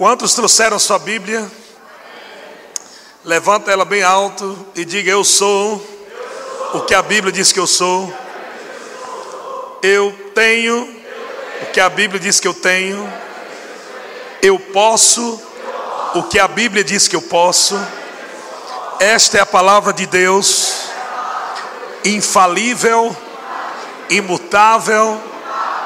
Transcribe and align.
Quantos 0.00 0.32
trouxeram 0.32 0.78
sua 0.78 0.98
Bíblia? 0.98 1.46
Levanta 3.22 3.70
ela 3.70 3.84
bem 3.84 4.02
alto 4.02 4.66
e 4.74 4.82
diga: 4.82 5.10
Eu 5.10 5.22
sou 5.22 5.86
o 6.72 6.80
que 6.80 6.94
a 6.94 7.02
Bíblia 7.02 7.30
diz 7.30 7.52
que 7.52 7.60
eu 7.60 7.66
sou. 7.66 8.10
Eu 9.82 10.10
tenho 10.34 10.84
o 11.60 11.66
que 11.66 11.78
a 11.78 11.90
Bíblia 11.90 12.18
diz 12.18 12.40
que 12.40 12.48
eu 12.48 12.54
tenho. 12.54 13.12
Eu 14.40 14.58
posso 14.58 15.38
o 16.14 16.22
que 16.22 16.38
a 16.38 16.48
Bíblia 16.48 16.82
diz 16.82 17.06
que 17.06 17.14
eu 17.14 17.20
posso. 17.20 17.78
Esta 18.98 19.36
é 19.36 19.40
a 19.42 19.46
palavra 19.46 19.92
de 19.92 20.06
Deus, 20.06 20.86
infalível, 22.06 23.14
imutável, 24.08 25.20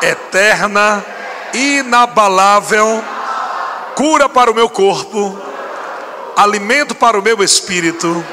eterna, 0.01 1.05
inabalável, 1.53 3.03
cura 3.95 4.29
para 4.29 4.51
o 4.51 4.55
meu 4.55 4.69
corpo, 4.69 5.39
alimento 6.37 6.95
para 6.95 7.19
o 7.19 7.23
meu 7.23 7.43
espírito. 7.43 8.25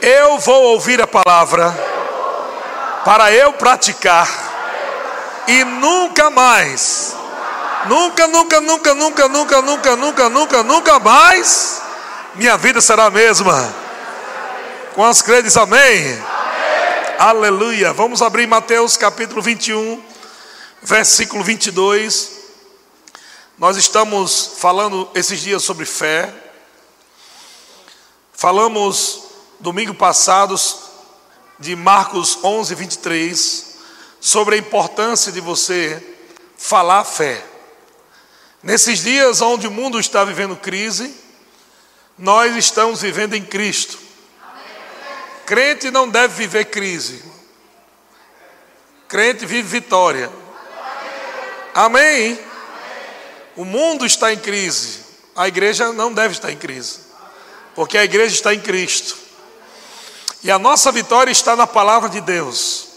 Eu 0.00 0.38
vou 0.38 0.62
ouvir 0.72 1.00
a 1.00 1.06
palavra 1.06 1.74
para 3.04 3.32
eu 3.32 3.52
praticar 3.52 4.28
e 5.46 5.64
nunca 5.64 6.30
mais, 6.30 7.14
nunca, 7.86 8.26
nunca, 8.26 8.60
nunca, 8.60 8.94
nunca, 8.94 9.28
nunca, 9.28 9.62
nunca, 9.62 9.96
nunca, 9.96 10.28
nunca, 10.30 10.62
nunca 10.62 10.98
mais, 10.98 11.82
minha 12.34 12.56
vida 12.56 12.80
será 12.80 13.06
a 13.06 13.10
mesma. 13.10 13.74
Com 14.94 15.04
as 15.04 15.20
credes, 15.20 15.56
amém? 15.56 15.80
amém. 15.82 16.22
Aleluia. 17.18 17.92
Vamos 17.92 18.22
abrir 18.22 18.46
Mateus 18.46 18.96
capítulo 18.96 19.42
21, 19.42 20.00
versículo 20.82 21.42
22. 21.42 22.33
Nós 23.56 23.76
estamos 23.76 24.54
falando 24.58 25.08
esses 25.14 25.40
dias 25.40 25.62
sobre 25.62 25.86
fé. 25.86 26.34
Falamos 28.32 29.22
domingo 29.60 29.94
passado 29.94 30.56
de 31.60 31.76
Marcos 31.76 32.36
11, 32.42 32.74
23, 32.74 33.76
sobre 34.20 34.56
a 34.56 34.58
importância 34.58 35.30
de 35.30 35.40
você 35.40 36.02
falar 36.58 37.04
fé. 37.04 37.44
Nesses 38.60 39.04
dias 39.04 39.40
onde 39.40 39.68
o 39.68 39.70
mundo 39.70 40.00
está 40.00 40.24
vivendo 40.24 40.56
crise, 40.56 41.14
nós 42.18 42.56
estamos 42.56 43.02
vivendo 43.02 43.34
em 43.34 43.44
Cristo. 43.44 44.00
Crente 45.46 45.92
não 45.92 46.08
deve 46.08 46.34
viver 46.34 46.64
crise. 46.64 47.22
Crente 49.06 49.46
vive 49.46 49.68
vitória. 49.68 50.28
Amém? 51.72 52.53
O 53.56 53.64
mundo 53.64 54.04
está 54.04 54.32
em 54.32 54.38
crise. 54.38 55.00
A 55.36 55.48
igreja 55.48 55.92
não 55.92 56.12
deve 56.12 56.34
estar 56.34 56.50
em 56.50 56.56
crise. 56.56 57.00
Porque 57.74 57.98
a 57.98 58.04
igreja 58.04 58.34
está 58.34 58.54
em 58.54 58.60
Cristo. 58.60 59.16
E 60.42 60.50
a 60.50 60.58
nossa 60.58 60.92
vitória 60.92 61.30
está 61.30 61.56
na 61.56 61.66
palavra 61.66 62.08
de 62.08 62.20
Deus. 62.20 62.88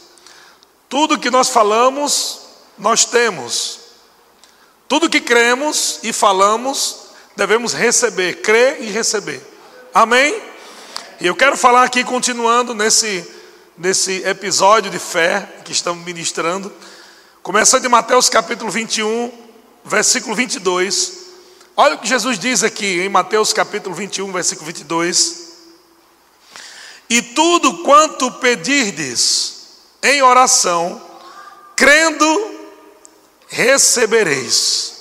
Tudo 0.89 1.19
que 1.19 1.29
nós 1.29 1.49
falamos, 1.49 2.41
nós 2.77 3.05
temos. 3.05 3.79
Tudo 4.87 5.09
que 5.09 5.19
cremos 5.19 5.99
e 6.03 6.13
falamos, 6.13 7.07
devemos 7.35 7.73
receber, 7.73 8.41
crer 8.41 8.81
e 8.81 8.89
receber. 8.89 9.41
Amém? 9.93 10.41
E 11.19 11.27
eu 11.27 11.35
quero 11.35 11.57
falar 11.57 11.83
aqui, 11.83 12.03
continuando 12.03 12.73
nesse, 12.73 13.25
nesse 13.77 14.23
episódio 14.23 14.91
de 14.91 14.99
fé 14.99 15.47
que 15.65 15.71
estamos 15.71 16.05
ministrando, 16.05 16.71
começando 17.41 17.81
de 17.81 17.89
Mateus 17.89 18.29
capítulo 18.29 18.69
21, 18.69 19.46
versículo 19.87 20.35
22. 20.35 21.13
Olha 21.75 21.95
o 21.95 21.97
que 21.97 22.07
Jesus 22.07 22.37
diz 22.37 22.63
aqui 22.63 23.01
em 23.01 23.09
Mateus 23.09 23.53
capítulo 23.53 23.95
21, 23.95 24.31
versículo 24.31 24.65
22. 24.67 25.47
E 27.09 27.21
tudo 27.21 27.83
quanto 27.83 28.31
pedirdes 28.33 29.53
em 30.03 30.21
oração, 30.21 31.01
crendo, 31.75 32.59
recebereis. 33.47 34.97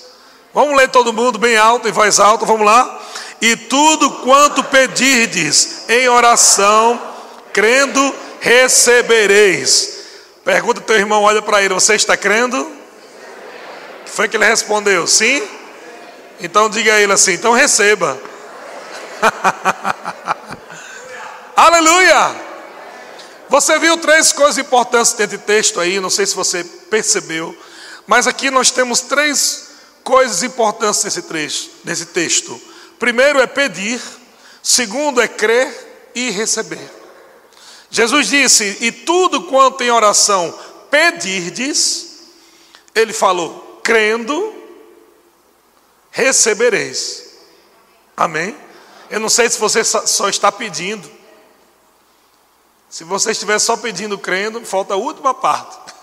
Vamos 0.54 0.76
ler 0.76 0.88
todo 0.88 1.12
mundo 1.12 1.38
bem 1.38 1.56
alto, 1.56 1.88
em 1.88 1.92
voz 1.92 2.20
alta, 2.20 2.46
vamos 2.46 2.64
lá. 2.64 3.02
E 3.40 3.56
tudo 3.56 4.10
quanto 4.22 4.62
pedirdes 4.64 5.88
em 5.88 6.08
oração, 6.08 7.00
crendo, 7.52 8.14
recebereis. 8.40 9.96
Pergunta 10.44 10.80
teu 10.80 10.96
irmão, 10.96 11.22
olha 11.22 11.42
para 11.42 11.62
ele, 11.62 11.74
você 11.74 11.94
está 11.94 12.16
crendo? 12.16 12.75
Foi 14.06 14.28
que 14.28 14.36
ele 14.36 14.44
respondeu, 14.44 15.06
sim? 15.06 15.42
Então 16.40 16.68
diga 16.68 16.94
a 16.94 17.00
ele 17.00 17.12
assim, 17.12 17.32
então 17.32 17.52
receba. 17.52 18.18
Aleluia! 21.56 22.46
Você 23.48 23.78
viu 23.78 23.96
três 23.96 24.32
coisas 24.32 24.58
importantes 24.58 25.12
dentro 25.12 25.38
de 25.38 25.44
texto 25.44 25.80
aí, 25.80 26.00
não 26.00 26.10
sei 26.10 26.26
se 26.26 26.34
você 26.34 26.64
percebeu, 26.64 27.56
mas 28.06 28.26
aqui 28.26 28.50
nós 28.50 28.70
temos 28.70 29.00
três 29.00 29.68
coisas 30.02 30.42
importantes 30.42 31.04
nesse, 31.04 31.22
trecho, 31.22 31.70
nesse 31.84 32.06
texto. 32.06 32.60
Primeiro 32.98 33.40
é 33.40 33.46
pedir, 33.46 34.00
segundo 34.62 35.20
é 35.20 35.28
crer 35.28 36.10
e 36.14 36.30
receber. 36.30 36.90
Jesus 37.90 38.28
disse: 38.28 38.78
E 38.80 38.92
tudo 38.92 39.44
quanto 39.44 39.82
em 39.82 39.90
oração 39.90 40.52
pedirdes, 40.90 42.06
ele 42.94 43.12
falou, 43.12 43.65
crendo, 43.86 44.52
recebereis. 46.10 47.36
Amém? 48.16 48.58
Eu 49.08 49.20
não 49.20 49.28
sei 49.28 49.48
se 49.48 49.60
você 49.60 49.84
só 49.84 50.28
está 50.28 50.50
pedindo. 50.50 51.08
Se 52.90 53.04
você 53.04 53.30
estiver 53.30 53.60
só 53.60 53.76
pedindo 53.76 54.18
crendo, 54.18 54.60
falta 54.66 54.94
a 54.94 54.96
última 54.96 55.32
parte. 55.32 55.94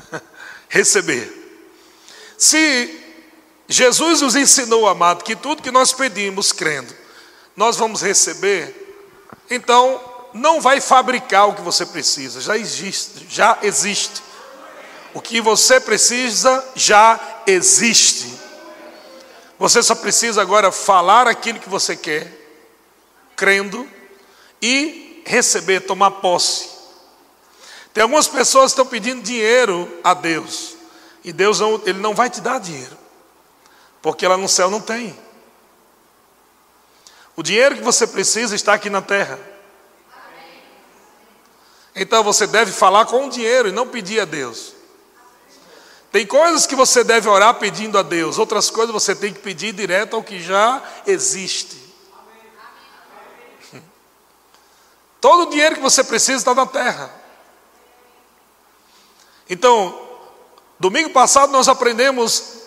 Receber. 0.68 1.28
Se 2.38 3.00
Jesus 3.66 4.20
nos 4.20 4.36
ensinou, 4.36 4.86
amado, 4.86 5.24
que 5.24 5.34
tudo 5.34 5.62
que 5.62 5.72
nós 5.72 5.92
pedimos 5.92 6.52
crendo, 6.52 6.94
nós 7.56 7.76
vamos 7.76 8.00
receber, 8.00 8.94
então 9.50 10.00
não 10.32 10.60
vai 10.60 10.80
fabricar 10.80 11.48
o 11.48 11.54
que 11.54 11.62
você 11.62 11.84
precisa, 11.84 12.40
já 12.40 12.56
existe, 12.56 13.26
já 13.28 13.58
existe. 13.62 14.25
O 15.16 15.20
que 15.22 15.40
você 15.40 15.80
precisa 15.80 16.62
já 16.74 17.18
existe. 17.46 18.38
Você 19.58 19.82
só 19.82 19.94
precisa 19.94 20.42
agora 20.42 20.70
falar 20.70 21.26
aquilo 21.26 21.58
que 21.58 21.70
você 21.70 21.96
quer, 21.96 22.30
crendo, 23.34 23.88
e 24.60 25.22
receber, 25.24 25.80
tomar 25.80 26.10
posse. 26.10 26.68
Tem 27.94 28.02
algumas 28.02 28.28
pessoas 28.28 28.64
que 28.64 28.72
estão 28.72 28.84
pedindo 28.84 29.22
dinheiro 29.22 29.90
a 30.04 30.12
Deus, 30.12 30.76
e 31.24 31.32
Deus 31.32 31.60
não, 31.60 31.80
ele 31.86 31.98
não 31.98 32.14
vai 32.14 32.28
te 32.28 32.42
dar 32.42 32.60
dinheiro, 32.60 32.98
porque 34.02 34.28
lá 34.28 34.36
no 34.36 34.50
céu 34.50 34.70
não 34.70 34.82
tem. 34.82 35.18
O 37.34 37.42
dinheiro 37.42 37.74
que 37.74 37.82
você 37.82 38.06
precisa 38.06 38.54
está 38.54 38.74
aqui 38.74 38.90
na 38.90 39.00
terra. 39.00 39.40
Então 41.94 42.22
você 42.22 42.46
deve 42.46 42.70
falar 42.70 43.06
com 43.06 43.28
o 43.28 43.30
dinheiro 43.30 43.70
e 43.70 43.72
não 43.72 43.88
pedir 43.88 44.20
a 44.20 44.26
Deus. 44.26 44.75
Tem 46.16 46.26
coisas 46.26 46.66
que 46.66 46.74
você 46.74 47.04
deve 47.04 47.28
orar 47.28 47.52
pedindo 47.56 47.98
a 47.98 48.02
Deus, 48.02 48.38
outras 48.38 48.70
coisas 48.70 48.90
você 48.90 49.14
tem 49.14 49.34
que 49.34 49.40
pedir 49.40 49.74
direto 49.74 50.16
ao 50.16 50.22
que 50.22 50.42
já 50.42 50.82
existe. 51.06 51.76
Todo 55.20 55.42
o 55.42 55.50
dinheiro 55.50 55.74
que 55.74 55.82
você 55.82 56.02
precisa 56.02 56.38
está 56.38 56.54
na 56.54 56.64
terra. 56.64 57.14
Então, 59.50 59.94
domingo 60.80 61.10
passado 61.10 61.52
nós 61.52 61.68
aprendemos 61.68 62.62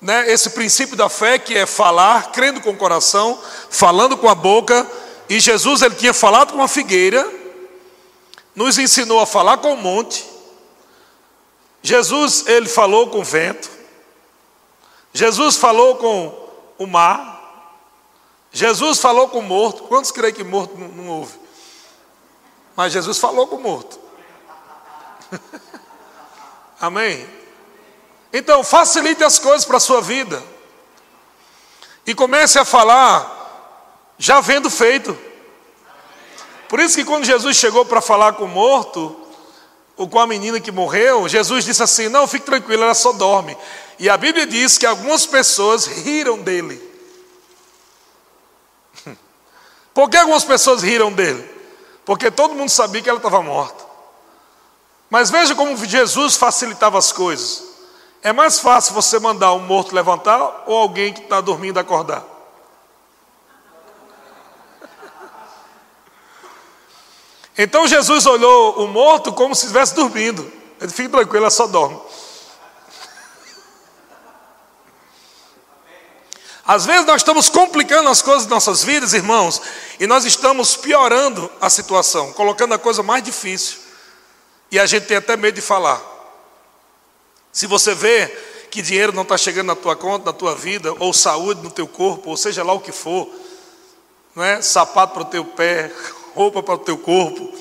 né, 0.00 0.32
esse 0.32 0.48
princípio 0.48 0.96
da 0.96 1.10
fé 1.10 1.38
que 1.38 1.54
é 1.54 1.66
falar, 1.66 2.32
crendo 2.32 2.62
com 2.62 2.70
o 2.70 2.78
coração, 2.78 3.38
falando 3.68 4.16
com 4.16 4.30
a 4.30 4.34
boca. 4.34 4.90
E 5.28 5.38
Jesus 5.40 5.82
ele 5.82 5.96
tinha 5.96 6.14
falado 6.14 6.54
com 6.54 6.62
a 6.62 6.68
figueira, 6.68 7.30
nos 8.56 8.78
ensinou 8.78 9.20
a 9.20 9.26
falar 9.26 9.58
com 9.58 9.74
o 9.74 9.76
monte. 9.76 10.31
Jesus 11.82 12.46
ele 12.46 12.68
falou 12.68 13.10
com 13.10 13.20
o 13.20 13.24
vento. 13.24 13.70
Jesus 15.12 15.56
falou 15.56 15.96
com 15.96 16.48
o 16.78 16.86
mar. 16.86 17.32
Jesus 18.52 18.98
falou 19.00 19.28
com 19.28 19.40
o 19.40 19.42
morto. 19.42 19.84
Quantos 19.84 20.10
creem 20.10 20.32
que 20.32 20.44
morto 20.44 20.78
não, 20.78 20.88
não 20.88 21.08
ouve? 21.08 21.38
Mas 22.76 22.92
Jesus 22.92 23.18
falou 23.18 23.46
com 23.46 23.56
o 23.56 23.60
morto. 23.60 23.98
Amém? 26.80 27.28
Então, 28.32 28.64
facilite 28.64 29.22
as 29.22 29.38
coisas 29.38 29.64
para 29.64 29.76
a 29.76 29.80
sua 29.80 30.00
vida. 30.00 30.42
E 32.06 32.14
comece 32.14 32.58
a 32.58 32.64
falar 32.64 33.40
já 34.18 34.40
vendo 34.40 34.70
feito. 34.70 35.16
Por 36.68 36.80
isso 36.80 36.96
que 36.96 37.04
quando 37.04 37.24
Jesus 37.24 37.56
chegou 37.56 37.84
para 37.84 38.00
falar 38.00 38.32
com 38.32 38.44
o 38.44 38.48
morto, 38.48 39.21
com 39.96 40.18
a 40.18 40.26
menina 40.26 40.58
que 40.60 40.72
morreu, 40.72 41.28
Jesus 41.28 41.64
disse 41.64 41.82
assim: 41.82 42.08
Não, 42.08 42.26
fique 42.26 42.46
tranquilo, 42.46 42.82
ela 42.82 42.94
só 42.94 43.12
dorme. 43.12 43.56
E 43.98 44.08
a 44.08 44.16
Bíblia 44.16 44.46
diz 44.46 44.78
que 44.78 44.86
algumas 44.86 45.26
pessoas 45.26 45.86
riram 45.86 46.38
dele. 46.38 46.80
Por 49.94 50.08
que 50.08 50.16
algumas 50.16 50.44
pessoas 50.44 50.82
riram 50.82 51.12
dele? 51.12 51.48
Porque 52.04 52.30
todo 52.30 52.54
mundo 52.54 52.70
sabia 52.70 53.02
que 53.02 53.08
ela 53.08 53.18
estava 53.18 53.42
morta. 53.42 53.84
Mas 55.08 55.30
veja 55.30 55.54
como 55.54 55.76
Jesus 55.76 56.36
facilitava 56.36 56.98
as 56.98 57.12
coisas. 57.12 57.64
É 58.22 58.32
mais 58.32 58.58
fácil 58.58 58.94
você 58.94 59.18
mandar 59.18 59.52
um 59.52 59.58
morto 59.58 59.94
levantar 59.94 60.64
ou 60.66 60.76
alguém 60.76 61.12
que 61.12 61.20
está 61.20 61.40
dormindo 61.40 61.78
acordar? 61.78 62.31
Então 67.56 67.86
Jesus 67.86 68.26
olhou 68.26 68.82
o 68.82 68.88
morto 68.88 69.32
como 69.32 69.54
se 69.54 69.66
estivesse 69.66 69.94
dormindo. 69.94 70.50
Ele 70.80 70.90
fica 70.90 71.08
tranquilo, 71.10 71.44
ela 71.44 71.50
só 71.50 71.66
dorme. 71.66 72.00
Às 76.64 76.86
vezes 76.86 77.04
nós 77.04 77.16
estamos 77.16 77.48
complicando 77.48 78.08
as 78.08 78.22
coisas 78.22 78.44
das 78.44 78.50
nossas 78.50 78.84
vidas, 78.84 79.12
irmãos, 79.12 79.60
e 79.98 80.06
nós 80.06 80.24
estamos 80.24 80.76
piorando 80.76 81.50
a 81.60 81.68
situação, 81.68 82.32
colocando 82.32 82.72
a 82.72 82.78
coisa 82.78 83.02
mais 83.02 83.22
difícil. 83.22 83.78
E 84.70 84.78
a 84.78 84.86
gente 84.86 85.06
tem 85.06 85.16
até 85.16 85.36
medo 85.36 85.56
de 85.56 85.60
falar. 85.60 86.00
Se 87.52 87.66
você 87.66 87.94
vê 87.94 88.26
que 88.70 88.80
dinheiro 88.80 89.12
não 89.12 89.22
está 89.22 89.36
chegando 89.36 89.66
na 89.66 89.76
tua 89.76 89.94
conta, 89.94 90.26
na 90.26 90.32
tua 90.32 90.54
vida, 90.54 90.94
ou 90.98 91.12
saúde 91.12 91.62
no 91.62 91.70
teu 91.70 91.86
corpo, 91.86 92.30
ou 92.30 92.36
seja 92.36 92.64
lá 92.64 92.72
o 92.72 92.80
que 92.80 92.92
for, 92.92 93.28
não 94.34 94.42
é? 94.42 94.62
sapato 94.62 95.12
para 95.12 95.22
o 95.22 95.26
teu 95.26 95.44
pé, 95.44 95.92
roupa 96.34 96.62
para 96.62 96.74
o 96.74 96.78
teu 96.78 96.98
corpo, 96.98 97.52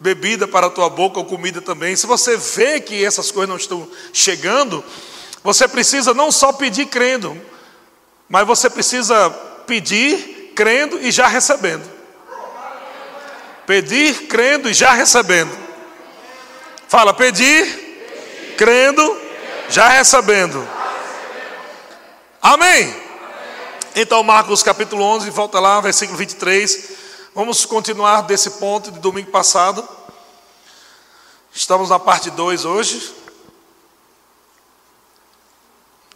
bebida 0.00 0.46
para 0.46 0.66
a 0.66 0.70
tua 0.70 0.88
boca 0.88 1.18
ou 1.18 1.24
comida 1.24 1.60
também. 1.60 1.96
Se 1.96 2.06
você 2.06 2.36
vê 2.36 2.80
que 2.80 3.04
essas 3.04 3.30
coisas 3.30 3.48
não 3.48 3.56
estão 3.56 3.88
chegando, 4.12 4.84
você 5.42 5.66
precisa 5.66 6.14
não 6.14 6.30
só 6.30 6.52
pedir 6.52 6.86
crendo, 6.86 7.40
mas 8.28 8.46
você 8.46 8.68
precisa 8.68 9.30
pedir 9.66 10.52
crendo 10.54 10.98
e 11.00 11.10
já 11.10 11.26
recebendo. 11.26 11.88
Pedir 13.66 14.26
crendo 14.26 14.68
e 14.68 14.74
já 14.74 14.92
recebendo. 14.92 15.50
Fala, 16.88 17.12
pedir, 17.12 18.54
crendo, 18.56 19.20
já 19.68 19.88
recebendo. 19.88 20.66
Amém. 22.40 22.94
Então, 23.94 24.22
Marcos 24.22 24.62
capítulo 24.62 25.02
11, 25.02 25.28
volta 25.30 25.60
lá, 25.60 25.80
versículo 25.80 26.16
23. 26.16 26.97
Vamos 27.34 27.66
continuar 27.66 28.22
desse 28.22 28.52
ponto 28.52 28.90
de 28.90 28.98
domingo 29.00 29.30
passado. 29.30 29.86
Estamos 31.52 31.90
na 31.90 31.98
parte 31.98 32.30
2 32.30 32.64
hoje. 32.64 33.14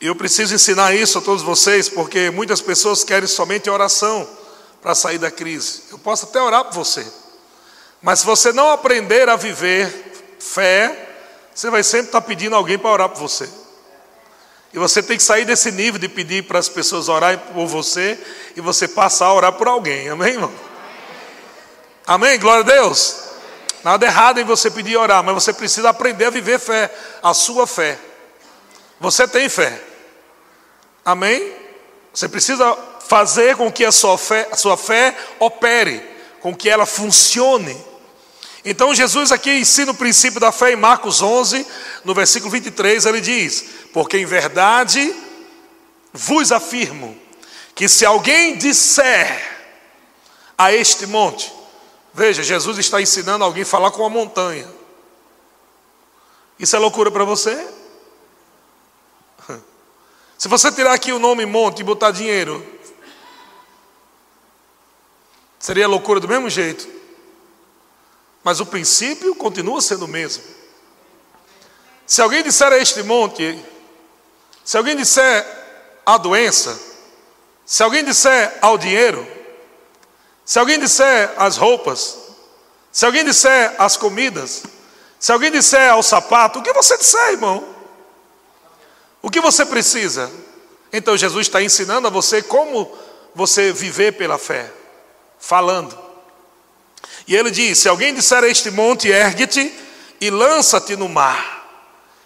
Eu 0.00 0.16
preciso 0.16 0.54
ensinar 0.54 0.94
isso 0.94 1.18
a 1.18 1.20
todos 1.20 1.42
vocês, 1.42 1.88
porque 1.88 2.30
muitas 2.30 2.60
pessoas 2.60 3.04
querem 3.04 3.28
somente 3.28 3.68
oração 3.68 4.28
para 4.80 4.94
sair 4.94 5.18
da 5.18 5.30
crise. 5.30 5.82
Eu 5.90 5.98
posso 5.98 6.24
até 6.24 6.40
orar 6.40 6.64
por 6.64 6.74
você, 6.74 7.06
mas 8.00 8.20
se 8.20 8.26
você 8.26 8.52
não 8.52 8.70
aprender 8.70 9.28
a 9.28 9.36
viver 9.36 10.36
fé, 10.40 11.10
você 11.54 11.70
vai 11.70 11.84
sempre 11.84 12.06
estar 12.06 12.22
pedindo 12.22 12.56
alguém 12.56 12.78
para 12.78 12.90
orar 12.90 13.08
por 13.10 13.20
você. 13.20 13.48
E 14.72 14.78
você 14.78 15.02
tem 15.02 15.18
que 15.18 15.22
sair 15.22 15.44
desse 15.44 15.70
nível 15.70 16.00
de 16.00 16.08
pedir 16.08 16.44
para 16.44 16.58
as 16.58 16.68
pessoas 16.68 17.08
orarem 17.08 17.38
por 17.38 17.66
você 17.66 18.18
e 18.56 18.60
você 18.60 18.88
passar 18.88 19.26
a 19.26 19.34
orar 19.34 19.52
por 19.52 19.68
alguém. 19.68 20.08
Amém, 20.08 20.32
irmão? 20.32 20.71
Amém? 22.06 22.38
Glória 22.38 22.60
a 22.60 22.66
Deus. 22.66 23.16
Nada 23.84 24.06
errado 24.06 24.38
em 24.38 24.44
você 24.44 24.70
pedir 24.70 24.96
orar, 24.96 25.22
mas 25.24 25.34
você 25.34 25.52
precisa 25.52 25.90
aprender 25.90 26.26
a 26.26 26.30
viver 26.30 26.58
fé, 26.58 26.92
a 27.22 27.34
sua 27.34 27.66
fé. 27.66 27.98
Você 29.00 29.26
tem 29.26 29.48
fé. 29.48 29.80
Amém? 31.04 31.52
Você 32.12 32.28
precisa 32.28 32.76
fazer 33.08 33.56
com 33.56 33.70
que 33.72 33.84
a 33.84 33.90
sua 33.90 34.16
fé, 34.16 34.48
a 34.52 34.56
sua 34.56 34.76
fé 34.76 35.16
opere, 35.40 36.02
com 36.40 36.54
que 36.54 36.68
ela 36.68 36.86
funcione. 36.86 37.76
Então 38.64 38.94
Jesus 38.94 39.32
aqui 39.32 39.50
ensina 39.50 39.90
o 39.90 39.96
princípio 39.96 40.38
da 40.38 40.52
fé 40.52 40.72
em 40.72 40.76
Marcos 40.76 41.20
11, 41.20 41.66
no 42.04 42.14
versículo 42.14 42.50
23, 42.52 43.04
ele 43.06 43.20
diz: 43.20 43.64
Porque 43.92 44.18
em 44.18 44.24
verdade 44.24 45.12
vos 46.12 46.52
afirmo 46.52 47.16
que 47.74 47.88
se 47.88 48.06
alguém 48.06 48.56
disser 48.56 49.50
a 50.56 50.72
este 50.72 51.06
monte, 51.06 51.52
Veja, 52.14 52.42
Jesus 52.42 52.78
está 52.78 53.00
ensinando 53.00 53.44
alguém 53.44 53.62
a 53.62 53.66
falar 53.66 53.90
com 53.90 54.04
a 54.04 54.10
montanha. 54.10 54.68
Isso 56.58 56.76
é 56.76 56.78
loucura 56.78 57.10
para 57.10 57.24
você? 57.24 57.68
Se 60.36 60.48
você 60.48 60.70
tirar 60.70 60.92
aqui 60.92 61.12
o 61.12 61.18
nome 61.18 61.46
monte 61.46 61.80
e 61.80 61.84
botar 61.84 62.10
dinheiro, 62.10 62.64
seria 65.58 65.88
loucura 65.88 66.20
do 66.20 66.28
mesmo 66.28 66.50
jeito. 66.50 66.86
Mas 68.44 68.60
o 68.60 68.66
princípio 68.66 69.34
continua 69.34 69.80
sendo 69.80 70.04
o 70.04 70.08
mesmo. 70.08 70.42
Se 72.06 72.20
alguém 72.20 72.42
disser 72.42 72.72
a 72.72 72.76
este 72.76 73.02
monte, 73.02 73.58
se 74.64 74.76
alguém 74.76 74.96
disser 74.96 75.46
a 76.04 76.18
doença, 76.18 76.78
se 77.64 77.82
alguém 77.82 78.04
disser 78.04 78.58
ao 78.60 78.76
dinheiro, 78.76 79.26
se 80.52 80.58
alguém 80.58 80.78
disser 80.78 81.32
as 81.38 81.56
roupas, 81.56 82.18
se 82.92 83.06
alguém 83.06 83.24
disser 83.24 83.74
as 83.78 83.96
comidas, 83.96 84.62
se 85.18 85.32
alguém 85.32 85.50
disser 85.50 85.90
ao 85.90 86.02
sapato, 86.02 86.58
o 86.58 86.62
que 86.62 86.74
você 86.74 86.98
disser, 86.98 87.30
irmão? 87.30 87.66
O 89.22 89.30
que 89.30 89.40
você 89.40 89.64
precisa? 89.64 90.30
Então 90.92 91.16
Jesus 91.16 91.46
está 91.46 91.62
ensinando 91.62 92.06
a 92.06 92.10
você 92.10 92.42
como 92.42 92.94
você 93.34 93.72
viver 93.72 94.12
pela 94.12 94.36
fé, 94.36 94.70
falando. 95.38 95.98
E 97.26 97.34
ele 97.34 97.50
diz: 97.50 97.78
se 97.78 97.88
alguém 97.88 98.12
disser 98.12 98.44
a 98.44 98.48
este 98.48 98.70
monte, 98.70 99.08
ergue-te 99.08 99.74
e 100.20 100.28
lança-te 100.28 100.96
no 100.96 101.08
mar. 101.08 101.66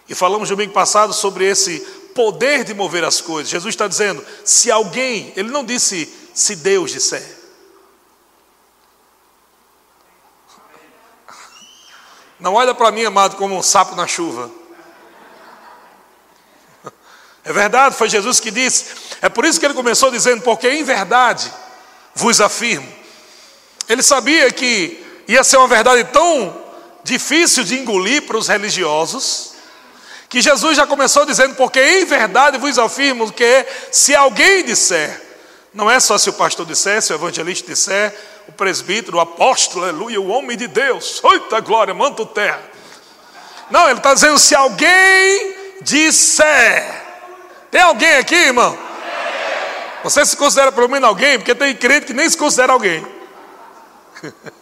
E 0.09 0.17
falamos 0.17 0.49
domingo 0.49 0.73
passado 0.73 1.13
sobre 1.13 1.45
esse 1.45 1.79
poder 2.13 2.65
de 2.65 2.75
mover 2.75 3.05
as 3.05 3.21
coisas. 3.21 3.49
Jesus 3.49 3.73
está 3.73 3.87
dizendo: 3.87 4.27
se 4.45 4.69
alguém, 4.69 5.33
ele 5.37 5.51
não 5.51 5.65
disse 5.65 6.13
se 6.35 6.57
Deus 6.57 6.91
disser. 6.91 7.36
Não 12.39 12.55
olha 12.55 12.75
para 12.75 12.91
mim, 12.91 13.05
amado, 13.05 13.37
como 13.37 13.57
um 13.57 13.63
sapo 13.63 13.95
na 13.97 14.07
chuva. 14.07 14.51
É 17.45 17.53
verdade, 17.53 17.95
foi 17.95 18.09
Jesus 18.09 18.41
que 18.41 18.51
disse. 18.51 18.87
É 19.23 19.29
por 19.29 19.45
isso 19.45 19.61
que 19.61 19.65
ele 19.65 19.75
começou 19.75 20.11
dizendo: 20.11 20.43
Porque 20.43 20.69
em 20.69 20.83
verdade 20.83 21.51
vos 22.15 22.41
afirmo. 22.41 22.93
Ele 23.89 24.03
sabia 24.03 24.51
que 24.51 25.05
ia 25.29 25.45
ser 25.45 25.57
uma 25.57 25.69
verdade 25.69 26.05
tão 26.05 26.65
difícil 27.05 27.63
de 27.63 27.79
engolir 27.79 28.23
para 28.23 28.37
os 28.37 28.49
religiosos, 28.49 29.53
que 30.29 30.43
Jesus 30.43 30.77
já 30.77 30.87
começou 30.87 31.25
dizendo: 31.25 31.55
Porque 31.55 31.81
em 31.81 32.05
verdade 32.05 32.59
vos 32.59 32.79
afirmo 32.79 33.33
que 33.33 33.67
se 33.93 34.15
alguém 34.15 34.65
disser, 34.65 35.26
não 35.77 35.91
é 35.91 36.01
só 36.01 36.17
se 36.17 36.31
o 36.31 36.33
pastor 36.33 36.65
disser, 36.65 37.03
se 37.03 37.13
o 37.13 37.17
evangelista 37.17 37.71
disser, 37.71 38.13
o 38.49 38.53
presbítero, 38.53 39.19
o 39.19 39.21
apóstolo, 39.21 39.85
aleluia, 39.85 40.19
o 40.19 40.29
homem 40.29 40.57
de 40.57 40.67
Deus, 40.67 41.23
oita 41.23 41.61
glória, 41.61 41.93
manto 41.93 42.25
terra. 42.25 42.63
Não, 43.71 43.87
ele 43.87 43.99
está 43.99 44.15
dizendo: 44.15 44.39
se 44.39 44.55
alguém 44.55 45.55
disser, 45.83 47.05
tem 47.71 47.83
alguém 47.83 48.17
aqui, 48.17 48.35
irmão? 48.35 48.77
Você 50.03 50.25
se 50.25 50.35
considera 50.35 50.73
pelo 50.73 50.89
menos 50.89 51.07
alguém? 51.07 51.39
Porque 51.39 51.55
tem 51.55 51.77
crente 51.77 52.07
que 52.07 52.15
nem 52.15 52.29
se 52.29 52.39
considera 52.39 52.73
alguém. 52.73 53.07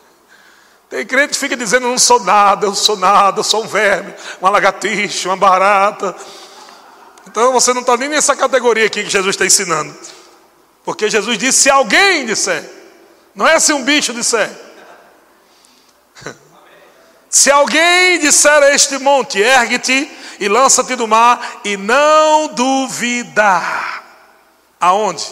Tem 0.90 1.04
crente 1.04 1.30
que 1.30 1.38
fica 1.38 1.56
dizendo: 1.56 1.88
não 1.88 1.98
sou 1.98 2.20
nada, 2.20 2.66
eu 2.66 2.74
sou 2.74 2.96
nada, 2.96 3.40
eu 3.40 3.44
sou 3.44 3.64
um 3.64 3.66
verme, 3.66 4.14
uma 4.40 4.50
lagartixa, 4.50 5.28
uma 5.28 5.36
barata. 5.36 6.14
Então 7.26 7.52
você 7.52 7.72
não 7.72 7.80
está 7.80 7.96
nem 7.96 8.08
nessa 8.08 8.36
categoria 8.36 8.86
aqui 8.86 9.02
que 9.02 9.10
Jesus 9.10 9.34
está 9.34 9.44
ensinando. 9.44 9.92
Porque 10.84 11.08
Jesus 11.08 11.38
disse: 11.38 11.62
se 11.62 11.70
alguém 11.70 12.26
disser, 12.26 12.68
não 13.34 13.48
é 13.48 13.58
se 13.58 13.72
um 13.72 13.82
bicho 13.82 14.12
disser. 14.12 14.50
Se 17.28 17.50
alguém 17.50 18.20
disser 18.20 18.62
a 18.62 18.72
este 18.72 18.96
monte, 18.98 19.40
ergue-te 19.40 20.08
e 20.38 20.48
lança-te 20.48 20.94
do 20.94 21.08
mar, 21.08 21.60
e 21.64 21.76
não 21.76 22.46
duvidar. 22.46 24.04
Aonde? 24.80 25.26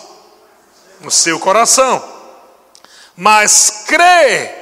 No 1.00 1.12
seu 1.12 1.38
coração. 1.38 2.02
Mas 3.16 3.84
crê 3.86 4.52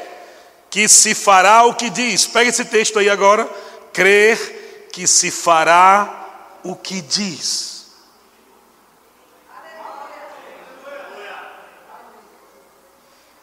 que 0.69 0.87
se 0.87 1.15
fará 1.15 1.65
o 1.65 1.75
que 1.75 1.89
diz. 1.89 2.27
Pega 2.27 2.51
esse 2.51 2.65
texto 2.67 2.99
aí 2.99 3.09
agora. 3.09 3.49
Crer 3.91 4.89
que 4.93 5.07
se 5.07 5.31
fará 5.31 6.59
o 6.63 6.77
que 6.77 7.01
diz. 7.01 7.70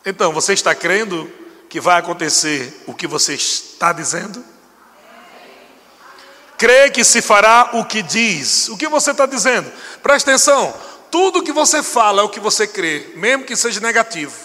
Então, 0.10 0.32
você 0.32 0.54
está 0.54 0.74
crendo 0.74 1.30
que 1.70 1.82
vai 1.82 2.00
acontecer 2.00 2.84
o 2.88 2.94
que 2.94 3.06
você 3.06 3.34
está 3.34 3.92
dizendo? 3.92 4.44
crê 6.58 6.90
que 6.90 7.04
se 7.04 7.22
fará 7.22 7.70
o 7.74 7.86
que 7.86 8.02
diz. 8.02 8.68
O 8.70 8.78
que 8.78 8.88
você 8.88 9.12
está 9.12 9.26
dizendo? 9.26 9.72
Presta 10.02 10.32
atenção. 10.32 10.74
Tudo 11.12 11.44
que 11.44 11.52
você 11.52 11.84
fala 11.84 12.22
é 12.22 12.26
o 12.26 12.30
que 12.30 12.40
você 12.40 12.68
crê, 12.68 13.12
mesmo 13.16 13.46
que 13.46 13.56
seja 13.56 13.80
negativo. 13.80 14.36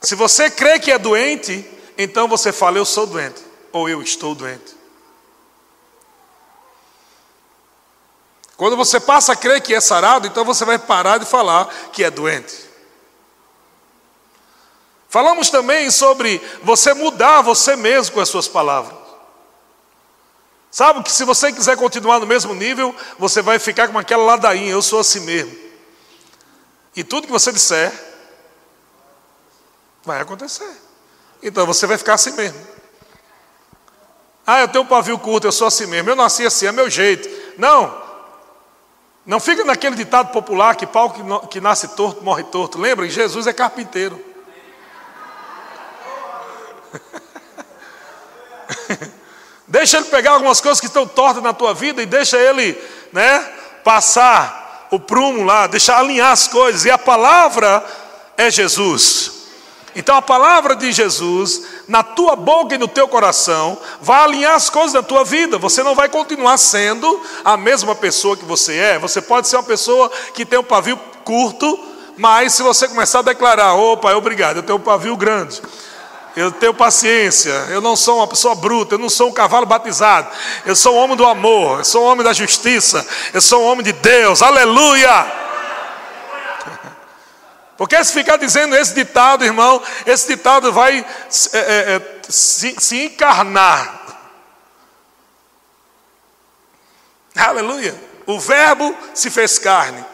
Se 0.00 0.14
você 0.14 0.50
crê 0.50 0.78
que 0.78 0.92
é 0.92 0.98
doente, 0.98 1.64
então 1.98 2.28
você 2.28 2.52
fala, 2.52 2.78
eu 2.78 2.84
sou 2.84 3.06
doente, 3.06 3.42
ou 3.72 3.88
eu 3.88 4.02
estou 4.02 4.34
doente. 4.34 4.75
Quando 8.56 8.76
você 8.76 8.98
passa 8.98 9.32
a 9.32 9.36
crer 9.36 9.60
que 9.60 9.74
é 9.74 9.80
sarado, 9.80 10.26
então 10.26 10.44
você 10.44 10.64
vai 10.64 10.78
parar 10.78 11.18
de 11.18 11.26
falar 11.26 11.66
que 11.92 12.02
é 12.02 12.10
doente. 12.10 12.64
Falamos 15.08 15.50
também 15.50 15.90
sobre 15.90 16.40
você 16.62 16.94
mudar 16.94 17.42
você 17.42 17.76
mesmo 17.76 18.14
com 18.14 18.20
as 18.20 18.28
suas 18.28 18.48
palavras. 18.48 18.96
Sabe 20.70 21.02
que 21.02 21.12
se 21.12 21.24
você 21.24 21.52
quiser 21.52 21.76
continuar 21.76 22.18
no 22.18 22.26
mesmo 22.26 22.54
nível, 22.54 22.94
você 23.18 23.40
vai 23.40 23.58
ficar 23.58 23.88
com 23.88 23.98
aquela 23.98 24.24
ladainha, 24.24 24.72
eu 24.72 24.82
sou 24.82 25.00
assim 25.00 25.20
mesmo. 25.20 25.56
E 26.94 27.04
tudo 27.04 27.26
que 27.26 27.32
você 27.32 27.52
disser 27.52 27.92
vai 30.04 30.20
acontecer. 30.20 30.70
Então 31.42 31.66
você 31.66 31.86
vai 31.86 31.98
ficar 31.98 32.14
assim 32.14 32.32
mesmo. 32.32 32.58
Ah, 34.46 34.60
eu 34.60 34.68
tenho 34.68 34.84
um 34.84 34.86
pavio 34.86 35.18
curto, 35.18 35.46
eu 35.46 35.52
sou 35.52 35.66
assim 35.66 35.86
mesmo. 35.86 36.08
Eu 36.08 36.16
nasci 36.16 36.46
assim, 36.46 36.66
é 36.66 36.72
meu 36.72 36.88
jeito. 36.88 37.28
Não. 37.58 38.05
Não 39.26 39.40
fica 39.40 39.64
naquele 39.64 39.96
ditado 39.96 40.30
popular 40.30 40.76
que 40.76 40.86
pau 40.86 41.12
que 41.50 41.60
nasce 41.60 41.88
torto 41.88 42.22
morre 42.22 42.44
torto. 42.44 42.78
Lembra? 42.78 43.08
Jesus 43.08 43.48
é 43.48 43.52
carpinteiro. 43.52 44.24
deixa 49.66 49.96
ele 49.96 50.06
pegar 50.06 50.30
algumas 50.32 50.60
coisas 50.60 50.78
que 50.80 50.86
estão 50.86 51.04
tortas 51.06 51.42
na 51.42 51.52
tua 51.52 51.74
vida 51.74 52.00
e 52.00 52.06
deixa 52.06 52.38
ele, 52.38 52.80
né, 53.12 53.40
passar 53.82 54.86
o 54.92 55.00
prumo 55.00 55.42
lá, 55.42 55.66
deixar 55.66 55.98
alinhar 55.98 56.30
as 56.30 56.46
coisas. 56.46 56.84
E 56.84 56.90
a 56.90 56.98
palavra 56.98 57.84
é 58.36 58.48
Jesus. 58.48 59.32
Então 59.96 60.14
a 60.14 60.22
palavra 60.22 60.76
de 60.76 60.92
Jesus, 60.92 61.62
na 61.88 62.02
tua 62.02 62.34
boca 62.34 62.74
e 62.74 62.78
no 62.78 62.88
teu 62.88 63.06
coração, 63.06 63.78
vai 64.00 64.24
alinhar 64.24 64.54
as 64.54 64.68
coisas 64.68 64.92
da 64.92 65.02
tua 65.02 65.24
vida. 65.24 65.58
Você 65.58 65.82
não 65.82 65.94
vai 65.94 66.08
continuar 66.08 66.56
sendo 66.58 67.20
a 67.44 67.56
mesma 67.56 67.94
pessoa 67.94 68.36
que 68.36 68.44
você 68.44 68.76
é. 68.76 68.98
Você 68.98 69.20
pode 69.20 69.48
ser 69.48 69.56
uma 69.56 69.62
pessoa 69.62 70.10
que 70.34 70.44
tem 70.44 70.58
um 70.58 70.64
pavio 70.64 70.98
curto, 71.24 71.78
mas 72.16 72.54
se 72.54 72.62
você 72.62 72.88
começar 72.88 73.20
a 73.20 73.22
declarar, 73.22 73.74
opa, 73.74 74.14
obrigado, 74.14 74.56
eu 74.56 74.62
tenho 74.62 74.78
um 74.78 74.82
pavio 74.82 75.16
grande. 75.16 75.62
Eu 76.34 76.52
tenho 76.52 76.74
paciência, 76.74 77.50
eu 77.70 77.80
não 77.80 77.96
sou 77.96 78.18
uma 78.18 78.26
pessoa 78.26 78.54
bruta, 78.54 78.96
eu 78.96 78.98
não 78.98 79.08
sou 79.08 79.30
um 79.30 79.32
cavalo 79.32 79.64
batizado, 79.64 80.28
eu 80.66 80.76
sou 80.76 80.94
um 80.94 80.98
homem 80.98 81.16
do 81.16 81.24
amor, 81.24 81.78
eu 81.78 81.84
sou 81.84 82.04
um 82.04 82.06
homem 82.06 82.22
da 82.22 82.34
justiça, 82.34 83.06
eu 83.32 83.40
sou 83.40 83.62
um 83.62 83.66
homem 83.66 83.82
de 83.82 83.92
Deus, 83.92 84.42
aleluia! 84.42 85.45
Porque 87.76 88.02
se 88.04 88.12
ficar 88.12 88.36
dizendo 88.38 88.74
esse 88.74 88.94
ditado, 88.94 89.44
irmão, 89.44 89.82
esse 90.06 90.28
ditado 90.28 90.72
vai 90.72 91.04
é, 91.52 91.58
é, 91.58 91.96
é, 91.96 92.22
se, 92.28 92.74
se 92.78 93.04
encarnar. 93.04 94.00
Aleluia. 97.36 97.94
O 98.26 98.40
verbo 98.40 98.96
se 99.14 99.30
fez 99.30 99.58
carne. 99.58 100.04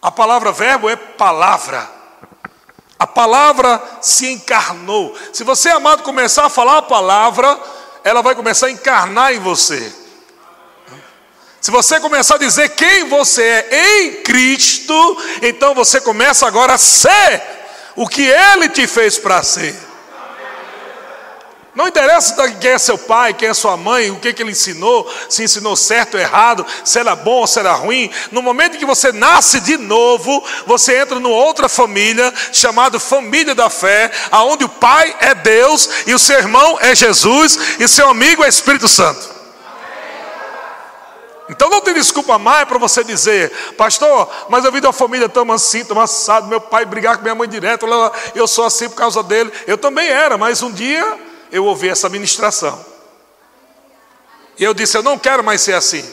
A 0.00 0.10
palavra 0.10 0.52
verbo 0.52 0.88
é 0.88 0.94
palavra. 0.94 1.90
A 2.98 3.06
palavra 3.06 3.82
se 4.00 4.30
encarnou. 4.30 5.18
Se 5.32 5.42
você, 5.42 5.68
amado, 5.70 6.04
começar 6.04 6.46
a 6.46 6.50
falar 6.50 6.78
a 6.78 6.82
palavra, 6.82 7.58
ela 8.04 8.22
vai 8.22 8.34
começar 8.34 8.68
a 8.68 8.70
encarnar 8.70 9.34
em 9.34 9.40
você. 9.40 10.05
Se 11.66 11.72
você 11.72 11.98
começar 11.98 12.36
a 12.36 12.38
dizer 12.38 12.68
quem 12.76 13.08
você 13.08 13.42
é 13.42 14.02
em 14.04 14.22
Cristo, 14.22 14.94
então 15.42 15.74
você 15.74 16.00
começa 16.00 16.46
agora 16.46 16.74
a 16.74 16.78
ser 16.78 17.42
o 17.96 18.06
que 18.06 18.22
Ele 18.22 18.68
te 18.68 18.86
fez 18.86 19.18
para 19.18 19.42
ser. 19.42 19.74
Não 21.74 21.88
interessa 21.88 22.48
quem 22.52 22.70
é 22.70 22.78
seu 22.78 22.96
pai, 22.96 23.34
quem 23.34 23.48
é 23.48 23.52
sua 23.52 23.76
mãe, 23.76 24.12
o 24.12 24.20
que, 24.20 24.32
que 24.32 24.44
ele 24.44 24.52
ensinou, 24.52 25.12
se 25.28 25.42
ensinou 25.42 25.74
certo 25.74 26.14
ou 26.14 26.20
errado, 26.20 26.64
se 26.84 27.00
era 27.00 27.16
bom 27.16 27.40
ou 27.40 27.46
se 27.48 27.58
era 27.58 27.72
ruim. 27.72 28.12
No 28.30 28.42
momento 28.42 28.76
em 28.76 28.78
que 28.78 28.86
você 28.86 29.10
nasce 29.10 29.58
de 29.58 29.76
novo, 29.76 30.44
você 30.68 31.00
entra 31.00 31.18
numa 31.18 31.34
outra 31.34 31.68
família, 31.68 32.32
chamada 32.52 33.00
família 33.00 33.56
da 33.56 33.68
fé, 33.68 34.12
aonde 34.30 34.64
o 34.64 34.68
pai 34.68 35.16
é 35.18 35.34
Deus 35.34 35.90
e 36.06 36.14
o 36.14 36.18
seu 36.18 36.38
irmão 36.38 36.78
é 36.80 36.94
Jesus 36.94 37.58
e 37.80 37.88
seu 37.88 38.08
amigo 38.08 38.44
é 38.44 38.48
Espírito 38.48 38.86
Santo. 38.86 39.35
Então 41.48 41.70
não 41.70 41.80
tem 41.80 41.94
desculpa 41.94 42.38
mais 42.38 42.66
para 42.66 42.78
você 42.78 43.04
dizer, 43.04 43.50
pastor, 43.76 44.28
mas 44.48 44.64
eu 44.64 44.72
vi 44.72 44.80
da 44.80 44.92
família 44.92 45.28
tão 45.28 45.50
assim, 45.52 45.84
tão 45.84 46.00
assado, 46.00 46.48
meu 46.48 46.60
pai 46.60 46.84
brigar 46.84 47.16
com 47.16 47.22
minha 47.22 47.34
mãe 47.34 47.48
direto, 47.48 47.86
eu 48.34 48.48
sou 48.48 48.64
assim 48.64 48.88
por 48.88 48.96
causa 48.96 49.22
dele. 49.22 49.52
Eu 49.66 49.78
também 49.78 50.08
era, 50.08 50.36
mas 50.36 50.62
um 50.62 50.72
dia 50.72 51.18
eu 51.52 51.64
ouvi 51.64 51.88
essa 51.88 52.08
ministração. 52.08 52.84
E 54.58 54.64
eu 54.64 54.74
disse, 54.74 54.96
eu 54.96 55.02
não 55.02 55.18
quero 55.18 55.44
mais 55.44 55.60
ser 55.60 55.74
assim. 55.74 56.04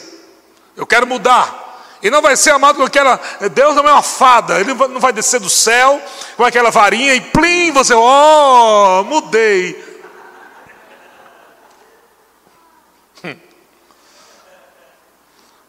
Eu 0.76 0.86
quero 0.86 1.06
mudar. 1.06 1.62
E 2.02 2.10
não 2.10 2.20
vai 2.20 2.36
ser 2.36 2.50
amado 2.50 2.76
com 2.76 2.84
aquela. 2.84 3.18
Deus 3.52 3.74
não 3.74 3.88
é 3.88 3.92
uma 3.92 4.02
fada, 4.02 4.60
Ele 4.60 4.74
não 4.74 5.00
vai 5.00 5.12
descer 5.12 5.40
do 5.40 5.48
céu 5.48 6.00
com 6.36 6.44
aquela 6.44 6.70
varinha 6.70 7.14
e 7.14 7.20
plim, 7.20 7.72
você, 7.72 7.94
oh, 7.94 9.02
mudei. 9.04 9.93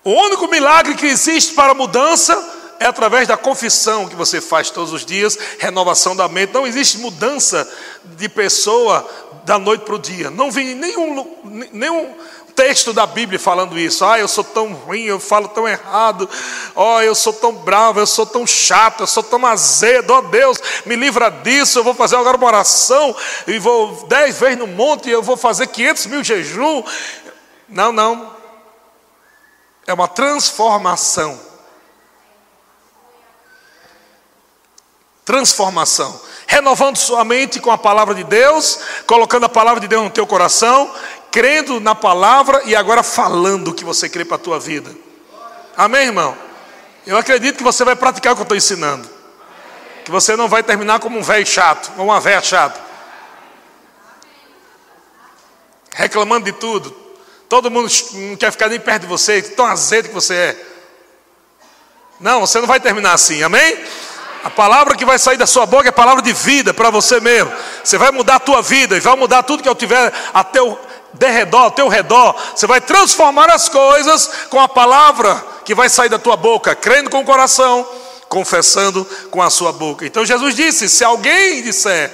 O 0.05 0.11
único 0.11 0.47
milagre 0.47 0.93
que 0.93 1.07
existe 1.07 1.55
para 1.55 1.73
mudança 1.73 2.37
é 2.79 2.85
através 2.85 3.27
da 3.27 3.35
confissão 3.35 4.07
que 4.07 4.15
você 4.15 4.39
faz 4.39 4.69
todos 4.69 4.93
os 4.93 5.03
dias, 5.03 5.35
renovação 5.57 6.15
da 6.15 6.29
mente. 6.29 6.53
Não 6.53 6.67
existe 6.67 6.99
mudança 6.99 7.67
de 8.03 8.29
pessoa 8.29 9.03
da 9.45 9.57
noite 9.57 9.83
para 9.83 9.95
o 9.95 9.99
dia. 9.99 10.29
Não 10.29 10.51
vi 10.51 10.75
nenhum, 10.75 11.35
nenhum 11.73 12.13
texto 12.55 12.93
da 12.93 13.07
Bíblia 13.07 13.39
falando 13.39 13.79
isso. 13.79 14.05
Ah, 14.05 14.19
eu 14.19 14.27
sou 14.27 14.43
tão 14.43 14.73
ruim, 14.73 15.05
eu 15.05 15.19
falo 15.19 15.47
tão 15.47 15.67
errado. 15.67 16.29
Oh, 16.75 17.01
eu 17.01 17.15
sou 17.15 17.33
tão 17.33 17.51
bravo, 17.51 17.99
eu 17.99 18.05
sou 18.05 18.27
tão 18.27 18.45
chato, 18.45 19.01
eu 19.01 19.07
sou 19.07 19.23
tão 19.23 19.43
azedo. 19.43 20.13
Oh, 20.13 20.21
Deus, 20.21 20.61
me 20.85 20.95
livra 20.95 21.31
disso. 21.31 21.79
Eu 21.79 21.83
vou 21.83 21.95
fazer 21.95 22.15
agora 22.15 22.37
uma 22.37 22.45
oração 22.45 23.15
e 23.47 23.57
vou 23.57 24.05
dez 24.07 24.39
vezes 24.39 24.59
no 24.59 24.67
monte 24.67 25.09
e 25.09 25.11
eu 25.11 25.23
vou 25.23 25.35
fazer 25.35 25.65
500 25.65 26.05
mil 26.05 26.23
jejum. 26.23 26.83
Não, 27.67 27.91
não. 27.91 28.34
É 29.87 29.93
uma 29.93 30.07
transformação. 30.07 31.39
Transformação. 35.23 36.19
Renovando 36.47 36.97
sua 36.97 37.23
mente 37.23 37.59
com 37.59 37.71
a 37.71 37.77
palavra 37.77 38.13
de 38.13 38.23
Deus, 38.23 38.79
colocando 39.07 39.45
a 39.45 39.49
palavra 39.49 39.79
de 39.79 39.87
Deus 39.87 40.03
no 40.03 40.09
teu 40.09 40.27
coração, 40.27 40.93
crendo 41.31 41.79
na 41.79 41.95
palavra 41.95 42.61
e 42.65 42.75
agora 42.75 43.03
falando 43.03 43.69
o 43.69 43.73
que 43.73 43.83
você 43.83 44.07
crê 44.07 44.23
para 44.23 44.35
a 44.35 44.39
tua 44.39 44.59
vida. 44.59 44.95
Amém, 45.75 46.05
irmão? 46.05 46.37
Eu 47.05 47.17
acredito 47.17 47.57
que 47.57 47.63
você 47.63 47.83
vai 47.83 47.95
praticar 47.95 48.33
o 48.33 48.35
que 48.35 48.41
eu 48.41 48.43
estou 48.43 48.57
ensinando. 48.57 49.07
Que 50.03 50.11
você 50.11 50.35
não 50.35 50.47
vai 50.47 50.63
terminar 50.63 50.99
como 50.99 51.19
um 51.19 51.23
velho 51.23 51.45
chato, 51.45 51.91
ou 51.97 52.05
uma 52.05 52.19
velha 52.19 52.41
chata. 52.41 52.79
Reclamando 55.91 56.45
de 56.45 56.51
tudo, 56.53 57.04
Todo 57.47 57.69
mundo 57.69 57.89
não 58.13 58.35
quer 58.35 58.51
ficar 58.51 58.69
nem 58.69 58.79
perto 58.79 59.03
de 59.03 59.07
você, 59.07 59.41
tão 59.41 59.65
azedo 59.65 60.09
que 60.09 60.13
você 60.13 60.33
é. 60.33 60.65
Não, 62.19 62.41
você 62.41 62.59
não 62.59 62.67
vai 62.67 62.79
terminar 62.79 63.13
assim, 63.13 63.43
amém? 63.43 63.77
A 64.43 64.49
palavra 64.49 64.95
que 64.95 65.05
vai 65.05 65.17
sair 65.17 65.37
da 65.37 65.47
sua 65.47 65.65
boca 65.65 65.89
é 65.89 65.91
palavra 65.91 66.21
de 66.21 66.31
vida 66.31 66.73
para 66.73 66.89
você 66.89 67.19
mesmo. 67.19 67.51
Você 67.83 67.97
vai 67.97 68.11
mudar 68.11 68.35
a 68.35 68.39
tua 68.39 68.61
vida 68.61 68.95
e 68.95 68.99
vai 68.99 69.15
mudar 69.15 69.43
tudo 69.43 69.63
que 69.63 69.69
eu 69.69 69.75
tiver 69.75 70.13
a 70.33 70.43
teu 70.43 70.79
derredor, 71.13 71.61
ao 71.61 71.71
teu 71.71 71.87
redor. 71.87 72.35
Você 72.55 72.67
vai 72.67 72.79
transformar 72.79 73.49
as 73.49 73.67
coisas 73.67 74.29
com 74.49 74.59
a 74.59 74.67
palavra 74.67 75.43
que 75.65 75.73
vai 75.73 75.89
sair 75.89 76.09
da 76.09 76.19
tua 76.19 76.37
boca, 76.37 76.75
crendo 76.75 77.09
com 77.09 77.21
o 77.21 77.25
coração, 77.25 77.87
confessando 78.29 79.03
com 79.31 79.41
a 79.41 79.49
sua 79.49 79.71
boca. 79.71 80.05
Então 80.05 80.23
Jesus 80.23 80.55
disse: 80.55 80.87
se 80.89 81.03
alguém 81.03 81.63
disser 81.63 82.11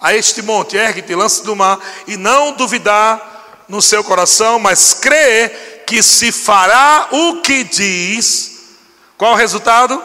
a 0.00 0.14
este 0.14 0.42
monte, 0.42 0.76
ergue-te, 0.76 1.14
lance 1.14 1.44
do 1.44 1.54
mar, 1.54 1.78
e 2.06 2.16
não 2.16 2.52
duvidar 2.52 3.37
no 3.68 3.82
seu 3.82 4.02
coração, 4.02 4.58
mas 4.58 4.94
crê 4.94 5.48
que 5.86 6.02
se 6.02 6.32
fará 6.32 7.08
o 7.10 7.40
que 7.42 7.64
diz, 7.64 8.76
qual 9.16 9.32
o 9.32 9.36
resultado? 9.36 10.02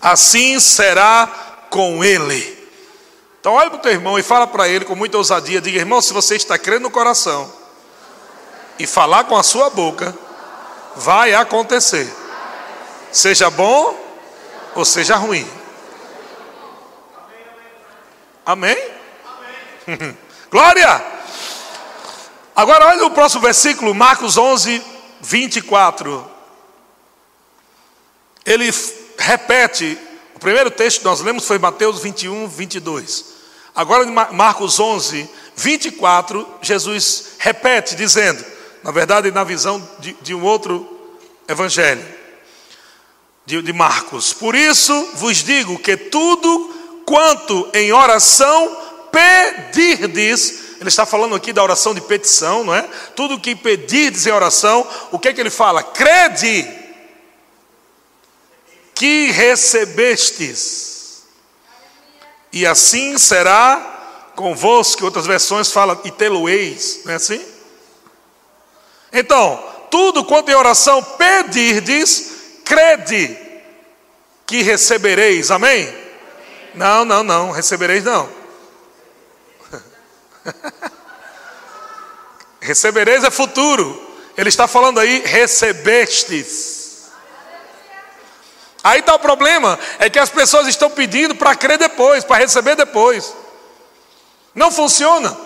Assim 0.00 0.58
será 0.60 1.28
com 1.68 2.04
ele. 2.04 2.58
Então 3.40 3.54
olha 3.54 3.70
para 3.70 3.78
o 3.78 3.82
teu 3.82 3.92
irmão 3.92 4.18
e 4.18 4.22
fala 4.22 4.46
para 4.46 4.68
ele 4.68 4.84
com 4.84 4.94
muita 4.94 5.16
ousadia, 5.16 5.60
diga, 5.60 5.78
irmão, 5.78 6.00
se 6.00 6.12
você 6.12 6.36
está 6.36 6.58
crendo 6.58 6.82
no 6.82 6.90
coração 6.90 7.50
e 8.78 8.86
falar 8.86 9.24
com 9.24 9.36
a 9.36 9.42
sua 9.42 9.70
boca, 9.70 10.14
vai 10.96 11.34
acontecer. 11.34 12.10
Seja 13.10 13.50
bom 13.50 13.98
ou 14.74 14.84
seja 14.84 15.16
ruim. 15.16 15.48
Amém? 18.44 18.76
Glória! 20.50 21.19
Agora 22.54 22.86
olha 22.86 23.06
o 23.06 23.10
próximo 23.10 23.42
versículo, 23.42 23.94
Marcos 23.94 24.36
11, 24.36 24.82
24. 25.20 26.30
Ele 28.44 28.72
repete, 29.18 29.98
o 30.34 30.38
primeiro 30.38 30.70
texto 30.70 30.98
que 30.98 31.04
nós 31.04 31.20
lemos 31.20 31.46
foi 31.46 31.58
Mateus 31.58 32.00
21, 32.00 32.48
22. 32.48 33.24
Agora 33.74 34.04
Marcos 34.32 34.80
11, 34.80 35.28
24, 35.54 36.46
Jesus 36.62 37.32
repete, 37.38 37.94
dizendo, 37.94 38.44
na 38.82 38.90
verdade, 38.90 39.30
na 39.30 39.44
visão 39.44 39.86
de, 39.98 40.14
de 40.20 40.34
um 40.34 40.42
outro 40.42 40.98
evangelho, 41.46 42.04
de, 43.46 43.62
de 43.62 43.72
Marcos: 43.72 44.32
Por 44.32 44.54
isso 44.54 45.10
vos 45.14 45.38
digo 45.38 45.78
que 45.78 45.96
tudo 45.96 47.02
quanto 47.06 47.68
em 47.74 47.92
oração 47.92 48.76
pedirdes, 49.12 50.69
ele 50.80 50.88
está 50.88 51.04
falando 51.04 51.34
aqui 51.34 51.52
da 51.52 51.62
oração 51.62 51.94
de 51.94 52.00
petição, 52.00 52.64
não 52.64 52.74
é? 52.74 52.88
Tudo 53.14 53.38
que 53.38 53.54
pedirdes 53.54 54.26
em 54.26 54.32
oração, 54.32 54.88
o 55.12 55.18
que 55.18 55.28
é 55.28 55.32
que 55.34 55.40
ele 55.40 55.50
fala? 55.50 55.82
Crede 55.82 56.66
que 58.94 59.30
recebestes, 59.30 61.22
e 62.50 62.66
assim 62.66 63.18
será 63.18 64.30
convosco, 64.34 65.04
outras 65.04 65.26
versões 65.26 65.70
falam, 65.70 66.00
e 66.02 66.10
tê-lo-eis, 66.10 67.02
não 67.04 67.12
é 67.12 67.16
assim? 67.16 67.44
Então, 69.12 69.62
tudo 69.90 70.24
quanto 70.24 70.50
em 70.50 70.54
oração 70.54 71.02
pedirdes, 71.02 72.32
crede 72.64 73.36
que 74.46 74.62
recebereis, 74.62 75.50
amém? 75.50 75.94
Não, 76.74 77.04
não, 77.04 77.22
não, 77.22 77.50
recebereis 77.50 78.02
não. 78.02 78.39
recebereis 82.60 83.24
é 83.24 83.30
futuro. 83.30 84.08
Ele 84.36 84.48
está 84.48 84.66
falando 84.66 85.00
aí, 85.00 85.22
recebestes. 85.24 86.78
Aí 88.82 89.00
está 89.00 89.14
o 89.14 89.18
problema, 89.18 89.78
é 89.98 90.08
que 90.08 90.18
as 90.18 90.30
pessoas 90.30 90.66
estão 90.66 90.88
pedindo 90.88 91.34
para 91.34 91.54
crer 91.54 91.76
depois, 91.76 92.24
para 92.24 92.38
receber 92.38 92.76
depois. 92.76 93.34
Não 94.54 94.70
funciona. 94.70 95.36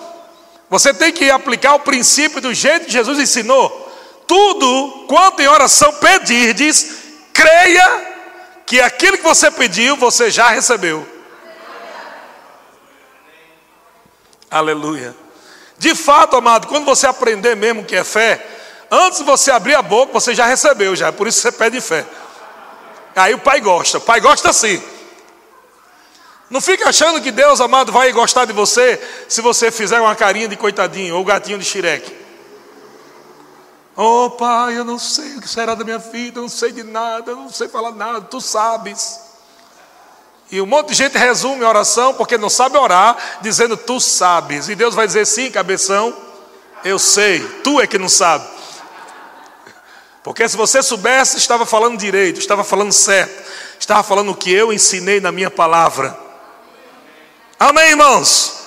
Você 0.70 0.94
tem 0.94 1.12
que 1.12 1.30
aplicar 1.30 1.74
o 1.74 1.80
princípio 1.80 2.40
do 2.40 2.54
jeito 2.54 2.86
que 2.86 2.92
Jesus 2.92 3.18
ensinou. 3.18 3.80
Tudo 4.26 5.06
quanto 5.08 5.42
em 5.42 5.48
oração 5.48 5.92
pedirdes, 5.94 6.86
creia 7.32 8.14
que 8.64 8.80
aquilo 8.80 9.18
que 9.18 9.24
você 9.24 9.50
pediu, 9.50 9.96
você 9.96 10.30
já 10.30 10.48
recebeu. 10.48 11.13
Aleluia. 14.54 15.12
De 15.76 15.96
fato, 15.96 16.36
amado, 16.36 16.68
quando 16.68 16.84
você 16.84 17.08
aprender 17.08 17.56
mesmo 17.56 17.84
que 17.84 17.96
é 17.96 18.04
fé, 18.04 18.46
antes 18.88 19.18
de 19.18 19.24
você 19.24 19.50
abrir 19.50 19.74
a 19.74 19.82
boca, 19.82 20.12
você 20.12 20.32
já 20.32 20.46
recebeu, 20.46 20.94
já. 20.94 21.10
Por 21.10 21.26
isso 21.26 21.40
você 21.40 21.50
pede 21.50 21.80
fé. 21.80 22.06
Aí 23.16 23.34
o 23.34 23.40
pai 23.40 23.60
gosta. 23.60 23.98
O 23.98 24.00
pai 24.00 24.20
gosta 24.20 24.50
assim. 24.50 24.80
Não 26.48 26.60
fica 26.60 26.88
achando 26.88 27.20
que 27.20 27.32
Deus, 27.32 27.60
amado, 27.60 27.90
vai 27.90 28.12
gostar 28.12 28.44
de 28.44 28.52
você 28.52 29.02
se 29.28 29.40
você 29.40 29.72
fizer 29.72 30.00
uma 30.00 30.14
carinha 30.14 30.46
de 30.46 30.56
coitadinho 30.56 31.16
ou 31.16 31.24
gatinho 31.24 31.58
de 31.58 31.64
xireque. 31.64 32.16
Oh 33.96 34.30
pai, 34.30 34.78
eu 34.78 34.84
não 34.84 35.00
sei 35.00 35.34
o 35.34 35.40
que 35.40 35.48
será 35.48 35.74
da 35.74 35.82
minha 35.82 35.98
vida, 35.98 36.38
eu 36.38 36.42
não 36.42 36.48
sei 36.48 36.70
de 36.70 36.84
nada, 36.84 37.32
eu 37.32 37.36
não 37.36 37.50
sei 37.50 37.66
falar 37.66 37.90
nada, 37.90 38.20
tu 38.20 38.40
sabes. 38.40 39.23
E 40.54 40.60
um 40.60 40.66
monte 40.66 40.90
de 40.90 40.94
gente 40.94 41.18
resume 41.18 41.64
a 41.64 41.68
oração 41.68 42.14
porque 42.14 42.38
não 42.38 42.48
sabe 42.48 42.78
orar, 42.78 43.16
dizendo 43.40 43.76
tu 43.76 43.98
sabes. 43.98 44.68
E 44.68 44.76
Deus 44.76 44.94
vai 44.94 45.04
dizer 45.04 45.26
sim, 45.26 45.50
cabeção, 45.50 46.16
eu 46.84 46.96
sei, 46.96 47.40
tu 47.64 47.80
é 47.80 47.88
que 47.88 47.98
não 47.98 48.08
sabe. 48.08 48.46
Porque 50.22 50.48
se 50.48 50.56
você 50.56 50.80
soubesse, 50.80 51.38
estava 51.38 51.66
falando 51.66 51.98
direito, 51.98 52.38
estava 52.38 52.62
falando 52.62 52.92
certo, 52.92 53.50
estava 53.80 54.04
falando 54.04 54.30
o 54.30 54.36
que 54.36 54.52
eu 54.52 54.72
ensinei 54.72 55.20
na 55.20 55.32
minha 55.32 55.50
palavra. 55.50 56.16
Amém, 57.58 57.88
irmãos? 57.88 58.60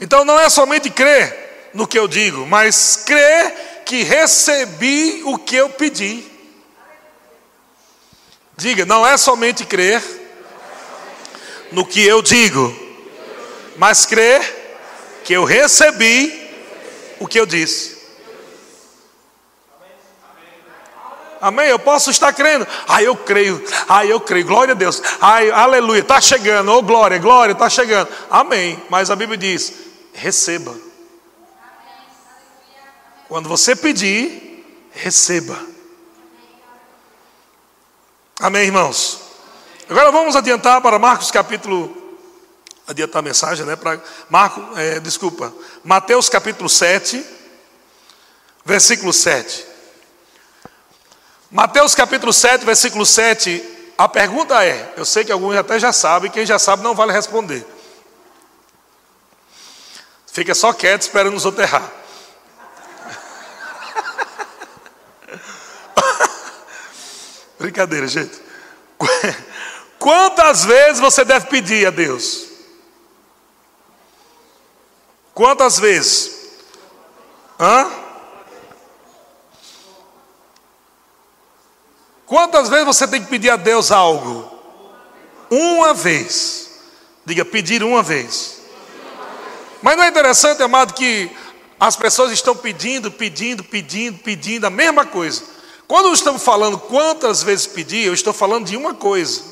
Então 0.00 0.24
não 0.24 0.40
é 0.40 0.48
somente 0.48 0.88
crer 0.88 1.68
no 1.74 1.86
que 1.86 1.98
eu 1.98 2.08
digo, 2.08 2.46
mas 2.46 3.02
crer 3.04 3.82
que 3.84 4.02
recebi 4.02 5.20
o 5.26 5.36
que 5.36 5.56
eu 5.56 5.68
pedi. 5.68 6.24
Diga, 8.56 8.86
não 8.86 9.06
é 9.06 9.18
somente 9.18 9.66
crer 9.66 10.21
no 11.72 11.84
que 11.84 12.04
eu 12.04 12.22
digo, 12.22 12.74
mas 13.76 14.06
crer 14.06 14.62
que 15.24 15.32
eu 15.32 15.44
recebi 15.44 16.40
o 17.18 17.26
que 17.26 17.38
eu 17.38 17.46
disse. 17.46 18.02
Amém? 21.40 21.66
Eu 21.68 21.78
posso 21.78 22.08
estar 22.08 22.32
crendo. 22.32 22.64
Ah, 22.86 23.02
eu 23.02 23.16
creio. 23.16 23.64
Ah, 23.88 24.06
eu 24.06 24.20
creio. 24.20 24.46
Glória 24.46 24.72
a 24.72 24.76
Deus. 24.76 25.02
Ai, 25.20 25.50
aleluia. 25.50 25.98
Está 25.98 26.20
chegando. 26.20 26.70
Oh, 26.70 26.80
glória, 26.82 27.18
glória, 27.18 27.52
está 27.52 27.68
chegando. 27.68 28.08
Amém. 28.30 28.80
Mas 28.88 29.10
a 29.10 29.16
Bíblia 29.16 29.36
diz: 29.36 29.72
receba. 30.12 30.72
Quando 33.28 33.48
você 33.48 33.74
pedir, 33.74 34.64
receba. 34.92 35.58
Amém, 38.38 38.66
irmãos? 38.66 39.21
Agora 39.88 40.10
vamos 40.12 40.36
adiantar 40.36 40.80
para 40.80 40.98
Marcos 40.98 41.30
capítulo. 41.30 41.98
Adiantar 42.86 43.20
a 43.20 43.22
mensagem, 43.22 43.64
né? 43.66 43.76
Para 43.76 44.00
Marcos, 44.30 44.78
é, 44.78 45.00
desculpa. 45.00 45.52
Mateus 45.84 46.28
capítulo 46.28 46.68
7, 46.68 47.24
versículo 48.64 49.12
7. 49.12 49.66
Mateus 51.50 51.94
capítulo 51.94 52.32
7, 52.32 52.64
versículo 52.64 53.04
7. 53.04 53.92
A 53.98 54.08
pergunta 54.08 54.64
é: 54.64 54.94
eu 54.96 55.04
sei 55.04 55.24
que 55.24 55.32
alguns 55.32 55.56
até 55.56 55.78
já 55.78 55.92
sabem, 55.92 56.30
quem 56.30 56.46
já 56.46 56.58
sabe 56.58 56.82
não 56.82 56.94
vale 56.94 57.12
responder. 57.12 57.66
Fica 60.32 60.54
só 60.54 60.72
quieto 60.72 61.02
esperando 61.02 61.36
os 61.36 61.44
outros 61.44 61.64
errar. 61.64 61.92
Brincadeira, 67.58 68.08
gente. 68.08 68.40
Quantas 70.02 70.64
vezes 70.64 70.98
você 70.98 71.24
deve 71.24 71.46
pedir 71.46 71.86
a 71.86 71.90
Deus? 71.90 72.48
Quantas 75.32 75.78
vezes? 75.78 76.48
Hã? 77.58 77.88
Quantas 82.26 82.68
vezes 82.68 82.84
você 82.84 83.06
tem 83.06 83.22
que 83.22 83.30
pedir 83.30 83.50
a 83.50 83.56
Deus 83.56 83.92
algo? 83.92 84.52
Uma 85.48 85.94
vez. 85.94 86.80
Diga, 87.24 87.44
pedir 87.44 87.84
uma 87.84 88.02
vez. 88.02 88.58
Mas 89.80 89.96
não 89.96 90.02
é 90.02 90.08
interessante, 90.08 90.64
amado, 90.64 90.94
que 90.94 91.30
as 91.78 91.94
pessoas 91.94 92.32
estão 92.32 92.56
pedindo, 92.56 93.08
pedindo, 93.08 93.62
pedindo, 93.62 94.18
pedindo 94.18 94.66
a 94.66 94.70
mesma 94.70 95.06
coisa. 95.06 95.44
Quando 95.86 96.12
estamos 96.12 96.42
falando 96.42 96.76
quantas 96.76 97.44
vezes 97.44 97.68
pedir, 97.68 98.04
eu 98.04 98.14
estou 98.14 98.32
falando 98.32 98.66
de 98.66 98.76
uma 98.76 98.94
coisa. 98.94 99.51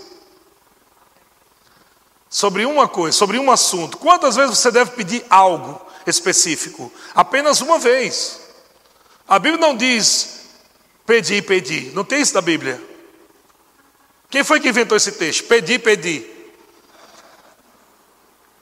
Sobre 2.31 2.65
uma 2.65 2.87
coisa, 2.87 3.19
sobre 3.19 3.39
um 3.39 3.51
assunto. 3.51 3.99
Quantas 3.99 4.37
vezes 4.37 4.57
você 4.57 4.71
deve 4.71 4.93
pedir 4.93 5.25
algo 5.29 5.85
específico? 6.07 6.91
Apenas 7.13 7.61
uma 7.61 7.77
vez. 7.77 8.41
A 9.27 9.37
Bíblia 9.39 9.61
não 9.61 9.77
diz 9.77 10.43
pedir, 11.05 11.43
pedir. 11.43 11.93
Não 11.93 12.05
tem 12.05 12.21
isso 12.21 12.35
na 12.35 12.41
Bíblia. 12.41 12.81
Quem 14.31 14.45
foi 14.45 14.61
que 14.61 14.69
inventou 14.69 14.97
esse 14.97 15.13
texto? 15.13 15.45
Pedir, 15.45 15.81
pedir. 15.81 16.55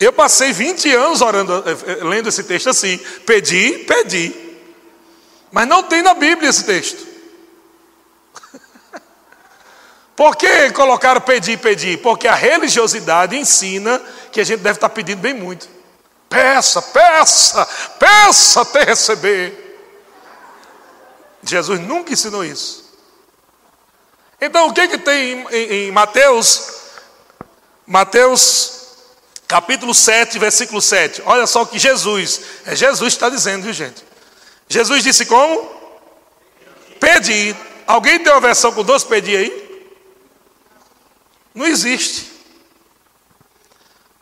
Eu 0.01 0.13
passei 0.13 0.53
20 0.53 0.95
anos 0.95 1.21
orando, 1.21 1.53
eh, 1.67 1.93
eh, 1.93 2.05
lendo 2.05 2.29
esse 2.29 2.45
texto 2.45 2.71
assim: 2.71 2.97
pedir, 3.27 3.85
pedir. 3.85 4.35
Mas 5.51 5.67
não 5.67 5.83
tem 5.83 6.03
na 6.03 6.15
Bíblia 6.15 6.49
esse 6.49 6.65
texto. 6.65 7.08
Por 10.19 10.35
que 10.35 10.73
colocaram 10.73 11.21
pedir, 11.21 11.57
pedir? 11.59 11.99
Porque 11.99 12.27
a 12.27 12.35
religiosidade 12.35 13.37
ensina 13.37 14.03
que 14.33 14.41
a 14.41 14.45
gente 14.45 14.59
deve 14.59 14.77
estar 14.77 14.89
pedindo 14.89 15.21
bem 15.21 15.33
muito. 15.33 15.69
Peça, 16.29 16.83
peça, 16.83 17.65
peça 18.01 18.63
até 18.63 18.83
receber. 18.83 19.79
Jesus 21.41 21.79
nunca 21.79 22.13
ensinou 22.13 22.45
isso. 22.45 22.99
Então 24.41 24.67
o 24.67 24.73
que, 24.73 24.89
que 24.89 24.99
tem 24.99 25.35
em, 25.35 25.47
em, 25.53 25.73
em 25.87 25.93
Mateus? 25.93 26.69
Mateus 27.87 28.89
capítulo 29.47 29.95
7, 29.95 30.37
versículo 30.37 30.83
7. 30.83 31.23
Olha 31.27 31.47
só 31.47 31.63
o 31.63 31.67
que 31.67 31.79
Jesus, 31.79 32.41
é 32.67 32.75
Jesus 32.75 33.13
está 33.13 33.29
dizendo, 33.29 33.63
viu 33.63 33.73
gente? 33.73 34.03
Jesus 34.69 35.05
disse 35.05 35.27
como? 35.27 35.71
Pedir. 36.99 37.57
Alguém 37.87 38.19
tem 38.19 38.33
uma 38.33 38.41
versão 38.41 38.73
com 38.73 38.83
dois 38.83 39.05
pedir 39.05 39.37
aí? 39.37 39.68
Não 41.55 41.67
existe. 41.67 42.31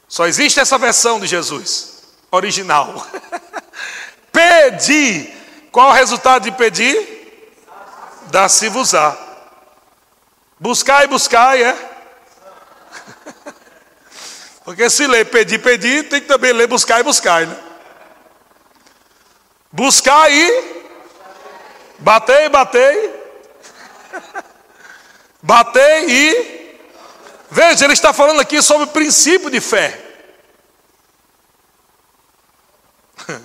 Só 0.08 0.26
existe 0.26 0.60
essa 0.60 0.78
versão 0.78 1.20
de 1.20 1.26
Jesus, 1.26 2.02
original. 2.30 3.06
Pedi. 4.32 5.34
Qual 5.72 5.90
o 5.90 5.92
resultado 5.92 6.44
de 6.44 6.52
pedir? 6.52 7.60
Dá-se-vos-á. 8.30 9.16
Buscar 10.58 11.04
e 11.04 11.08
buscar, 11.08 11.58
é? 11.58 11.76
Porque 14.64 14.88
se 14.88 15.06
lê 15.06 15.24
pedir, 15.24 15.58
pedir, 15.58 16.08
tem 16.08 16.20
que 16.20 16.26
também 16.26 16.52
ler 16.52 16.66
buscar 16.66 17.00
e 17.00 17.02
buscar, 17.02 17.46
né? 17.46 17.56
Buscar 19.70 20.32
e 20.32 20.86
batei, 21.98 22.48
batei. 22.48 23.26
Batei 25.42 26.06
e 26.08 26.55
veja, 27.50 27.84
ele 27.84 27.92
está 27.92 28.12
falando 28.12 28.40
aqui 28.40 28.60
sobre 28.62 28.84
o 28.84 28.88
princípio 28.88 29.50
de 29.50 29.60
fé. 29.60 30.00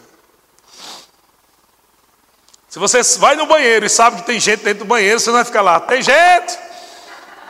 Se 2.70 2.80
você 2.80 3.02
vai 3.20 3.36
no 3.36 3.46
banheiro 3.46 3.86
e 3.86 3.90
sabe 3.90 4.18
que 4.18 4.24
tem 4.24 4.40
gente 4.40 4.64
dentro 4.64 4.86
do 4.86 4.88
banheiro, 4.88 5.20
você 5.20 5.30
não 5.30 5.36
vai 5.36 5.46
ficar 5.46 5.62
lá. 5.62 5.80
Tem 5.80 6.02
gente! 6.02 6.58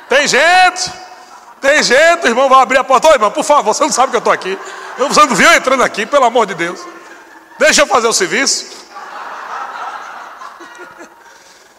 Tem 0.09 0.27
gente! 0.27 0.91
Tem 1.61 1.83
gente, 1.83 2.25
irmão, 2.25 2.49
vai 2.49 2.59
abrir 2.63 2.79
a 2.79 2.83
porta. 2.83 3.07
Ô, 3.07 3.11
irmão, 3.11 3.29
por 3.29 3.43
favor, 3.43 3.71
você 3.71 3.83
não 3.83 3.91
sabe 3.91 4.09
que 4.09 4.15
eu 4.15 4.19
estou 4.19 4.33
aqui. 4.33 4.57
Você 4.97 5.19
não 5.19 5.35
viu 5.35 5.53
entrando 5.53 5.83
aqui, 5.83 6.07
pelo 6.07 6.25
amor 6.25 6.47
de 6.47 6.55
Deus. 6.55 6.79
Deixa 7.59 7.83
eu 7.83 7.87
fazer 7.87 8.07
o 8.07 8.13
serviço. 8.13 8.81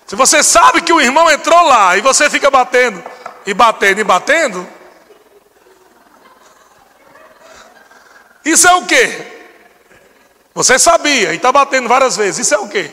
Se 0.06 0.14
você 0.14 0.42
sabe 0.42 0.82
que 0.82 0.92
o 0.92 1.00
irmão 1.00 1.28
entrou 1.28 1.60
lá 1.62 1.96
e 1.96 2.00
você 2.00 2.30
fica 2.30 2.48
batendo, 2.48 3.02
e 3.46 3.54
batendo, 3.54 4.00
e 4.00 4.04
batendo, 4.04 4.68
isso 8.44 8.66
é 8.66 8.74
o 8.74 8.86
quê? 8.86 9.26
Você 10.54 10.78
sabia 10.78 11.32
e 11.32 11.36
está 11.36 11.50
batendo 11.50 11.88
várias 11.88 12.16
vezes, 12.16 12.46
isso 12.46 12.54
é 12.54 12.58
o 12.58 12.68
quê? 12.68 12.92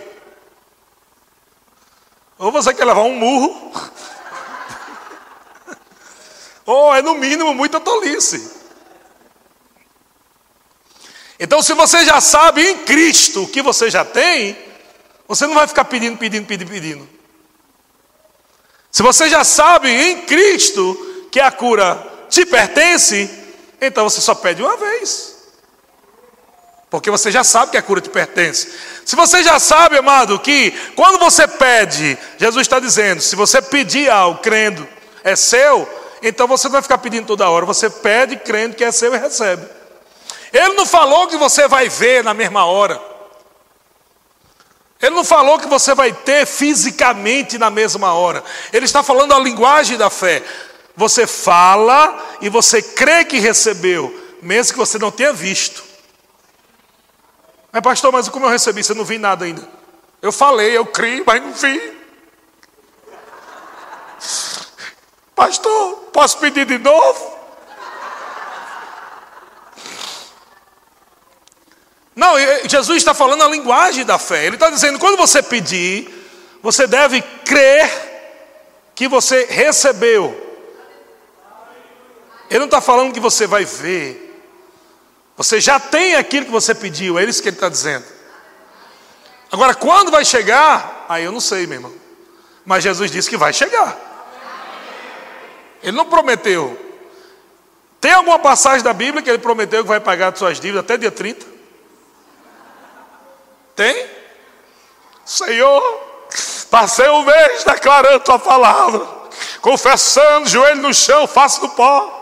Ou 2.37 2.51
você 2.51 2.73
quer 2.73 2.85
levar 2.85 3.01
um 3.01 3.15
murro, 3.15 3.73
ou 6.65 6.95
é 6.95 7.01
no 7.01 7.15
mínimo 7.15 7.53
muita 7.53 7.79
tolice. 7.79 8.59
Então, 11.39 11.61
se 11.61 11.73
você 11.73 12.03
já 12.05 12.19
sabe 12.19 12.61
em 12.61 12.77
Cristo 12.79 13.43
o 13.43 13.47
que 13.47 13.61
você 13.61 13.89
já 13.89 14.03
tem, 14.03 14.57
você 15.27 15.47
não 15.47 15.55
vai 15.55 15.67
ficar 15.67 15.85
pedindo, 15.85 16.17
pedindo, 16.17 16.45
pedindo, 16.45 16.69
pedindo. 16.69 17.18
Se 18.91 19.03
você 19.03 19.29
já 19.29 19.43
sabe 19.43 19.89
em 19.89 20.21
Cristo 20.21 21.27
que 21.31 21.39
a 21.39 21.51
cura 21.51 22.03
te 22.29 22.45
pertence, 22.45 23.29
então 23.79 24.09
você 24.09 24.21
só 24.21 24.35
pede 24.35 24.61
uma 24.61 24.77
vez. 24.77 25.37
Porque 26.89 27.11
você 27.11 27.31
já 27.31 27.43
sabe 27.43 27.71
que 27.71 27.77
a 27.77 27.81
cura 27.83 28.01
te 28.01 28.09
pertence. 28.09 28.71
Se 29.05 29.15
você 29.15 29.43
já 29.43 29.59
sabe, 29.59 29.97
amado, 29.97 30.39
que 30.39 30.71
quando 30.95 31.19
você 31.19 31.47
pede, 31.47 32.17
Jesus 32.37 32.61
está 32.61 32.79
dizendo: 32.79 33.21
se 33.21 33.35
você 33.35 33.61
pedir 33.61 34.09
algo 34.09 34.39
crendo, 34.39 34.87
é 35.23 35.35
seu, 35.35 35.87
então 36.23 36.47
você 36.47 36.67
não 36.67 36.73
vai 36.73 36.81
ficar 36.81 36.97
pedindo 36.97 37.27
toda 37.27 37.49
hora. 37.49 37.65
Você 37.65 37.89
pede 37.89 38.37
crendo 38.37 38.75
que 38.75 38.83
é 38.83 38.91
seu 38.91 39.13
e 39.13 39.17
recebe. 39.19 39.67
Ele 40.51 40.73
não 40.73 40.85
falou 40.85 41.27
que 41.27 41.37
você 41.37 41.67
vai 41.67 41.89
ver 41.89 42.23
na 42.23 42.33
mesma 42.33 42.65
hora. 42.65 42.99
Ele 45.01 45.15
não 45.15 45.23
falou 45.23 45.57
que 45.57 45.67
você 45.67 45.95
vai 45.95 46.11
ter 46.11 46.45
fisicamente 46.45 47.57
na 47.57 47.69
mesma 47.69 48.13
hora. 48.13 48.43
Ele 48.73 48.85
está 48.85 49.01
falando 49.01 49.33
a 49.33 49.39
linguagem 49.39 49.97
da 49.97 50.09
fé. 50.09 50.43
Você 50.95 51.25
fala 51.25 52.37
e 52.41 52.49
você 52.49 52.81
crê 52.81 53.23
que 53.23 53.39
recebeu, 53.39 54.13
mesmo 54.41 54.73
que 54.73 54.79
você 54.79 54.97
não 54.97 55.09
tenha 55.09 55.31
visto. 55.31 55.81
Mas, 57.71 57.81
pastor, 57.81 58.11
mas 58.11 58.27
como 58.27 58.45
eu 58.45 58.49
recebi? 58.49 58.83
Você 58.83 58.93
não 58.93 59.05
vi 59.05 59.17
nada 59.17 59.45
ainda. 59.45 59.65
Eu 60.21 60.31
falei, 60.31 60.75
eu 60.75 60.85
criei, 60.85 61.23
mas 61.25 61.41
não 61.41 61.53
vi. 61.53 61.97
Pastor, 65.33 65.95
posso 66.11 66.37
pedir 66.39 66.65
de 66.65 66.77
novo? 66.77 67.38
Não, 72.19 72.35
Jesus 72.67 72.97
está 72.97 73.13
falando 73.13 73.45
a 73.45 73.47
linguagem 73.47 74.03
da 74.03 74.19
fé. 74.19 74.45
Ele 74.45 74.57
está 74.57 74.69
dizendo: 74.69 74.99
quando 74.99 75.15
você 75.15 75.41
pedir, 75.41 76.13
você 76.61 76.85
deve 76.85 77.21
crer 77.21 77.89
que 78.93 79.07
você 79.07 79.45
recebeu. 79.45 80.47
Ele 82.49 82.59
não 82.59 82.65
está 82.65 82.81
falando 82.81 83.13
que 83.13 83.21
você 83.21 83.47
vai 83.47 83.63
ver. 83.63 84.25
Você 85.37 85.61
já 85.61 85.79
tem 85.79 86.15
aquilo 86.15 86.47
que 86.47 86.51
você 86.51 86.75
pediu, 86.75 87.17
é 87.17 87.23
isso 87.23 87.41
que 87.41 87.47
ele 87.47 87.55
está 87.55 87.69
dizendo. 87.69 88.03
Agora, 89.49 89.73
quando 89.73 90.11
vai 90.11 90.25
chegar? 90.25 91.05
Aí 91.07 91.23
eu 91.23 91.31
não 91.31 91.39
sei, 91.39 91.65
meu 91.65 91.77
irmão. 91.77 91.93
Mas 92.65 92.83
Jesus 92.83 93.09
disse 93.09 93.29
que 93.29 93.37
vai 93.37 93.53
chegar. 93.53 93.97
Ele 95.81 95.95
não 95.95 96.05
prometeu. 96.05 96.77
Tem 98.01 98.11
alguma 98.11 98.39
passagem 98.39 98.83
da 98.83 98.91
Bíblia 98.91 99.23
que 99.23 99.29
ele 99.29 99.39
prometeu 99.39 99.83
que 99.83 99.87
vai 99.87 100.01
pagar 100.01 100.33
as 100.33 100.39
suas 100.39 100.59
dívidas 100.59 100.83
até 100.83 100.97
dia 100.97 101.11
30? 101.11 101.58
Tem? 103.79 104.09
Senhor, 105.23 105.81
passei 106.69 107.07
um 107.07 107.23
mês 107.23 107.63
declarando 107.63 108.19
tua 108.25 108.37
palavra, 108.37 109.07
confessando, 109.61 110.49
joelho 110.49 110.81
no 110.81 110.93
chão, 110.93 111.25
face 111.25 111.61
no 111.61 111.69
pó. 111.69 112.13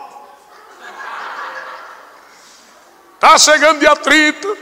Está 3.16 3.36
chegando 3.40 3.80
dia 3.80 3.96
30. 3.96 4.56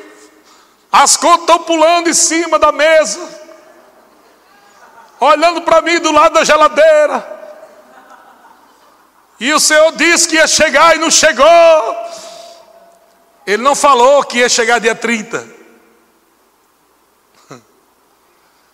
As 0.91 1.19
contas 1.19 1.41
estão 1.41 1.59
pulando 1.65 2.09
em 2.09 2.15
cima 2.15 2.59
da 2.59 2.73
mesa. 2.73 3.29
Olhando 5.21 5.61
para 5.61 5.83
mim 5.83 6.01
do 6.01 6.11
lado 6.11 6.33
da 6.33 6.45
geladeira. 6.45 7.39
E 9.39 9.53
o 9.53 9.61
Senhor 9.61 9.93
disse 9.93 10.29
que 10.29 10.37
ia 10.37 10.47
chegar 10.47 10.97
e 10.97 10.99
não 10.99 11.11
chegou. 11.11 11.47
Ele 13.47 13.63
não 13.63 13.75
falou 13.75 14.25
que 14.25 14.39
ia 14.39 14.49
chegar 14.49 14.79
dia 14.79 14.95
30. 14.95 15.56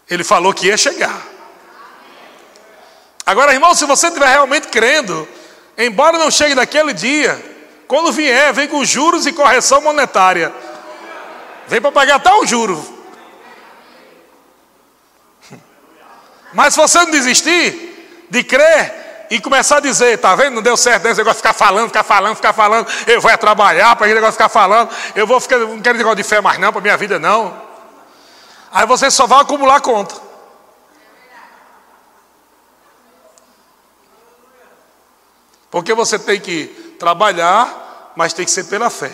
Ele 0.09 0.25
falou 0.25 0.53
que 0.53 0.67
ia 0.67 0.77
chegar. 0.77 1.21
Agora, 3.25 3.53
irmão, 3.53 3.75
se 3.75 3.85
você 3.85 4.09
estiver 4.09 4.29
realmente 4.29 4.69
crendo, 4.69 5.29
embora 5.79 6.19
não 6.19 6.31
chegue 6.31 6.55
naquele 6.55 6.93
dia, 6.93 7.41
quando 7.87 8.13
vier, 8.13 8.53
vem 8.53 8.69
com 8.69 8.85
juros 8.85 9.27
e 9.27 9.33
correção 9.33 9.81
monetária. 9.81 10.53
Vem 11.69 11.81
para 11.81 11.93
pagar 11.93 12.17
até 12.17 12.33
o 12.33 12.47
juro. 12.47 12.83
Mas 16.53 16.75
se 16.75 16.81
você 16.81 16.99
não 16.99 17.11
desistir 17.11 18.27
de 18.29 18.43
crer 18.43 19.27
e 19.31 19.41
começar 19.41 19.79
a 19.79 19.81
dizer, 19.81 20.19
tá 20.19 20.35
vendo? 20.35 20.57
Não 20.57 20.63
deu 20.63 20.77
certo, 20.77 21.07
esse 21.07 21.19
negócio 21.19 21.39
ficar 21.39 21.55
falando, 21.55 21.89
ficar 21.89 22.03
falando, 22.03 22.37
ficar 22.37 22.53
falando, 22.53 22.87
eu 23.07 23.21
vou 23.21 23.39
trabalhar 23.39 23.97
para 23.97 24.07
esse 24.07 24.15
negócio 24.15 24.35
ficar 24.35 24.49
falando, 24.49 24.91
eu 25.15 25.27
vou 25.27 25.41
ficar, 25.41 25.59
não 25.59 25.81
quero 25.81 25.97
negócio 25.97 26.17
de 26.17 26.23
fé 26.23 26.41
mais 26.41 26.59
não, 26.59 26.73
para 26.73 26.83
minha 26.83 26.97
vida 26.97 27.19
não. 27.19 27.62
Aí 28.73 28.87
você 28.87 29.11
só 29.11 29.27
vai 29.27 29.41
acumular 29.41 29.81
conta. 29.81 30.15
Porque 35.71 35.95
você 35.95 36.19
tem 36.19 36.41
que 36.41 36.67
trabalhar 36.99 37.83
mas 38.15 38.33
tem 38.33 38.45
que 38.45 38.51
ser 38.51 38.65
pela 38.65 38.91
fé. 38.91 39.13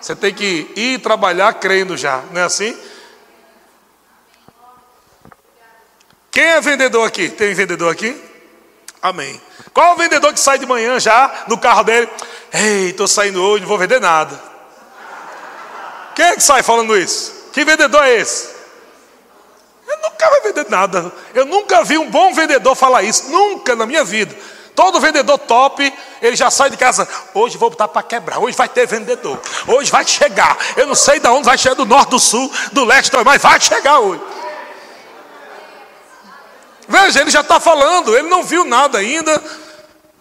Você 0.00 0.16
tem 0.16 0.34
que 0.34 0.70
ir 0.74 1.00
trabalhar 1.00 1.54
crendo 1.54 1.96
já, 1.96 2.22
não 2.32 2.40
é 2.40 2.44
assim? 2.44 2.76
Quem 6.30 6.44
é 6.44 6.60
vendedor 6.60 7.06
aqui? 7.06 7.28
Tem 7.28 7.54
vendedor 7.54 7.92
aqui? 7.92 8.20
Amém. 9.00 9.40
Qual 9.72 9.90
é 9.90 9.94
o 9.94 9.96
vendedor 9.96 10.32
que 10.32 10.40
sai 10.40 10.58
de 10.58 10.66
manhã 10.66 10.98
já 10.98 11.44
no 11.46 11.58
carro 11.58 11.84
dele? 11.84 12.08
Ei, 12.52 12.90
estou 12.90 13.06
saindo 13.06 13.42
hoje, 13.42 13.62
não 13.62 13.68
vou 13.68 13.78
vender 13.78 14.00
nada. 14.00 14.40
Quem 16.14 16.24
é 16.26 16.34
que 16.34 16.42
sai 16.42 16.62
falando 16.62 16.96
isso? 16.96 17.41
Que 17.52 17.64
vendedor 17.64 18.02
é 18.02 18.14
esse? 18.14 18.48
Eu 19.86 19.98
nunca 19.98 20.30
vai 20.30 20.40
vender 20.40 20.66
nada. 20.70 21.12
Eu 21.34 21.44
nunca 21.44 21.84
vi 21.84 21.98
um 21.98 22.10
bom 22.10 22.32
vendedor 22.32 22.74
falar 22.74 23.02
isso. 23.02 23.30
Nunca 23.30 23.76
na 23.76 23.84
minha 23.84 24.02
vida. 24.02 24.34
Todo 24.74 24.98
vendedor 25.00 25.38
top, 25.38 25.92
ele 26.22 26.34
já 26.34 26.50
sai 26.50 26.70
de 26.70 26.78
casa. 26.78 27.06
Hoje 27.34 27.58
vou 27.58 27.68
botar 27.68 27.88
para 27.88 28.02
quebrar. 28.02 28.38
Hoje 28.38 28.56
vai 28.56 28.68
ter 28.68 28.86
vendedor. 28.86 29.38
Hoje 29.68 29.90
vai 29.90 30.06
chegar. 30.06 30.56
Eu 30.76 30.86
não 30.86 30.94
sei 30.94 31.20
de 31.20 31.28
onde 31.28 31.44
vai 31.44 31.58
chegar, 31.58 31.74
do 31.74 31.84
norte, 31.84 32.10
do 32.10 32.18
sul, 32.18 32.50
do 32.72 32.84
leste, 32.84 33.14
mas 33.22 33.42
vai 33.42 33.60
chegar 33.60 33.98
hoje. 33.98 34.22
Veja, 36.88 37.20
ele 37.20 37.30
já 37.30 37.42
está 37.42 37.60
falando. 37.60 38.16
Ele 38.16 38.28
não 38.28 38.42
viu 38.42 38.64
nada 38.64 38.98
ainda. 38.98 39.30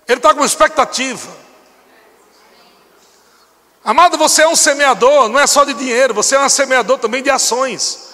Ele 0.05 0.17
está 0.17 0.33
com 0.33 0.43
expectativa. 0.43 1.40
Amado, 3.83 4.17
você 4.17 4.43
é 4.43 4.47
um 4.47 4.55
semeador, 4.55 5.27
não 5.27 5.39
é 5.39 5.47
só 5.47 5.63
de 5.63 5.73
dinheiro, 5.73 6.13
você 6.13 6.35
é 6.35 6.39
um 6.39 6.49
semeador 6.49 6.99
também 6.99 7.23
de 7.23 7.29
ações. 7.29 8.11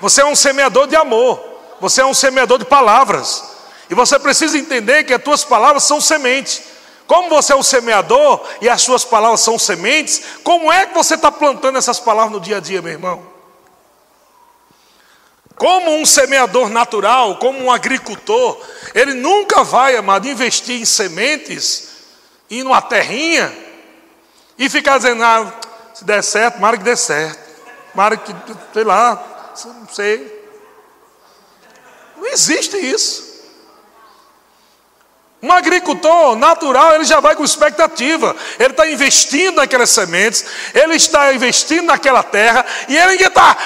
Você 0.00 0.22
é 0.22 0.24
um 0.24 0.34
semeador 0.34 0.86
de 0.86 0.96
amor. 0.96 1.38
Você 1.78 2.00
é 2.00 2.06
um 2.06 2.14
semeador 2.14 2.58
de 2.58 2.64
palavras. 2.64 3.44
E 3.90 3.94
você 3.94 4.18
precisa 4.18 4.56
entender 4.56 5.04
que 5.04 5.12
as 5.12 5.22
tuas 5.22 5.44
palavras 5.44 5.84
são 5.84 6.00
sementes. 6.00 6.62
Como 7.06 7.28
você 7.28 7.52
é 7.52 7.56
um 7.56 7.62
semeador 7.62 8.40
e 8.62 8.68
as 8.68 8.80
suas 8.82 9.04
palavras 9.04 9.40
são 9.40 9.58
sementes, 9.58 10.22
como 10.42 10.72
é 10.72 10.86
que 10.86 10.94
você 10.94 11.16
está 11.16 11.30
plantando 11.30 11.76
essas 11.76 12.00
palavras 12.00 12.32
no 12.32 12.40
dia 12.40 12.58
a 12.58 12.60
dia, 12.60 12.80
meu 12.80 12.92
irmão? 12.92 13.26
Como 15.56 15.90
um 15.96 16.06
semeador 16.06 16.70
natural, 16.70 17.36
como 17.36 17.58
um 17.58 17.70
agricultor, 17.70 18.58
ele 18.94 19.12
nunca 19.12 19.62
vai, 19.62 19.96
amado, 19.96 20.28
investir 20.28 20.80
em 20.80 20.84
sementes 20.86 21.88
e 22.48 22.62
numa 22.62 22.80
terrinha 22.80 23.52
e 24.60 24.68
ficar 24.68 24.98
dizendo, 24.98 25.24
ah, 25.24 25.50
se 25.94 26.04
der 26.04 26.22
certo, 26.22 26.60
mara 26.60 26.76
que 26.76 26.84
dê 26.84 26.94
certo. 26.94 27.40
Mara 27.94 28.14
que, 28.14 28.30
sei 28.74 28.84
lá, 28.84 29.54
não 29.64 29.88
sei. 29.88 30.50
Não 32.14 32.26
existe 32.26 32.76
isso. 32.76 33.30
Um 35.42 35.50
agricultor 35.50 36.36
natural, 36.36 36.94
ele 36.94 37.04
já 37.04 37.20
vai 37.20 37.34
com 37.34 37.42
expectativa. 37.42 38.36
Ele 38.58 38.72
está 38.72 38.86
investindo 38.86 39.56
naquelas 39.56 39.88
sementes, 39.88 40.44
ele 40.74 40.94
está 40.94 41.32
investindo 41.32 41.86
naquela 41.86 42.22
terra, 42.22 42.62
e 42.86 42.94
ele 42.98 43.14
está 43.14 43.56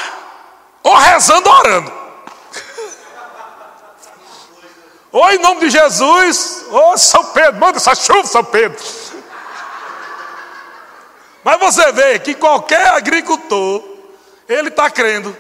ou 0.81 0.95
rezando 0.95 1.51
ou 1.51 1.57
orando. 1.57 1.93
Ou 5.11 5.31
em 5.33 5.39
nome 5.39 5.61
de 5.63 5.71
Jesus, 5.71 6.67
ou 6.71 6.97
São 6.97 7.25
Pedro, 7.27 7.59
manda 7.59 7.79
essa 7.79 7.97
chuva, 7.97 8.27
São 8.29 8.45
Pedro. 8.45 8.79
Mas 11.45 11.61
você 11.61 11.93
vê 11.93 12.19
que 12.19 12.35
qualquer 12.35 12.89
agricultor, 12.89 13.85
ele 14.49 14.69
está 14.69 14.91
crendo, 14.91 15.37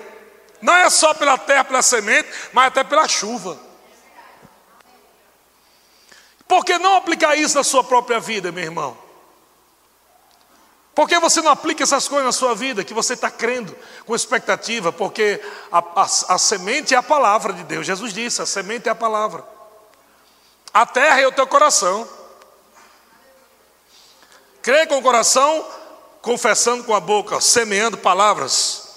não 0.60 0.74
é 0.74 0.88
só 0.90 1.14
pela 1.14 1.38
terra, 1.38 1.64
pela 1.64 1.82
semente, 1.82 2.28
mas 2.52 2.66
até 2.66 2.84
pela 2.84 3.08
chuva. 3.08 3.58
Por 6.46 6.64
que 6.64 6.78
não 6.78 6.96
aplicar 6.96 7.34
isso 7.36 7.56
na 7.56 7.64
sua 7.64 7.82
própria 7.82 8.20
vida, 8.20 8.52
meu 8.52 8.62
irmão? 8.62 9.04
Por 10.94 11.08
que 11.08 11.18
você 11.18 11.42
não 11.42 11.50
aplica 11.50 11.82
essas 11.82 12.06
coisas 12.06 12.26
na 12.26 12.32
sua 12.32 12.54
vida 12.54 12.84
que 12.84 12.94
você 12.94 13.14
está 13.14 13.30
crendo 13.30 13.76
com 14.06 14.14
expectativa? 14.14 14.92
Porque 14.92 15.40
a, 15.72 15.78
a, 15.78 16.02
a, 16.02 16.38
semente 16.38 16.94
é 16.94 16.96
a 16.96 17.02
palavra 17.02 17.52
de 17.52 17.64
Deus. 17.64 17.84
Jesus 17.84 18.12
disse: 18.12 18.40
a 18.40 18.46
semente 18.46 18.88
é 18.88 18.92
a 18.92 18.94
palavra. 18.94 19.44
A 20.72 20.86
terra 20.86 21.20
é 21.20 21.26
o 21.26 21.32
teu 21.32 21.46
coração. 21.46 22.08
Crê 24.62 24.86
com 24.86 24.98
o 24.98 25.02
coração, 25.02 25.66
confessando 26.24 26.82
com 26.84 26.94
a 26.94 27.00
boca, 27.00 27.38
semeando 27.38 27.98
palavras, 27.98 28.88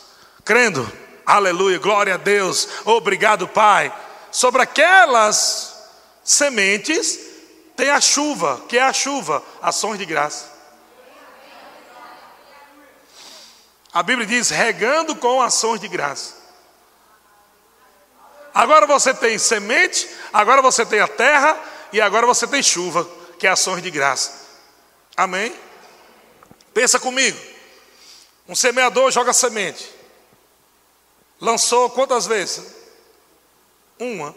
crendo, 0.45 0.89
aleluia, 1.25 1.77
glória 1.77 2.13
a 2.13 2.17
Deus, 2.17 2.69
obrigado, 2.85 3.49
Pai. 3.49 3.93
Sobre 4.31 4.61
aquelas 4.61 5.75
sementes, 6.23 7.19
tem 7.75 7.89
a 7.89 7.99
chuva, 7.99 8.61
que 8.69 8.77
é 8.77 8.81
a 8.81 8.93
chuva, 8.93 9.43
ações 9.61 9.99
de 9.99 10.05
graça. 10.05 10.45
A 13.93 14.01
Bíblia 14.01 14.25
diz: 14.25 14.49
regando 14.49 15.13
com 15.17 15.41
ações 15.41 15.81
de 15.81 15.87
graça. 15.89 16.35
Agora 18.53 18.87
você 18.87 19.13
tem 19.13 19.37
semente, 19.37 20.09
agora 20.31 20.61
você 20.61 20.85
tem 20.85 21.01
a 21.01 21.07
terra 21.07 21.59
e 21.91 21.99
agora 21.99 22.25
você 22.25 22.47
tem 22.47 22.63
chuva, 22.63 23.05
que 23.37 23.45
é 23.45 23.49
ações 23.49 23.83
de 23.83 23.91
graça. 23.91 24.47
Amém? 25.15 25.66
Pensa 26.77 26.99
comigo. 26.99 27.39
Um 28.47 28.53
semeador 28.53 29.09
joga 29.09 29.33
semente. 29.33 29.91
Lançou 31.41 31.89
quantas 31.89 32.27
vezes? 32.27 32.63
Uma. 33.97 34.35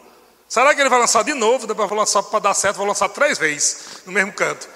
Será 0.48 0.74
que 0.74 0.80
ele 0.80 0.88
vai 0.88 0.98
lançar 0.98 1.22
de 1.22 1.34
novo? 1.34 1.66
Depois 1.66 1.86
vai 1.86 1.98
lançar 1.98 2.22
para 2.22 2.38
dar 2.38 2.54
certo, 2.54 2.78
vai 2.78 2.86
lançar 2.86 3.10
três 3.10 3.36
vezes 3.36 4.00
no 4.06 4.12
mesmo 4.12 4.32
canto. 4.32 4.66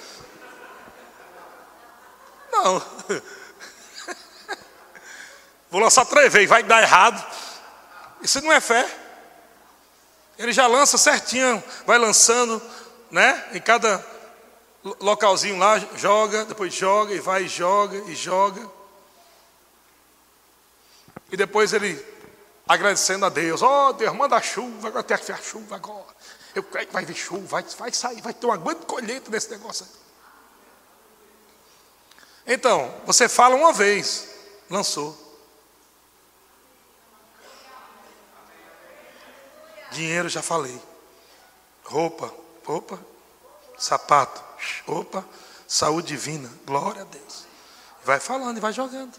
Não. 2.53 2.83
Vou 5.71 5.81
lançar 5.81 6.05
três 6.05 6.31
vezes, 6.31 6.51
vai 6.51 6.63
dar 6.63 6.83
errado. 6.83 7.27
Isso 8.21 8.43
não 8.43 8.53
é 8.53 8.61
fé. 8.61 8.87
Ele 10.39 10.53
já 10.53 10.67
lança 10.67 10.99
certinho, 10.99 11.65
vai 11.87 11.97
lançando, 11.97 12.61
né? 13.11 13.43
Em 13.55 13.61
cada 13.63 14.05
localzinho 15.01 15.59
lá, 15.59 15.79
joga, 15.97 16.45
depois 16.45 16.75
joga 16.75 17.15
e 17.15 17.21
vai 17.21 17.45
e 17.45 17.49
joga 17.49 17.97
e 18.11 18.15
joga. 18.15 18.71
E 21.33 21.37
depois 21.37 21.73
ele 21.73 22.05
agradecendo 22.69 23.25
a 23.25 23.29
Deus. 23.29 23.63
Ó 23.63 23.89
oh, 23.89 23.93
Deus, 23.95 24.15
manda 24.15 24.37
a 24.37 24.43
chuva, 24.43 24.89
agora 24.89 25.03
tem 25.03 25.17
que 25.17 25.33
a 25.33 25.37
chuva 25.37 25.77
agora. 25.77 26.15
Eu 26.55 26.63
creio 26.63 26.87
que 26.87 26.93
vai 26.93 27.05
vir 27.05 27.17
chuva, 27.17 27.47
vai, 27.47 27.63
vai 27.63 27.93
sair, 27.93 28.21
vai 28.21 28.35
ter 28.35 28.47
uma 28.47 28.57
grande 28.57 28.85
colheita 28.87 29.31
desse 29.31 29.51
negócio 29.51 29.87
aí. 29.87 30.05
Então, 32.55 32.95
você 33.07 33.27
fala 33.27 33.57
uma 33.57 33.73
vez, 33.73 34.29
lançou. 34.69 35.19
Dinheiro, 39.91 40.29
já 40.29 40.43
falei. 40.43 40.79
Roupa, 41.85 42.33
roupa. 42.65 42.99
Sapato, 43.79 44.44
opa. 44.87 45.25
Saúde 45.67 46.09
divina, 46.09 46.51
glória 46.67 47.03
a 47.03 47.05
Deus. 47.05 47.47
Vai 48.05 48.21
falando 48.21 48.59
e 48.59 48.61
vai 48.61 48.73
jogando. 48.73 49.15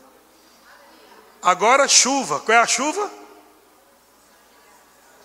Agora 1.41 1.87
chuva, 1.87 2.39
qual 2.39 2.57
é 2.57 2.61
a 2.61 2.67
chuva? 2.67 3.11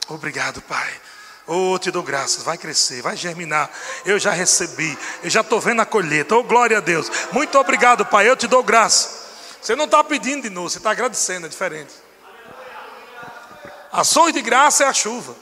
Obrigado, 0.08 0.60
Pai. 0.62 1.00
Oh, 1.46 1.78
te 1.78 1.90
dou 1.90 2.02
graças, 2.02 2.42
vai 2.42 2.56
crescer, 2.56 3.02
vai 3.02 3.16
germinar. 3.16 3.70
Eu 4.04 4.18
já 4.18 4.30
recebi, 4.30 4.96
eu 5.22 5.30
já 5.30 5.40
estou 5.40 5.60
vendo 5.60 5.82
a 5.82 5.86
colheita. 5.86 6.36
Oh, 6.36 6.44
glória 6.44 6.78
a 6.78 6.80
Deus. 6.80 7.10
Muito 7.32 7.58
obrigado, 7.58 8.04
Pai. 8.06 8.28
Eu 8.28 8.36
te 8.36 8.46
dou 8.46 8.62
graça. 8.62 9.28
Você 9.60 9.76
não 9.76 9.84
está 9.84 10.02
pedindo 10.02 10.42
de 10.42 10.50
novo, 10.50 10.70
você 10.70 10.78
está 10.78 10.90
agradecendo, 10.90 11.46
é 11.46 11.48
diferente. 11.48 11.92
Ações 13.92 14.32
de 14.32 14.40
graça 14.40 14.84
é 14.84 14.86
a 14.86 14.92
chuva. 14.92 15.34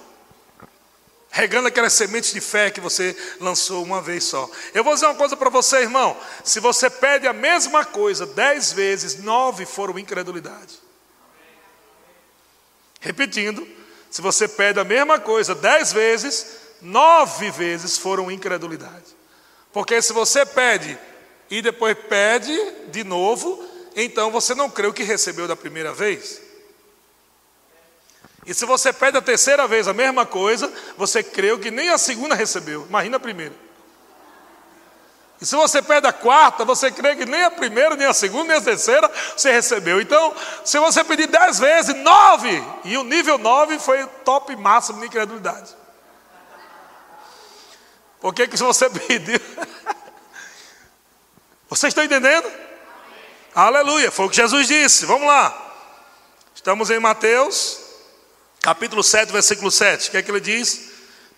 Regando 1.31 1.69
aquelas 1.69 1.93
sementes 1.93 2.33
de 2.33 2.41
fé 2.41 2.71
que 2.71 2.81
você 2.81 3.17
lançou 3.39 3.85
uma 3.85 4.01
vez 4.01 4.25
só. 4.25 4.51
Eu 4.73 4.83
vou 4.83 4.95
dizer 4.95 5.07
uma 5.07 5.15
coisa 5.15 5.37
para 5.37 5.51
você, 5.51 5.79
irmão. 5.79 6.17
Se 6.43 6.59
você 6.59 6.89
pede 6.89 7.27
a 7.27 7.33
mesma 7.33 7.85
coisa 7.85 8.27
dez 8.27 8.73
vezes, 8.73 9.17
nove 9.23 9.67
foram 9.67 9.99
incredulidade. 9.99 10.81
Repetindo, 13.01 13.67
se 14.11 14.23
você 14.23 14.49
pede 14.49 14.81
a 14.81 14.85
mesma 14.85 15.21
coisa 15.21 15.55
dez 15.55 15.93
vezes, 15.93 16.57
nove 16.81 17.51
vezes 17.51 17.99
foram 17.99 18.31
incredulidade. 18.31 19.17
Porque 19.73 20.01
se 20.01 20.13
você 20.13 20.47
pede 20.47 20.99
e 21.51 21.61
depois 21.61 21.97
pede 22.09 22.57
de 22.89 23.05
novo, 23.05 23.65
então 23.95 24.31
você 24.31 24.55
não 24.55 24.71
creu 24.71 24.93
que 24.93 25.03
recebeu 25.03 25.47
da 25.47 25.55
primeira 25.55 25.93
vez. 25.93 26.48
E 28.49 28.55
se 28.55 28.65
você 28.65 28.95
pede 28.95 29.19
a 29.19 29.21
terceira 29.21 29.69
vez 29.69 29.87
a 29.87 29.93
mesma 29.93 30.25
coisa, 30.25 30.73
você 30.97 31.23
creu 31.23 31.59
que 31.59 31.71
nem 31.71 31.91
a 31.91 31.99
segunda 31.99 32.35
recebeu. 32.35 32.87
Imagina 32.89 33.19
a 33.19 33.21
primeira. 33.21 33.55
E 35.39 35.45
se 35.45 35.55
você 35.55 35.83
pede 35.83 36.07
a 36.07 36.15
quarta, 36.15 36.65
você 36.65 36.91
crê 36.91 37.15
que 37.15 37.27
nem 37.27 37.45
a 37.45 37.51
primeira, 37.51 37.95
nem 37.95 38.07
a 38.07 38.15
segunda, 38.15 38.45
nem 38.45 38.57
a 38.57 38.61
terceira 38.63 39.13
você 39.37 39.53
recebeu. 39.53 40.01
Então, 40.01 40.35
se 40.65 40.79
você 40.79 41.05
pedir 41.05 41.27
dez 41.27 41.59
vezes, 41.59 41.95
nove, 41.97 42.65
e 42.85 42.97
o 42.97 43.05
nível 43.05 43.37
nove 43.37 43.79
foi 43.79 44.07
top 44.25 44.57
máximo 44.57 45.01
de 45.01 45.09
incredulidade. 45.09 45.77
Por 48.19 48.33
que, 48.33 48.49
que 48.49 48.57
se 48.57 48.65
você 48.65 48.89
pediu? 48.99 49.39
Vocês 51.69 51.91
estão 51.91 52.03
entendendo? 52.03 52.47
Amém. 52.47 52.63
Aleluia, 53.55 54.11
foi 54.11 54.25
o 54.25 54.31
que 54.31 54.37
Jesus 54.37 54.67
disse. 54.67 55.05
Vamos 55.05 55.29
lá. 55.29 55.67
Estamos 56.55 56.89
em 56.89 56.99
Mateus, 56.99 57.88
capítulo 58.61 59.03
7, 59.03 59.33
versículo 59.33 59.71
7. 59.71 60.09
O 60.09 60.11
que 60.11 60.17
é 60.17 60.23
que 60.23 60.31
ele 60.31 60.41
diz? 60.41 60.91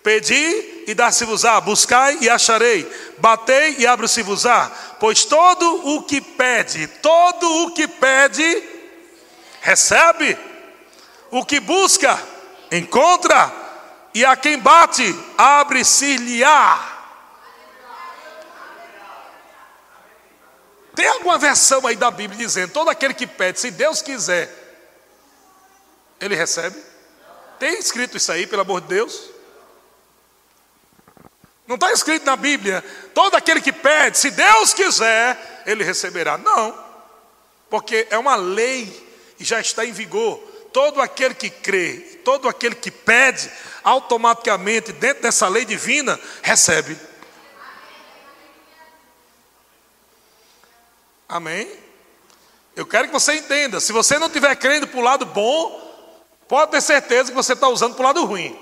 Pedi 0.03 0.83
e 0.87 0.93
dar-se-vos-á, 0.95 1.61
buscai 1.61 2.17
e 2.21 2.29
acharei, 2.29 2.89
batei 3.19 3.75
e 3.77 3.85
abre-se-vos-á, 3.85 4.71
pois 4.99 5.25
todo 5.25 5.95
o 5.95 6.03
que 6.03 6.19
pede, 6.19 6.87
todo 6.87 7.47
o 7.63 7.71
que 7.71 7.87
pede, 7.87 8.63
recebe, 9.61 10.37
o 11.29 11.45
que 11.45 11.59
busca, 11.59 12.19
encontra, 12.71 13.53
e 14.13 14.25
a 14.25 14.35
quem 14.35 14.57
bate, 14.57 15.15
abre-se-lhe-á. 15.37 16.91
Tem 20.95 21.07
alguma 21.07 21.37
versão 21.37 21.85
aí 21.87 21.95
da 21.95 22.11
Bíblia 22.11 22.37
dizendo: 22.37 22.73
todo 22.73 22.89
aquele 22.89 23.13
que 23.13 23.27
pede, 23.27 23.59
se 23.59 23.71
Deus 23.71 24.01
quiser, 24.01 24.49
ele 26.19 26.35
recebe? 26.35 26.90
Tem 27.61 27.77
escrito 27.77 28.17
isso 28.17 28.31
aí, 28.31 28.47
pelo 28.47 28.63
amor 28.63 28.81
de 28.81 28.87
Deus? 28.87 29.29
Não 31.67 31.75
está 31.75 31.93
escrito 31.93 32.25
na 32.25 32.35
Bíblia, 32.35 32.83
todo 33.13 33.35
aquele 33.35 33.61
que 33.61 33.71
pede, 33.71 34.17
se 34.17 34.31
Deus 34.31 34.73
quiser, 34.73 35.61
ele 35.67 35.83
receberá. 35.83 36.39
Não, 36.39 36.75
porque 37.69 38.07
é 38.09 38.17
uma 38.17 38.35
lei 38.35 39.07
e 39.39 39.43
já 39.43 39.59
está 39.61 39.85
em 39.85 39.91
vigor. 39.91 40.39
Todo 40.73 40.99
aquele 40.99 41.35
que 41.35 41.51
crê, 41.51 42.19
todo 42.25 42.49
aquele 42.49 42.73
que 42.73 42.89
pede, 42.89 43.51
automaticamente, 43.83 44.91
dentro 44.91 45.21
dessa 45.21 45.47
lei 45.47 45.63
divina, 45.63 46.19
recebe. 46.41 46.97
Amém? 51.29 51.71
Eu 52.75 52.87
quero 52.87 53.05
que 53.05 53.13
você 53.13 53.35
entenda: 53.35 53.79
se 53.79 53.93
você 53.93 54.17
não 54.17 54.25
estiver 54.25 54.55
crendo 54.55 54.87
para 54.87 54.99
o 54.99 55.03
lado 55.03 55.27
bom, 55.27 55.80
pode 56.51 56.71
ter 56.71 56.81
certeza 56.81 57.31
que 57.31 57.35
você 57.35 57.53
está 57.53 57.69
usando 57.69 57.95
para 57.95 58.03
o 58.03 58.07
lado 58.07 58.25
ruim. 58.25 58.53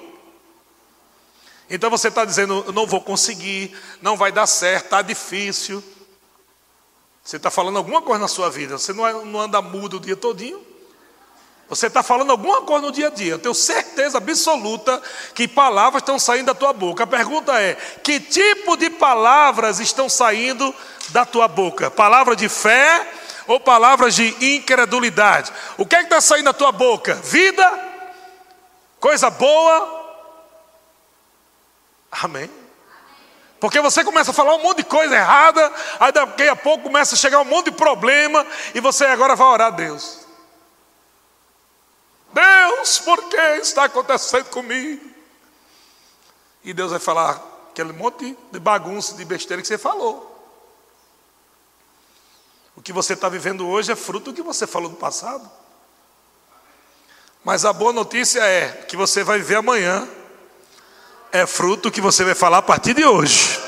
Então 1.67 1.89
você 1.89 2.09
está 2.09 2.23
dizendo, 2.23 2.63
eu 2.67 2.71
não 2.71 2.85
vou 2.85 3.01
conseguir, 3.01 3.75
não 3.99 4.15
vai 4.15 4.31
dar 4.31 4.45
certo, 4.45 4.85
está 4.85 5.01
difícil. 5.01 5.83
Você 7.23 7.37
está 7.37 7.49
falando 7.49 7.77
alguma 7.77 7.99
coisa 8.03 8.19
na 8.19 8.27
sua 8.27 8.47
vida, 8.47 8.77
você 8.77 8.93
não, 8.93 9.07
é, 9.07 9.43
anda 9.43 9.59
mudo 9.59 9.97
o 9.97 9.99
dia 9.99 10.15
todinho. 10.15 10.63
Você 11.67 11.87
está 11.87 12.03
falando 12.03 12.29
alguma 12.29 12.61
coisa 12.61 12.85
no 12.85 12.91
dia 12.91 13.07
a 13.07 13.09
dia. 13.09 13.31
Eu 13.33 13.39
tenho 13.39 13.55
certeza 13.55 14.19
absoluta 14.19 15.01
que 15.33 15.47
palavras 15.47 16.03
estão 16.03 16.19
saindo 16.19 16.45
da 16.45 16.53
tua 16.53 16.71
boca. 16.71 17.05
A 17.05 17.07
pergunta 17.07 17.59
é: 17.59 17.73
que 18.03 18.19
tipo 18.19 18.77
de 18.77 18.91
palavras 18.91 19.79
estão 19.79 20.07
saindo 20.07 20.75
da 21.09 21.25
tua 21.25 21.47
boca? 21.47 21.89
Palavras 21.89 22.37
de 22.37 22.47
fé 22.47 23.18
ou 23.49 23.59
palavras 23.59 24.15
de 24.15 24.27
incredulidade? 24.57 25.51
O 25.75 25.85
que 25.85 25.95
é 25.95 25.99
que 25.99 26.05
está 26.05 26.21
saindo 26.21 26.45
da 26.45 26.53
tua 26.53 26.71
boca? 26.71 27.15
Vida? 27.15 27.67
Coisa 28.99 29.29
boa? 29.31 29.97
Amém? 32.11 32.49
Porque 33.59 33.81
você 33.81 34.03
começa 34.03 34.29
a 34.29 34.33
falar 34.33 34.53
um 34.55 34.61
monte 34.61 34.77
de 34.77 34.83
coisa 34.83 35.15
errada, 35.15 35.73
aí 35.99 36.11
daqui 36.11 36.47
a 36.47 36.55
pouco 36.55 36.83
começa 36.83 37.15
a 37.15 37.17
chegar 37.17 37.39
um 37.39 37.45
monte 37.45 37.65
de 37.65 37.71
problema, 37.71 38.45
e 38.73 38.79
você 38.79 39.05
agora 39.05 39.35
vai 39.35 39.47
orar 39.47 39.67
a 39.67 39.71
Deus. 39.71 40.19
Deus, 42.31 42.99
por 42.99 43.23
que 43.29 43.41
está 43.61 43.85
acontecendo 43.85 44.45
comigo? 44.45 45.09
E 46.63 46.71
Deus 46.71 46.91
vai 46.91 46.99
falar 46.99 47.41
aquele 47.71 47.93
monte 47.93 48.37
de 48.51 48.59
bagunça, 48.59 49.15
de 49.15 49.25
besteira 49.25 49.61
que 49.61 49.67
você 49.67 49.77
falou. 49.77 50.28
Que 52.89 52.93
você 52.93 53.13
está 53.13 53.29
vivendo 53.29 53.67
hoje 53.67 53.91
é 53.91 53.95
fruto 53.95 54.31
do 54.31 54.35
que 54.35 54.41
você 54.41 54.65
falou 54.65 54.89
no 54.89 54.95
passado. 54.95 55.47
Mas 57.43 57.63
a 57.63 57.71
boa 57.71 57.93
notícia 57.93 58.39
é 58.39 58.67
que 58.87 58.97
você 58.97 59.23
vai 59.23 59.37
viver 59.37 59.57
amanhã 59.57 60.09
é 61.31 61.45
fruto 61.45 61.91
que 61.91 62.01
você 62.01 62.23
vai 62.23 62.33
falar 62.33 62.57
a 62.57 62.61
partir 62.63 62.95
de 62.95 63.05
hoje. 63.05 63.61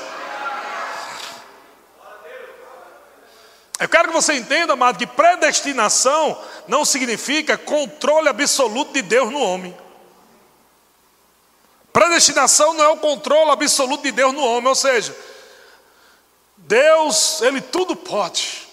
Eu 3.80 3.88
quero 3.88 4.08
que 4.08 4.14
você 4.16 4.34
entenda, 4.34 4.74
amado, 4.74 4.98
que 4.98 5.06
predestinação 5.06 6.44
não 6.68 6.84
significa 6.84 7.60
controle 7.60 8.28
absoluto 8.28 8.92
de 8.92 9.04
Deus 9.04 9.32
no 9.32 9.40
homem. 9.40 9.78
Predestinação 11.94 12.74
não 12.74 12.86
é 12.86 12.90
o 12.90 12.98
controle 12.98 13.52
absoluto 13.52 14.02
de 14.02 14.12
Deus 14.12 14.34
no 14.34 14.44
homem, 14.44 14.68
ou 14.70 14.74
seja, 14.76 15.16
Deus, 16.58 17.40
Ele 17.44 17.62
tudo 17.62 17.96
pode. 17.96 18.71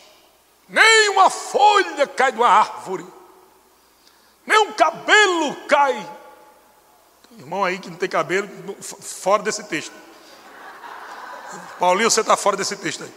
Nem 0.69 1.09
uma 1.11 1.31
folha 1.31 2.07
cai 2.07 2.33
de 2.33 2.39
uma 2.39 2.49
árvore, 2.49 3.07
nem 4.47 4.59
um 4.59 4.73
cabelo 4.73 5.55
cai 5.67 6.19
Irmão 7.39 7.65
aí 7.65 7.79
que 7.79 7.91
não 7.91 7.97
tem 7.97 8.09
cabelo, 8.09 8.49
fora 8.83 9.43
desse 9.43 9.63
texto. 9.65 9.93
Paulinho, 11.79 12.11
você 12.11 12.21
está 12.21 12.37
fora 12.37 12.57
desse 12.57 12.77
texto 12.77 13.05
aí. 13.05 13.13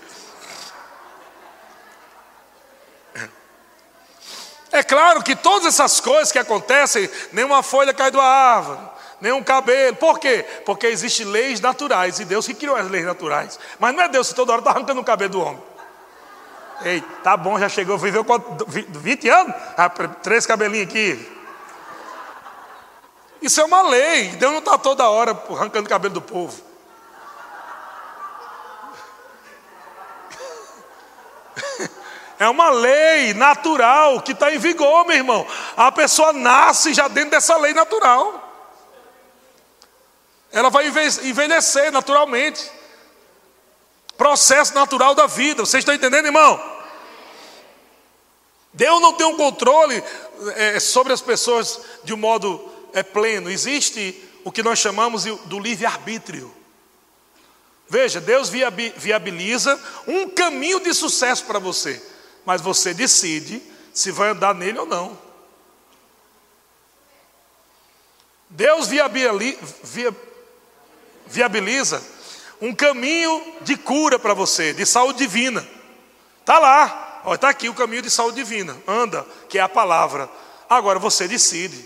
É 4.74 4.84
claro 4.84 5.22
que 5.22 5.36
todas 5.36 5.68
essas 5.68 6.00
coisas 6.00 6.32
que 6.32 6.40
acontecem, 6.40 7.10
nenhuma 7.34 7.62
folha 7.62 7.94
cai 7.94 8.10
da 8.10 8.24
árvore, 8.24 8.80
nenhum 9.20 9.44
cabelo. 9.44 9.98
Por 9.98 10.18
quê? 10.20 10.46
Porque 10.66 10.88
existem 10.88 11.26
leis 11.26 11.60
naturais 11.60 12.20
e 12.20 12.26
Deus 12.26 12.46
que 12.46 12.54
criou 12.54 12.76
as 12.76 12.90
leis 12.90 13.06
naturais. 13.06 13.60
Mas 13.80 13.94
não 13.94 14.04
é 14.04 14.08
Deus 14.08 14.30
que 14.30 14.36
toda 14.36 14.54
hora 14.54 14.62
está 14.62 14.72
arrancando 14.72 15.02
o 15.02 15.04
cabelo 15.04 15.32
do 15.32 15.42
homem. 15.42 15.64
Ei, 16.84 17.02
tá 17.24 17.38
bom, 17.38 17.60
já 17.60 17.70
chegou, 17.70 17.98
viveu 17.98 18.26
20 18.68 19.30
anos? 19.30 19.56
Ah, 19.78 19.90
três 19.90 20.46
cabelinhos 20.46 20.88
aqui. 20.88 21.42
Isso 23.42 23.60
é 23.60 23.66
uma 23.66 23.82
lei. 23.84 24.30
Deus 24.30 24.52
não 24.52 24.60
está 24.60 24.78
toda 24.78 25.10
hora 25.10 25.32
arrancando 25.32 25.88
o 25.88 25.90
cabelo 25.90 26.14
do 26.14 26.22
povo. 26.22 26.72
É 32.40 32.50
uma 32.50 32.70
lei 32.72 33.36
natural 33.36 34.20
que 34.22 34.32
está 34.32 34.52
em 34.52 34.58
vigor, 34.58 35.06
meu 35.06 35.16
irmão. 35.16 35.46
A 35.78 35.92
pessoa 35.92 36.34
nasce 36.34 36.92
já 36.92 37.08
dentro 37.08 37.30
dessa 37.30 37.56
lei 37.56 37.72
natural. 37.72 38.50
Ela 40.52 40.72
vai 40.72 40.88
envelhecer 40.88 41.92
naturalmente. 41.92 42.81
Processo 44.22 44.76
natural 44.76 45.16
da 45.16 45.26
vida. 45.26 45.66
Vocês 45.66 45.82
estão 45.82 45.96
entendendo, 45.96 46.28
irmão? 46.28 46.64
Deus 48.72 49.02
não 49.02 49.14
tem 49.14 49.26
um 49.26 49.36
controle 49.36 50.04
é, 50.58 50.80
sobre 50.80 51.12
as 51.12 51.22
pessoas 51.22 51.82
de 52.04 52.14
um 52.14 52.18
modo 52.18 52.72
é 52.94 53.02
pleno, 53.02 53.50
existe 53.50 54.16
o 54.44 54.52
que 54.52 54.62
nós 54.62 54.78
chamamos 54.78 55.24
do 55.24 55.58
livre-arbítrio. 55.60 56.54
Veja, 57.90 58.22
Deus 58.22 58.48
viabiliza 58.48 59.84
um 60.06 60.30
caminho 60.30 60.80
de 60.80 60.94
sucesso 60.94 61.46
para 61.46 61.58
você, 61.58 62.00
mas 62.46 62.62
você 62.62 62.94
decide 62.94 63.60
se 63.92 64.12
vai 64.12 64.30
andar 64.30 64.54
nele 64.54 64.78
ou 64.78 64.86
não. 64.86 65.18
Deus 68.52 68.88
viabiliza 71.26 72.21
um 72.62 72.74
caminho 72.74 73.44
de 73.62 73.76
cura 73.76 74.20
para 74.20 74.36
você, 74.36 74.72
de 74.72 74.86
saúde 74.86 75.18
divina. 75.18 75.68
Está 76.40 76.60
lá, 76.60 77.24
está 77.34 77.50
aqui 77.50 77.68
o 77.68 77.74
caminho 77.74 78.04
de 78.04 78.12
saúde 78.12 78.36
divina. 78.36 78.78
Anda, 78.88 79.26
que 79.50 79.58
é 79.58 79.62
a 79.62 79.68
palavra. 79.68 80.30
Agora 80.70 81.00
você 81.00 81.28
decide 81.28 81.84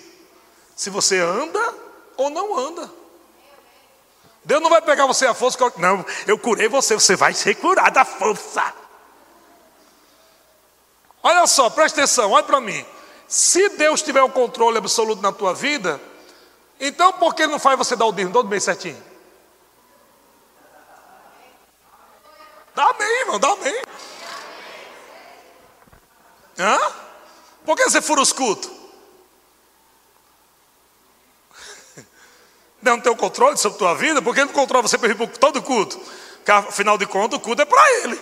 se 0.75 0.89
você 0.89 1.19
anda 1.19 1.73
ou 2.17 2.29
não 2.29 2.57
anda. 2.57 2.91
Deus 4.43 4.61
não 4.61 4.69
vai 4.69 4.81
pegar 4.81 5.07
você 5.07 5.25
a 5.25 5.33
força, 5.33 5.57
não, 5.77 6.05
eu 6.27 6.37
curei 6.37 6.67
você, 6.67 6.93
você 6.93 7.15
vai 7.15 7.33
ser 7.33 7.55
curado 7.55 7.97
à 7.97 8.05
força. 8.05 8.73
Olha 11.23 11.47
só, 11.47 11.67
presta 11.71 12.01
atenção, 12.01 12.31
olha 12.31 12.43
para 12.43 12.61
mim. 12.61 12.85
Se 13.27 13.69
Deus 13.69 14.03
tiver 14.03 14.21
o 14.21 14.29
controle 14.29 14.77
absoluto 14.77 15.19
na 15.19 15.31
tua 15.31 15.55
vida, 15.55 15.99
então 16.79 17.13
por 17.13 17.33
que 17.33 17.47
não 17.47 17.57
faz 17.57 17.75
você 17.75 17.95
dar 17.95 18.05
o 18.05 18.11
dízimo 18.11 18.33
todo 18.33 18.47
mês 18.47 18.63
certinho? 18.63 19.01
Dá 22.75 22.89
amém, 22.89 23.19
irmão, 23.21 23.39
dá 23.39 23.51
amém. 23.53 23.81
Hã? 26.59 26.77
Por 27.65 27.75
que 27.77 27.83
você 27.85 28.01
fura 28.01 28.21
os 28.21 28.33
cultos? 28.33 28.69
não 32.81 32.99
tem 32.99 33.11
o 33.11 33.15
controle 33.15 33.57
sobre 33.57 33.77
a 33.77 33.79
tua 33.79 33.95
vida, 33.95 34.21
por 34.21 34.35
que 34.35 34.43
não 34.43 34.51
controla 34.53 34.87
você 34.87 34.97
para 34.97 35.09
ir 35.09 35.15
para 35.15 35.27
todo 35.27 35.61
culto? 35.63 35.97
Porque 36.35 36.51
afinal 36.51 36.97
de 36.97 37.05
contas 37.05 37.39
o 37.39 37.41
culto 37.41 37.61
é 37.61 37.65
para 37.65 37.91
ele. 38.01 38.21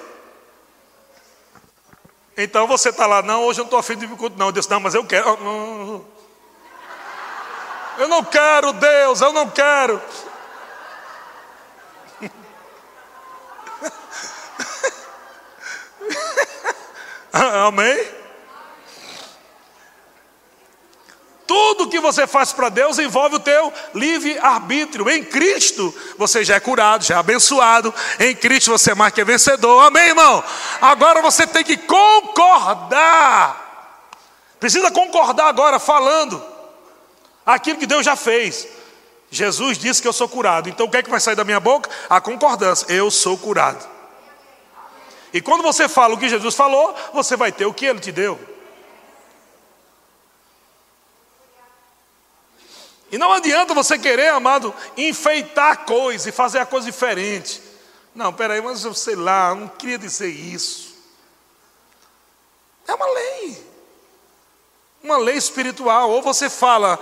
Então 2.37 2.67
você 2.67 2.89
está 2.89 3.05
lá, 3.05 3.21
não, 3.21 3.43
hoje 3.43 3.59
eu 3.59 3.63
não 3.63 3.67
estou 3.67 3.79
afim 3.79 3.97
de 3.97 4.05
ir 4.05 4.07
para 4.07 4.15
o 4.15 4.17
culto, 4.17 4.37
não. 4.37 4.47
Eu 4.47 4.51
disse, 4.51 4.69
não, 4.69 4.79
mas 4.79 4.93
eu 4.93 5.05
quero. 5.05 6.05
Eu 7.95 8.07
não 8.07 8.23
quero, 8.23 8.73
Deus, 8.73 9.21
eu 9.21 9.31
não 9.31 9.47
quero. 9.51 10.01
Amém? 17.67 18.23
Tudo 21.45 21.89
que 21.89 21.99
você 21.99 22.25
faz 22.25 22.53
para 22.53 22.69
Deus 22.69 22.97
envolve 22.99 23.35
o 23.35 23.39
teu 23.39 23.71
livre 23.93 24.37
arbítrio. 24.39 25.09
Em 25.09 25.23
Cristo 25.23 25.93
você 26.17 26.43
já 26.43 26.55
é 26.55 26.59
curado, 26.59 27.03
já 27.03 27.15
é 27.15 27.17
abençoado. 27.17 27.93
Em 28.19 28.35
Cristo 28.35 28.71
você 28.71 28.91
é 28.91 28.95
mais 28.95 29.13
que 29.13 29.23
vencedor. 29.23 29.85
Amém, 29.85 30.09
irmão? 30.09 30.43
Agora 30.81 31.21
você 31.21 31.45
tem 31.45 31.63
que 31.63 31.77
concordar. 31.77 33.61
Precisa 34.59 34.89
concordar 34.89 35.47
agora 35.47 35.77
falando 35.77 36.41
aquilo 37.45 37.77
que 37.77 37.85
Deus 37.85 38.05
já 38.05 38.15
fez. 38.15 38.67
Jesus 39.29 39.77
disse 39.77 40.01
que 40.01 40.07
eu 40.07 40.13
sou 40.13 40.29
curado. 40.29 40.69
Então 40.69 40.85
o 40.85 40.89
que 40.89 40.97
é 40.97 41.03
que 41.03 41.09
vai 41.09 41.19
sair 41.19 41.35
da 41.35 41.43
minha 41.43 41.59
boca? 41.59 41.89
A 42.09 42.21
concordância. 42.21 42.85
Eu 42.89 43.11
sou 43.11 43.37
curado. 43.37 43.92
E 45.33 45.41
quando 45.41 45.63
você 45.63 45.89
fala 45.89 46.13
o 46.13 46.17
que 46.17 46.29
Jesus 46.29 46.53
falou, 46.53 46.95
você 47.11 47.35
vai 47.35 47.51
ter 47.51 47.65
o 47.65 47.73
que 47.73 47.85
ele 47.87 47.99
te 47.99 48.11
deu. 48.11 48.39
E 53.11 53.17
não 53.17 53.33
adianta 53.33 53.73
você 53.73 53.97
querer, 53.97 54.29
amado, 54.29 54.73
enfeitar 54.95 55.71
a 55.71 55.75
coisa 55.75 56.29
e 56.29 56.31
fazer 56.31 56.59
a 56.59 56.65
coisa 56.65 56.85
diferente. 56.85 57.61
Não, 58.13 58.31
peraí, 58.31 58.61
mas 58.61 58.85
eu 58.85 58.93
sei 58.93 59.15
lá, 59.15 59.49
eu 59.49 59.55
não 59.55 59.67
queria 59.67 59.97
dizer 59.97 60.29
isso. 60.29 60.95
É 62.87 62.93
uma 62.93 63.07
lei. 63.07 63.67
Uma 65.01 65.17
lei 65.17 65.35
espiritual. 65.35 66.11
Ou 66.11 66.21
você 66.21 66.49
fala 66.49 66.99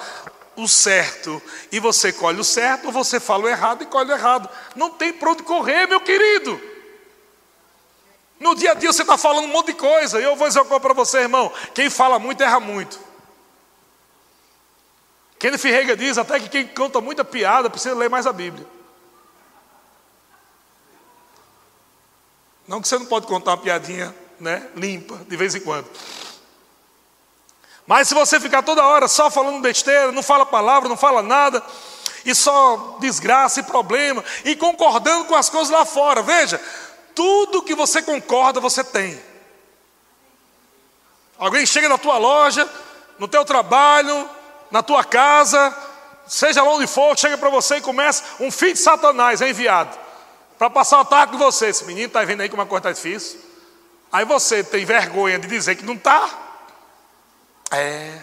o 0.55 0.67
certo 0.67 1.41
e 1.71 1.79
você 1.79 2.13
colhe 2.13 2.39
o 2.39 2.45
certo, 2.45 2.85
ou 2.85 2.91
você 2.91 3.19
fala 3.19 3.43
o 3.43 3.49
errado 3.49 3.83
e 3.83 3.85
colhe 3.85 4.11
o 4.11 4.15
errado. 4.15 4.49
Não 4.75 4.89
tem 4.89 5.11
para 5.11 5.31
onde 5.31 5.43
correr, 5.43 5.87
meu 5.87 5.99
querido. 5.99 6.70
No 8.41 8.55
dia 8.55 8.71
a 8.71 8.73
dia 8.73 8.91
você 8.91 9.03
está 9.03 9.19
falando 9.19 9.45
um 9.45 9.49
monte 9.49 9.67
de 9.67 9.73
coisa. 9.75 10.19
E 10.19 10.23
eu 10.23 10.35
vou 10.35 10.47
dizer 10.47 10.59
uma 10.61 10.65
coisa 10.65 10.81
para 10.81 10.95
você, 10.95 11.19
irmão. 11.19 11.53
Quem 11.75 11.91
fala 11.91 12.17
muito 12.17 12.41
erra 12.41 12.59
muito. 12.59 12.99
Kenneth 15.37 15.61
Reagan 15.61 15.95
diz 15.95 16.17
até 16.17 16.39
que 16.39 16.49
quem 16.49 16.67
conta 16.67 16.99
muita 16.99 17.23
piada 17.23 17.69
precisa 17.69 17.93
ler 17.93 18.09
mais 18.09 18.25
a 18.25 18.33
Bíblia. 18.33 18.65
Não 22.67 22.81
que 22.81 22.87
você 22.87 22.97
não 22.97 23.05
pode 23.05 23.27
contar 23.27 23.51
uma 23.51 23.57
piadinha 23.57 24.15
né, 24.39 24.67
limpa 24.75 25.17
de 25.27 25.37
vez 25.37 25.53
em 25.53 25.59
quando. 25.59 25.87
Mas 27.85 28.07
se 28.07 28.15
você 28.15 28.39
ficar 28.39 28.63
toda 28.63 28.83
hora 28.83 29.07
só 29.07 29.29
falando 29.29 29.61
besteira, 29.61 30.11
não 30.11 30.23
fala 30.23 30.47
palavra, 30.47 30.89
não 30.89 30.97
fala 30.97 31.21
nada, 31.21 31.63
e 32.25 32.33
só 32.33 32.97
desgraça 32.99 33.59
e 33.59 33.63
problema, 33.63 34.23
e 34.45 34.55
concordando 34.55 35.25
com 35.25 35.35
as 35.35 35.49
coisas 35.49 35.69
lá 35.69 35.85
fora, 35.85 36.23
veja, 36.23 36.59
tudo 37.15 37.63
que 37.63 37.75
você 37.75 38.01
concorda, 38.01 38.59
você 38.59 38.83
tem. 38.83 39.21
Alguém 41.37 41.65
chega 41.65 41.89
na 41.89 41.97
tua 41.97 42.17
loja, 42.17 42.69
no 43.17 43.27
teu 43.27 43.43
trabalho, 43.43 44.29
na 44.69 44.83
tua 44.83 45.03
casa, 45.03 45.75
seja 46.27 46.63
lá 46.63 46.69
onde 46.71 46.87
for, 46.87 47.17
chega 47.17 47.37
para 47.37 47.49
você 47.49 47.77
e 47.77 47.81
começa, 47.81 48.23
um 48.39 48.51
filho 48.51 48.73
de 48.73 48.79
Satanás 48.79 49.41
é 49.41 49.49
enviado 49.49 49.97
para 50.61 50.69
passar 50.69 50.97
o 50.97 51.01
ataque 51.01 51.31
com 51.31 51.39
você. 51.39 51.69
Esse 51.69 51.83
menino 51.85 52.05
está 52.05 52.23
vendo 52.23 52.41
aí 52.41 52.49
como 52.49 52.61
a 52.61 52.67
coisa 52.67 52.89
está 52.89 52.91
difícil. 52.91 53.39
Aí 54.11 54.23
você 54.23 54.63
tem 54.63 54.85
vergonha 54.85 55.39
de 55.39 55.47
dizer 55.47 55.75
que 55.75 55.83
não 55.83 55.95
está. 55.95 56.29
É. 57.71 58.19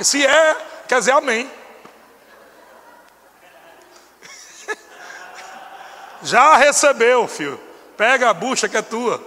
Se 0.00 0.26
é, 0.26 0.66
quer 0.86 0.98
dizer 0.98 1.12
amém. 1.12 1.50
Já 6.22 6.56
recebeu, 6.56 7.26
filho. 7.26 7.60
Pega 7.96 8.30
a 8.30 8.34
bucha 8.34 8.68
que 8.68 8.76
é 8.76 8.82
tua. 8.82 9.22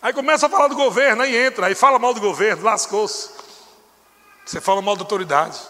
Aí 0.00 0.12
começa 0.12 0.46
a 0.46 0.48
falar 0.48 0.68
do 0.68 0.74
governo, 0.74 1.22
aí 1.22 1.36
entra, 1.36 1.66
aí 1.66 1.76
fala 1.76 1.98
mal 1.98 2.12
do 2.12 2.20
governo, 2.20 2.64
lascou-se. 2.64 3.30
Você 4.44 4.60
fala 4.60 4.82
mal 4.82 4.96
da 4.96 5.02
autoridade. 5.02 5.60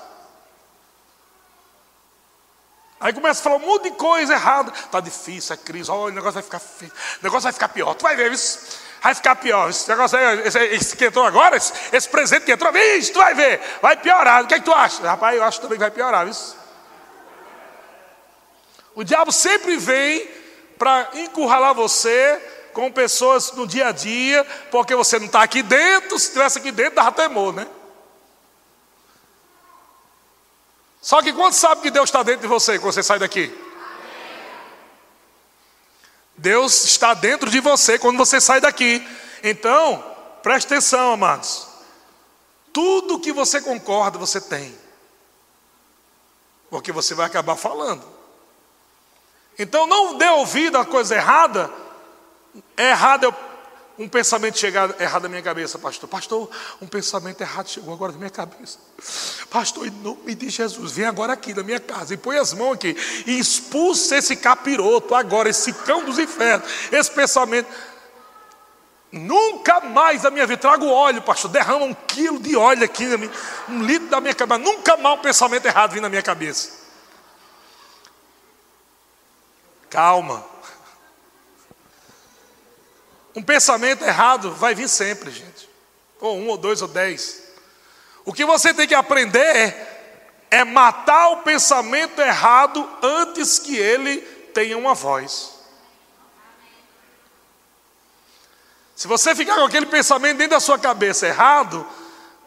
Aí 2.99 3.13
começa 3.13 3.41
a 3.41 3.43
falar 3.43 3.57
um 3.57 3.67
monte 3.67 3.85
de 3.85 3.91
coisa 3.91 4.33
errada. 4.33 4.73
Está 4.73 5.01
difícil, 5.01 5.53
é 5.53 5.57
crise. 5.57 5.91
Olha, 5.91 6.13
o 6.13 6.15
negócio 6.15 6.35
vai 6.35 6.43
ficar 6.43 6.61
feio. 6.61 6.93
O 7.21 7.25
negócio 7.25 7.43
vai 7.43 7.53
ficar 7.53 7.69
pior. 7.69 7.95
Tu 7.95 8.03
vai 8.03 8.15
ver 8.15 8.33
isso. 8.33 8.61
Vai 9.03 9.15
ficar 9.15 9.35
pior. 9.37 9.69
Esse 9.69 9.89
negócio 9.89 10.17
aí, 10.17 10.47
esse, 10.47 10.59
esse 10.67 10.97
que 10.97 11.07
entrou 11.07 11.27
agora, 11.27 11.57
esse, 11.57 11.73
esse 11.93 12.09
presente 12.09 12.45
que 12.45 12.53
entrou, 12.53 12.73
vixe, 12.73 13.13
tu 13.13 13.19
vai 13.19 13.35
ver. 13.35 13.61
Vai 13.83 13.97
piorar. 13.97 14.45
O 14.45 14.47
que 14.47 14.55
é 14.55 14.59
que 14.61 14.65
tu 14.65 14.73
acha? 14.73 15.03
Rapaz, 15.03 15.37
eu 15.37 15.43
acho 15.43 15.61
também 15.61 15.77
que 15.77 15.83
vai 15.83 15.91
piorar, 15.91 16.29
isso. 16.29 16.62
O 18.95 19.03
diabo 19.03 19.33
sempre 19.33 19.77
vem 19.77 20.29
para 20.79 21.11
encurralar 21.15 21.75
você 21.75 22.41
com 22.73 22.91
pessoas 22.91 23.53
no 23.53 23.67
dia 23.67 23.89
a 23.89 23.93
dia, 23.93 24.45
porque 24.71 24.95
você 24.95 25.19
não 25.19 25.27
está 25.27 25.43
aqui 25.43 25.63
dentro. 25.63 26.19
Se 26.19 26.27
estivesse 26.27 26.59
aqui 26.59 26.73
dentro, 26.73 26.97
dava 26.97 27.13
temor, 27.13 27.53
né? 27.53 27.67
Só 31.01 31.21
que 31.21 31.33
quando 31.33 31.55
sabe 31.55 31.83
que 31.83 31.91
Deus 31.91 32.09
está 32.09 32.23
dentro 32.23 32.43
de 32.43 32.47
você 32.47 32.79
quando 32.79 32.95
você 32.95 33.03
sai 33.03 33.19
daqui? 33.19 33.53
Deus 36.37 36.85
está 36.85 37.13
dentro 37.15 37.51
de 37.51 37.61
você 37.61 37.99
quando 37.99 38.17
você 38.17 38.41
sai 38.41 38.61
daqui. 38.61 39.07
Então, 39.43 40.03
preste 40.43 40.67
atenção, 40.67 41.13
amados. 41.13 41.69
Tudo 42.73 43.21
que 43.21 43.33
você 43.33 43.61
concorda, 43.61 44.19
você 44.19 44.41
tem. 44.41 44.77
Porque 46.71 46.91
você 46.91 47.15
vai 47.15 47.27
acabar 47.27 47.57
falando. 47.57 48.12
Então, 49.59 49.87
não 49.87 50.17
dê 50.17 50.29
ouvido 50.29 50.79
à 50.79 50.85
coisa 50.85 51.15
errada. 51.15 51.71
É 52.77 52.91
errado 52.91 53.25
eu 53.25 53.35
um 53.99 54.09
pensamento 54.09 54.59
chegado 54.59 54.95
errado 55.01 55.25
na 55.25 55.29
minha 55.29 55.43
cabeça, 55.43 55.79
pastor. 55.79 56.09
Pastor, 56.09 56.51
um 56.81 56.87
pensamento 56.87 57.41
errado 57.41 57.69
chegou 57.69 57.93
agora 57.93 58.13
na 58.13 58.19
minha 58.19 58.31
cabeça. 58.31 58.79
Pastor, 59.51 59.87
em 59.87 59.91
nome 59.91 60.35
de 60.35 60.49
Jesus, 60.49 60.93
vem 60.93 61.05
agora 61.05 61.35
aqui 61.35 61.53
na 61.55 61.63
minha 61.63 61.81
casa 61.81 62.15
e 62.15 62.17
põe 62.17 62.39
as 62.39 62.53
mãos 62.53 62.75
aqui 62.75 62.97
e 63.27 63.39
expulsa 63.39 64.17
esse 64.17 64.35
capiroto 64.37 65.15
agora, 65.15 65.49
esse 65.49 65.73
cão 65.73 66.05
dos 66.05 66.19
infernos, 66.19 66.67
esse 66.91 67.11
pensamento. 67.11 67.69
Nunca 69.11 69.81
mais 69.81 70.23
na 70.23 70.31
minha 70.31 70.47
vida, 70.47 70.61
trago 70.61 70.87
óleo, 70.87 71.21
pastor, 71.21 71.51
derrama 71.51 71.85
um 71.85 71.93
quilo 71.93 72.41
de 72.41 72.57
óleo 72.57 72.85
aqui, 72.85 73.07
um 73.69 73.83
litro 73.83 74.09
da 74.09 74.23
minha 74.23 74.35
cabeça. 74.35 74.59
Nunca 74.59 74.97
mais 74.97 75.19
um 75.19 75.23
pensamento 75.23 75.67
errado 75.67 75.93
vem 75.93 76.01
na 76.01 76.09
minha 76.09 76.23
cabeça. 76.23 76.82
Calma. 79.93 80.43
Um 83.37 83.43
pensamento 83.43 84.03
errado 84.03 84.51
vai 84.53 84.75
vir 84.75 84.89
sempre, 84.89 85.31
gente. 85.31 85.69
Ou 86.19 86.39
um, 86.39 86.49
ou 86.49 86.57
dois, 86.57 86.81
ou 86.81 86.89
dez. 86.89 87.43
O 88.25 88.33
que 88.33 88.43
você 88.43 88.73
tem 88.73 88.89
que 88.89 88.95
aprender 88.95 89.77
é 90.51 90.65
matar 90.65 91.29
o 91.33 91.43
pensamento 91.43 92.19
errado 92.23 92.89
antes 93.03 93.59
que 93.59 93.77
ele 93.77 94.23
tenha 94.55 94.79
uma 94.79 94.95
voz. 94.95 95.53
Se 98.97 99.07
você 99.07 99.35
ficar 99.35 99.57
com 99.57 99.67
aquele 99.67 99.87
pensamento 99.87 100.39
dentro 100.39 100.57
da 100.57 100.61
sua 100.61 100.79
cabeça 100.79 101.27
errado, 101.27 101.87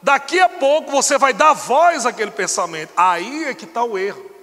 daqui 0.02 0.39
a 0.39 0.50
pouco 0.50 0.89
você 0.89 1.16
vai 1.16 1.32
dar 1.32 1.54
voz 1.54 2.08
àquele 2.08 2.32
pensamento. 2.32 2.91
Aí 2.98 3.46
é 3.46 3.54
que 3.54 3.66
está 3.66 3.84
o 3.84 4.00
erro. 4.00 4.35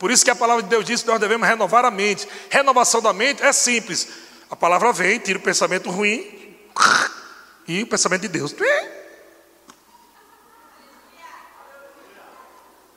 Por 0.00 0.10
isso 0.10 0.24
que 0.24 0.30
a 0.30 0.34
palavra 0.34 0.62
de 0.62 0.70
Deus 0.70 0.82
diz 0.82 1.02
que 1.02 1.08
nós 1.08 1.20
devemos 1.20 1.46
renovar 1.46 1.84
a 1.84 1.90
mente. 1.90 2.26
Renovação 2.48 3.02
da 3.02 3.12
mente 3.12 3.42
é 3.42 3.52
simples. 3.52 4.08
A 4.50 4.56
palavra 4.56 4.94
vem, 4.94 5.18
tira 5.18 5.38
o 5.38 5.42
pensamento 5.42 5.90
ruim 5.90 6.58
e 7.68 7.82
o 7.82 7.86
pensamento 7.86 8.22
de 8.22 8.28
Deus. 8.28 8.54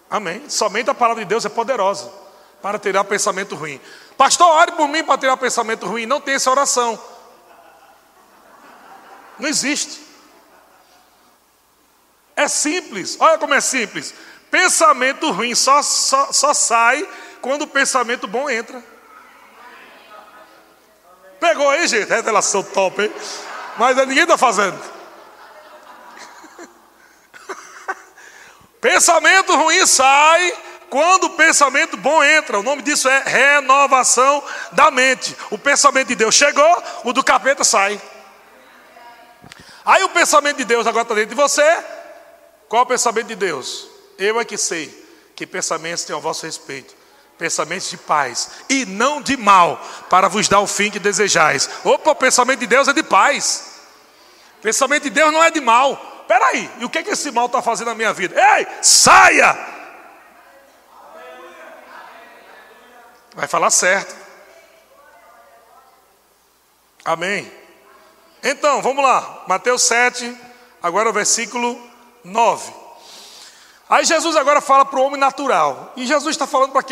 Amém. 0.09 0.49
Somente 0.49 0.89
a 0.89 0.93
palavra 0.93 1.25
de 1.25 1.27
Deus 1.27 1.43
é 1.43 1.49
poderosa 1.49 2.09
para 2.61 2.79
tirar 2.79 3.03
pensamento 3.03 3.53
ruim. 3.53 3.81
Pastor, 4.15 4.47
ore 4.47 4.71
por 4.71 4.87
mim 4.87 5.03
para 5.03 5.17
tirar 5.17 5.35
pensamento 5.35 5.85
ruim. 5.85 6.05
Não 6.05 6.21
tem 6.21 6.35
essa 6.35 6.49
oração. 6.49 6.97
Não 9.37 9.49
existe. 9.49 10.01
É 12.33 12.47
simples. 12.47 13.17
Olha 13.19 13.37
como 13.37 13.53
é 13.53 13.59
simples. 13.59 14.13
Pensamento 14.53 15.31
ruim 15.31 15.55
só, 15.55 15.81
só, 15.81 16.31
só 16.31 16.53
sai 16.53 17.09
quando 17.41 17.63
o 17.63 17.67
pensamento 17.67 18.27
bom 18.27 18.47
entra. 18.47 18.83
Pegou 21.39 21.71
aí, 21.71 21.87
gente? 21.87 22.07
Revelação 22.07 22.61
top, 22.61 23.01
hein? 23.01 23.11
Mas 23.79 23.97
ninguém 24.05 24.21
está 24.21 24.37
fazendo. 24.37 24.77
pensamento 28.79 29.55
ruim 29.55 29.87
sai 29.87 30.55
quando 30.87 31.23
o 31.23 31.31
pensamento 31.31 31.97
bom 31.97 32.23
entra. 32.23 32.59
O 32.59 32.63
nome 32.63 32.83
disso 32.83 33.09
é 33.09 33.23
renovação 33.25 34.43
da 34.71 34.91
mente. 34.91 35.35
O 35.49 35.57
pensamento 35.57 36.09
de 36.09 36.15
Deus 36.15 36.35
chegou, 36.35 36.83
o 37.03 37.11
do 37.11 37.23
capeta 37.23 37.63
sai. 37.63 37.99
Aí 39.83 40.03
o 40.03 40.09
pensamento 40.09 40.57
de 40.57 40.65
Deus 40.65 40.85
agora 40.85 41.01
está 41.01 41.15
dentro 41.15 41.31
de 41.31 41.41
você. 41.41 41.83
Qual 42.69 42.81
é 42.81 42.83
o 42.83 42.87
pensamento 42.87 43.29
de 43.29 43.35
Deus? 43.35 43.92
Eu 44.17 44.39
é 44.39 44.45
que 44.45 44.57
sei 44.57 45.03
que 45.35 45.47
pensamentos 45.47 46.03
têm 46.03 46.13
ao 46.13 46.21
vosso 46.21 46.45
respeito 46.45 47.03
pensamentos 47.37 47.89
de 47.89 47.97
paz 47.97 48.49
e 48.69 48.85
não 48.85 49.21
de 49.21 49.35
mal, 49.35 49.81
para 50.09 50.27
vos 50.27 50.47
dar 50.47 50.59
o 50.59 50.67
fim 50.67 50.89
que 50.89 50.99
desejais. 50.99 51.69
Opa, 51.83 52.11
o 52.11 52.15
pensamento 52.15 52.59
de 52.59 52.67
Deus 52.67 52.87
é 52.87 52.93
de 52.93 53.03
paz. 53.03 53.81
Pensamento 54.61 55.03
de 55.03 55.09
Deus 55.09 55.33
não 55.33 55.43
é 55.43 55.51
de 55.51 55.59
mal. 55.59 55.97
Peraí, 56.27 56.71
e 56.79 56.85
o 56.85 56.89
que, 56.89 56.99
é 56.99 57.03
que 57.03 57.09
esse 57.09 57.31
mal 57.31 57.47
está 57.47 57.61
fazendo 57.61 57.87
na 57.87 57.95
minha 57.95 58.13
vida? 58.13 58.35
Ei, 58.39 58.67
saia! 58.81 59.57
Vai 63.35 63.47
falar 63.47 63.71
certo. 63.71 64.15
Amém. 67.03 67.51
Então, 68.41 68.81
vamos 68.81 69.03
lá. 69.03 69.43
Mateus 69.47 69.81
7, 69.83 70.37
agora 70.81 71.09
o 71.09 71.13
versículo 71.13 71.77
9. 72.23 72.82
Aí 73.93 74.03
Jesus 74.05 74.35
agora 74.35 74.59
fala 74.59 74.83
para 74.83 74.99
o 74.99 75.03
homem 75.03 75.19
natural. 75.19 75.93
E 75.95 76.07
Jesus 76.07 76.31
está 76.33 76.47
falando 76.47 76.71
para, 76.71 76.83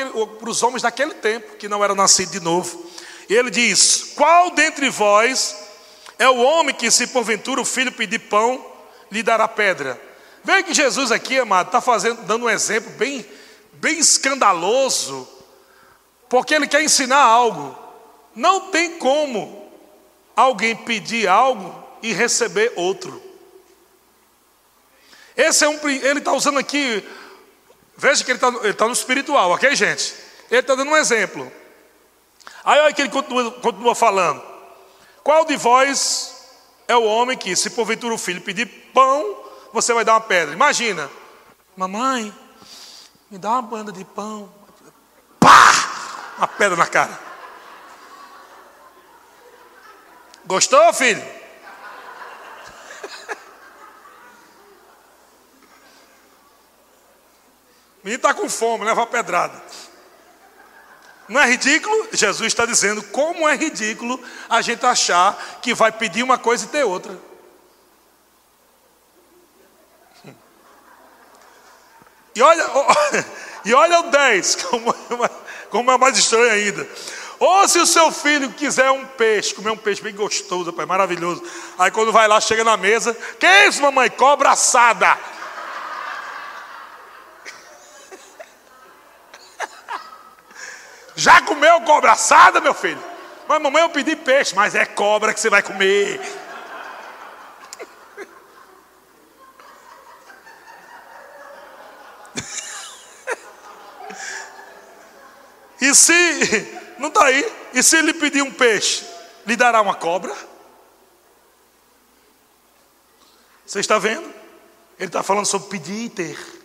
os 0.48 0.62
homens 0.62 0.84
daquele 0.84 1.16
tempo, 1.16 1.56
que 1.56 1.68
não 1.68 1.84
eram 1.84 1.96
nascidos 1.96 2.32
de 2.32 2.40
novo. 2.40 2.86
E 3.28 3.34
ele 3.34 3.50
diz: 3.50 4.12
Qual 4.16 4.52
dentre 4.52 4.88
vós 4.88 5.56
é 6.20 6.30
o 6.30 6.38
homem 6.38 6.76
que, 6.76 6.92
se 6.92 7.08
porventura 7.08 7.60
o 7.60 7.66
filho 7.66 7.92
pedir 7.92 8.20
pão, 8.20 8.64
lhe 9.12 9.24
dará 9.24 9.48
pedra? 9.48 10.00
Veja 10.44 10.62
que 10.62 10.76
Jesus 10.76 11.12
aqui, 11.12 11.40
amado, 11.40 11.70
está 11.70 11.82
fazendo, 11.82 12.22
dando 12.22 12.46
um 12.46 12.50
exemplo 12.52 12.92
bem, 12.92 13.26
bem 13.74 13.98
escandaloso, 13.98 15.28
porque 16.30 16.54
ele 16.54 16.68
quer 16.68 16.84
ensinar 16.84 17.24
algo. 17.24 17.76
Não 18.36 18.70
tem 18.70 19.00
como 19.00 19.72
alguém 20.36 20.76
pedir 20.76 21.28
algo 21.28 21.84
e 22.04 22.14
receber 22.14 22.74
outro. 22.76 23.31
Esse 25.36 25.64
é 25.64 25.70
um, 25.70 25.80
ele 25.88 26.20
está 26.20 26.34
usando 26.34 26.60
aqui, 26.60 27.08
veja 27.98 28.24
que 28.24 28.32
ele 28.32 28.38
está 28.38 28.74
tá 28.74 28.86
no 28.86 28.94
espiritual, 28.94 29.52
ok, 29.52 29.76
gente? 29.76 30.14
Ele 30.50 30.60
está 30.60 30.76
dando 30.76 30.92
um 30.92 30.98
exemplo. 30.98 31.52
Aí 32.64 32.80
olha 32.80 32.94
que 32.94 33.02
ele 33.02 33.10
continua, 33.10 33.52
continua 33.52 33.96
falando. 33.96 34.42
Qual 35.24 35.46
de 35.46 35.56
vós 35.56 36.36
é 36.88 36.96
o 36.96 37.04
homem 37.04 37.38
que, 37.38 37.56
se 37.56 37.70
porventura 37.70 38.14
o 38.14 38.18
filho 38.18 38.42
pedir 38.42 38.66
pão, 38.94 39.38
você 39.72 39.94
vai 39.94 40.04
dar 40.04 40.14
uma 40.14 40.22
pedra. 40.22 40.54
Imagina, 40.54 41.10
mamãe, 41.76 42.34
me 43.30 43.38
dá 43.38 43.52
uma 43.52 43.62
banda 43.62 43.92
de 43.92 44.04
pão. 44.04 44.52
Pá! 45.40 46.34
Uma 46.38 46.48
pedra 46.48 46.76
na 46.76 46.88
cara. 46.88 47.18
Gostou, 50.46 50.92
filho? 50.94 51.24
O 58.02 58.06
menino 58.06 58.18
está 58.18 58.34
com 58.34 58.50
fome, 58.50 58.84
leva 58.84 59.04
a 59.04 59.08
pedrada. 59.08 59.62
Não 61.28 61.40
é 61.40 61.48
ridículo? 61.48 62.10
Jesus 62.12 62.48
está 62.48 62.66
dizendo 62.66 63.04
como 63.04 63.48
é 63.48 63.56
ridículo 63.56 64.20
a 64.50 64.62
gente 64.62 64.86
achar 64.86 65.60
que 65.62 65.74
vai 65.74 65.92
pedir 65.92 66.24
uma 66.24 66.38
coisa 66.38 66.66
e 66.66 66.70
ter 66.70 66.84
outra. 66.84 67.18
E 72.36 72.42
olha, 72.42 72.66
e 73.64 73.74
olha 73.74 74.00
o 74.00 74.10
10, 74.10 74.56
como, 74.66 74.90
é 74.90 75.30
como 75.70 75.92
é 75.92 75.98
mais 75.98 76.18
estranho 76.18 76.52
ainda. 76.52 76.88
Ou 77.40 77.68
se 77.68 77.80
o 77.80 77.88
seu 77.88 78.12
filho 78.12 78.52
quiser 78.52 78.92
um 78.92 79.06
peixe, 79.06 79.54
comer 79.54 79.72
um 79.72 79.78
peixe 79.78 80.02
bem 80.02 80.14
gostoso, 80.14 80.72
pai, 80.72 80.86
maravilhoso. 80.86 81.44
Aí 81.78 81.90
quando 81.92 82.12
vai 82.12 82.28
lá, 82.28 82.40
chega 82.40 82.64
na 82.64 82.78
mesa, 82.78 83.16
que 83.40 83.46
é 83.46 83.68
isso, 83.68 83.82
mamãe? 83.82 84.10
Cobra 84.10 84.52
assada. 84.52 85.18
Já 91.16 91.42
comeu 91.42 91.82
cobra 91.82 92.14
assada, 92.14 92.62
meu 92.62 92.74
filho? 92.74 93.04
Mas 93.48 93.62
mamãe, 93.62 93.82
eu 93.82 93.90
pedi 93.90 94.16
peixe, 94.16 94.56
mas 94.56 94.76
é 94.76 94.86
cobra 94.86 95.34
que 95.34 95.40
você 95.40 95.50
vai 95.50 95.62
comer. 95.62 96.22
E 105.84 105.96
se, 105.96 106.80
não 107.00 107.08
está 107.08 107.26
aí, 107.26 107.52
e 107.74 107.82
se 107.82 107.98
ele 107.98 108.14
pedir 108.14 108.44
um 108.44 108.52
peixe, 108.52 109.04
lhe 109.48 109.56
dará 109.56 109.82
uma 109.82 109.96
cobra? 109.96 110.32
Você 113.66 113.80
está 113.80 113.98
vendo? 113.98 114.32
Ele 115.00 115.08
está 115.08 115.24
falando 115.24 115.48
sobre 115.48 115.70
pedir 115.70 116.06
e 116.06 116.10
ter. 116.10 116.61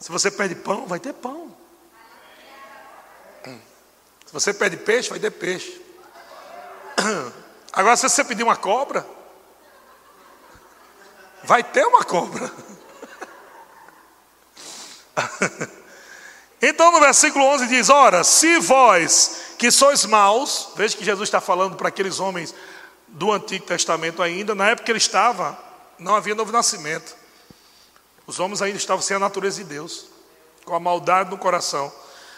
Se 0.00 0.10
você 0.10 0.30
pede 0.30 0.54
pão, 0.54 0.86
vai 0.86 0.98
ter 0.98 1.12
pão. 1.12 1.54
Se 3.44 4.32
você 4.32 4.54
pede 4.54 4.78
peixe, 4.78 5.10
vai 5.10 5.18
ter 5.18 5.30
peixe. 5.30 5.80
Agora, 7.72 7.96
se 7.96 8.08
você 8.08 8.24
pedir 8.24 8.42
uma 8.42 8.56
cobra, 8.56 9.06
vai 11.44 11.62
ter 11.62 11.84
uma 11.84 12.02
cobra. 12.04 12.50
Então, 16.62 16.92
no 16.92 17.00
versículo 17.00 17.42
11 17.46 17.66
diz: 17.68 17.88
Ora, 17.88 18.22
se 18.22 18.58
vós 18.58 19.54
que 19.56 19.70
sois 19.70 20.04
maus, 20.04 20.68
veja 20.76 20.94
que 20.94 21.02
Jesus 21.02 21.26
está 21.26 21.40
falando 21.40 21.74
para 21.74 21.88
aqueles 21.88 22.20
homens 22.20 22.54
do 23.08 23.32
Antigo 23.32 23.64
Testamento 23.64 24.22
ainda, 24.22 24.54
na 24.54 24.68
época 24.68 24.84
que 24.84 24.92
ele 24.92 24.98
estava, 24.98 25.58
não 25.98 26.14
havia 26.14 26.34
novo 26.34 26.52
nascimento. 26.52 27.16
Os 28.30 28.38
homens 28.38 28.62
ainda 28.62 28.76
estavam 28.76 29.02
sem 29.02 29.16
a 29.16 29.18
natureza 29.18 29.56
de 29.56 29.64
Deus, 29.64 30.06
com 30.64 30.72
a 30.72 30.78
maldade 30.78 31.30
no 31.30 31.36
coração. 31.36 31.92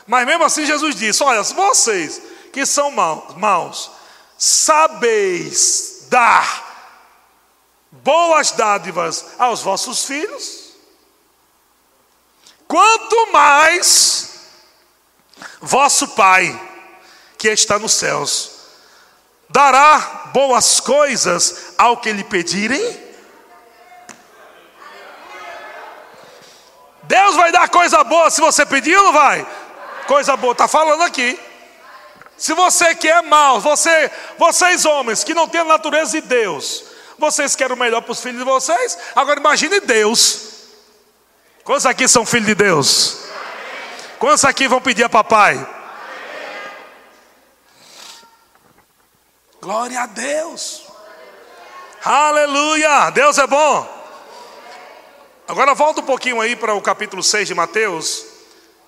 Mas 0.06 0.26
mesmo 0.26 0.42
assim 0.42 0.64
Jesus 0.64 0.94
disse: 0.94 1.22
Olha, 1.22 1.42
vocês 1.42 2.22
que 2.50 2.64
são 2.64 2.90
maus, 3.36 3.90
sabeis 4.38 6.06
dar 6.08 6.96
boas 7.90 8.52
dádivas 8.52 9.34
aos 9.38 9.60
vossos 9.60 10.06
filhos, 10.06 10.70
quanto 12.66 13.30
mais 13.30 14.30
vosso 15.60 16.08
Pai, 16.08 16.58
que 17.36 17.48
está 17.48 17.78
nos 17.78 17.92
céus, 17.92 18.50
dará 19.50 20.30
boas 20.32 20.80
coisas 20.80 21.74
ao 21.76 21.98
que 21.98 22.10
lhe 22.12 22.24
pedirem. 22.24 23.11
Deus 27.12 27.36
vai 27.36 27.52
dar 27.52 27.68
coisa 27.68 28.02
boa 28.02 28.30
se 28.30 28.40
você 28.40 28.64
pedir 28.64 28.96
ou 28.96 29.04
não 29.04 29.12
vai? 29.12 29.46
Coisa 30.06 30.34
boa, 30.34 30.52
está 30.52 30.66
falando 30.66 31.02
aqui. 31.02 31.38
Se 32.38 32.54
você 32.54 32.94
quer 32.94 33.18
é 33.18 33.20
mal, 33.22 33.60
você, 33.60 34.10
vocês 34.38 34.86
homens 34.86 35.22
que 35.22 35.34
não 35.34 35.46
têm 35.46 35.60
a 35.60 35.64
natureza 35.64 36.12
de 36.12 36.26
Deus, 36.26 36.84
vocês 37.18 37.54
querem 37.54 37.76
o 37.76 37.78
melhor 37.78 38.00
para 38.00 38.12
os 38.12 38.22
filhos 38.22 38.38
de 38.38 38.44
vocês? 38.44 38.98
Agora 39.14 39.38
imagine 39.38 39.78
Deus. 39.80 40.52
Quantos 41.62 41.84
aqui 41.84 42.08
são 42.08 42.24
filhos 42.24 42.46
de 42.46 42.54
Deus? 42.54 43.18
Quantos 44.18 44.46
aqui 44.46 44.66
vão 44.66 44.80
pedir 44.80 45.04
a 45.04 45.08
papai? 45.10 45.68
Glória 49.60 50.00
a 50.00 50.06
Deus. 50.06 50.84
Aleluia. 52.02 53.10
Deus 53.10 53.36
é 53.36 53.46
bom. 53.46 54.01
Agora 55.46 55.74
volta 55.74 56.00
um 56.00 56.04
pouquinho 56.04 56.40
aí 56.40 56.54
para 56.54 56.74
o 56.74 56.80
capítulo 56.80 57.22
6 57.22 57.48
de 57.48 57.54
Mateus. 57.54 58.24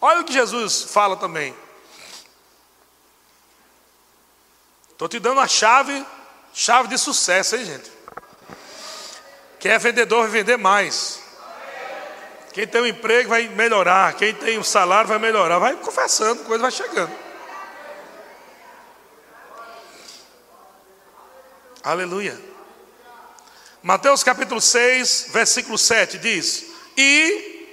Olha 0.00 0.20
o 0.20 0.24
que 0.24 0.32
Jesus 0.32 0.82
fala 0.82 1.16
também. 1.16 1.54
Estou 4.92 5.08
te 5.08 5.18
dando 5.18 5.40
a 5.40 5.48
chave, 5.48 6.06
chave 6.52 6.88
de 6.88 6.96
sucesso, 6.96 7.56
hein, 7.56 7.64
gente? 7.64 7.92
Quem 9.58 9.72
é 9.72 9.78
vendedor 9.78 10.22
vai 10.22 10.30
vender 10.30 10.56
mais. 10.56 11.20
Quem 12.52 12.66
tem 12.66 12.82
um 12.82 12.86
emprego 12.86 13.30
vai 13.30 13.48
melhorar. 13.48 14.14
Quem 14.14 14.32
tem 14.32 14.58
um 14.58 14.62
salário 14.62 15.08
vai 15.08 15.18
melhorar. 15.18 15.58
Vai 15.58 15.74
confessando, 15.74 16.44
coisa 16.44 16.62
vai 16.62 16.70
chegando. 16.70 17.12
Aleluia. 21.82 22.53
Mateus 23.84 24.22
capítulo 24.24 24.62
6, 24.62 25.26
versículo 25.30 25.76
7 25.76 26.16
diz: 26.16 26.64
E 26.96 27.68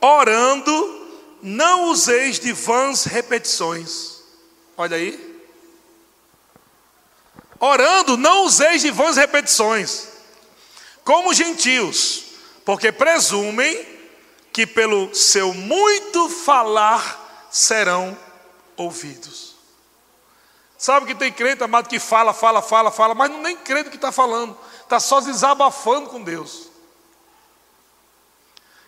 orando, 0.00 1.08
não 1.42 1.90
useis 1.90 2.38
de 2.38 2.52
vãs 2.52 3.02
repetições. 3.02 4.20
Olha 4.76 4.96
aí. 4.96 5.42
Orando, 7.58 8.16
não 8.16 8.44
useis 8.44 8.80
de 8.80 8.92
vãs 8.92 9.16
repetições, 9.16 10.06
como 11.02 11.34
gentios, 11.34 12.26
porque 12.64 12.92
presumem 12.92 13.84
que 14.52 14.68
pelo 14.68 15.12
seu 15.16 15.52
muito 15.52 16.28
falar 16.28 17.48
serão 17.50 18.16
ouvidos. 18.76 19.45
Sabe 20.78 21.06
que 21.06 21.14
tem 21.14 21.32
crente, 21.32 21.62
amado, 21.64 21.88
que 21.88 21.98
fala, 21.98 22.34
fala, 22.34 22.60
fala, 22.60 22.90
fala, 22.90 23.14
mas 23.14 23.30
não 23.30 23.40
nem 23.40 23.56
crente 23.56 23.90
que 23.90 23.96
está 23.96 24.12
falando 24.12 24.56
está 24.86 25.00
só 25.00 25.20
desabafando 25.20 26.08
com 26.08 26.22
Deus. 26.22 26.68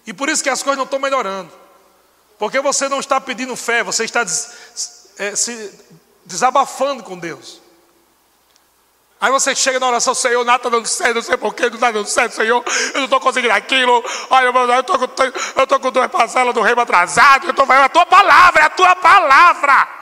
E 0.07 0.13
por 0.13 0.29
isso 0.29 0.43
que 0.43 0.49
as 0.49 0.63
coisas 0.63 0.79
não 0.79 0.85
estão 0.85 0.99
melhorando. 0.99 1.53
Porque 2.39 2.61
você 2.61 2.89
não 2.89 3.01
está 3.01 3.21
pedindo 3.21 3.55
fé, 3.57 3.83
você 3.83 4.05
está 4.05 4.25
des, 4.25 5.13
é, 5.19 5.37
se 5.37 5.75
desabafando 6.25 7.03
com 7.03 7.19
Deus. 7.19 7.61
Aí 9.21 9.33
você 9.33 9.55
chega 9.57 9.81
na 9.81 9.89
oração, 9.89 10.15
Senhor, 10.15 10.45
nada 10.45 10.59
está 10.59 10.69
dando 10.69 10.87
certo, 10.87 11.17
não 11.17 11.23
sei 11.23 11.37
porquê, 11.37 11.65
não 11.65 11.75
está 11.75 11.91
dando 11.91 12.07
certo, 12.07 12.37
Senhor, 12.37 12.65
eu 12.95 12.99
não 12.99 13.05
estou 13.05 13.19
conseguindo 13.19 13.53
aquilo, 13.53 14.05
olha, 14.31 14.47
eu 14.47 14.81
estou 14.81 14.97
com, 14.97 15.23
eu 15.25 15.65
estou 15.65 15.81
com 15.81 15.91
duas 15.91 16.09
parcelas 16.09 16.55
do 16.55 16.61
remo 16.61 16.83
atrasado, 16.83 17.47
eu 17.47 17.51
estou 17.51 17.67
é 17.73 17.83
a 17.83 17.89
tua 17.89 18.07
palavra, 18.07 18.63
é 18.63 18.65
a 18.67 18.71
tua 18.71 18.95
palavra. 18.95 19.98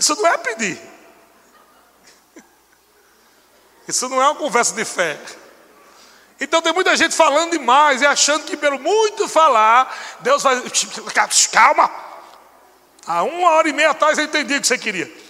Isso 0.00 0.16
não 0.16 0.26
é 0.26 0.38
pedir. 0.38 0.80
Isso 3.86 4.08
não 4.08 4.22
é 4.22 4.24
uma 4.24 4.34
conversa 4.34 4.74
de 4.74 4.82
fé. 4.82 5.20
Então 6.40 6.62
tem 6.62 6.72
muita 6.72 6.96
gente 6.96 7.14
falando 7.14 7.50
demais 7.50 8.00
e 8.00 8.06
achando 8.06 8.46
que 8.46 8.56
pelo 8.56 8.78
muito 8.78 9.28
falar, 9.28 9.94
Deus 10.20 10.42
vai. 10.42 10.56
Calma! 11.52 11.90
Há 13.06 13.22
uma 13.24 13.50
hora 13.50 13.68
e 13.68 13.74
meia 13.74 13.90
atrás 13.90 14.16
eu 14.16 14.24
entendi 14.24 14.56
o 14.56 14.60
que 14.62 14.66
você 14.66 14.78
queria. 14.78 15.29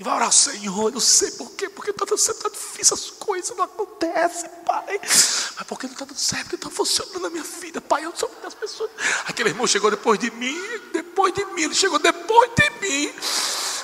E 0.00 0.02
vai 0.02 0.14
orar, 0.16 0.32
Senhor, 0.32 0.92
eu 0.92 0.98
sei 0.98 1.30
por 1.32 1.50
quê, 1.52 1.68
porque 1.68 1.90
está 1.90 2.06
está 2.14 2.48
difícil, 2.48 2.94
as 2.94 3.10
coisas 3.10 3.54
não 3.54 3.64
acontecem, 3.64 4.48
Pai. 4.64 4.98
Mas 5.02 5.66
por 5.68 5.78
que 5.78 5.86
não 5.86 5.92
está 5.92 6.06
dando 6.06 6.18
certo? 6.18 6.42
Porque 6.44 6.56
está 6.56 6.70
funcionando 6.70 7.20
na 7.20 7.28
minha 7.30 7.44
vida, 7.44 7.80
Pai. 7.82 8.06
Eu 8.06 8.12
sou 8.16 8.30
das 8.42 8.54
pessoas. 8.54 8.90
Aquele 9.26 9.50
irmão 9.50 9.66
chegou 9.66 9.90
depois 9.90 10.18
de 10.18 10.30
mim, 10.30 10.58
depois 10.92 11.34
de 11.34 11.44
mim, 11.44 11.64
ele 11.64 11.74
chegou 11.74 11.98
depois 11.98 12.50
de 12.56 12.70
mim. 12.80 13.12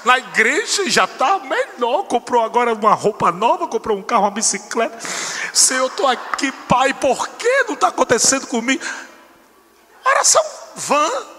Na 0.07 0.19
igreja 0.19 0.89
já 0.89 1.05
está 1.05 1.39
melhor. 1.41 2.05
Comprou 2.05 2.43
agora 2.43 2.73
uma 2.73 2.95
roupa 2.95 3.31
nova, 3.31 3.69
comprou 3.69 3.99
um 3.99 4.03
carro, 4.03 4.23
uma 4.23 4.31
bicicleta. 4.31 4.99
Senhor, 5.53 5.83
eu 5.83 5.87
estou 5.89 6.07
aqui, 6.07 6.51
Pai, 6.67 6.95
por 6.95 7.29
que 7.29 7.65
não 7.65 7.75
está 7.75 7.89
acontecendo 7.89 8.47
comigo? 8.47 8.83
conversa 10.27 10.41
vã. 10.75 11.36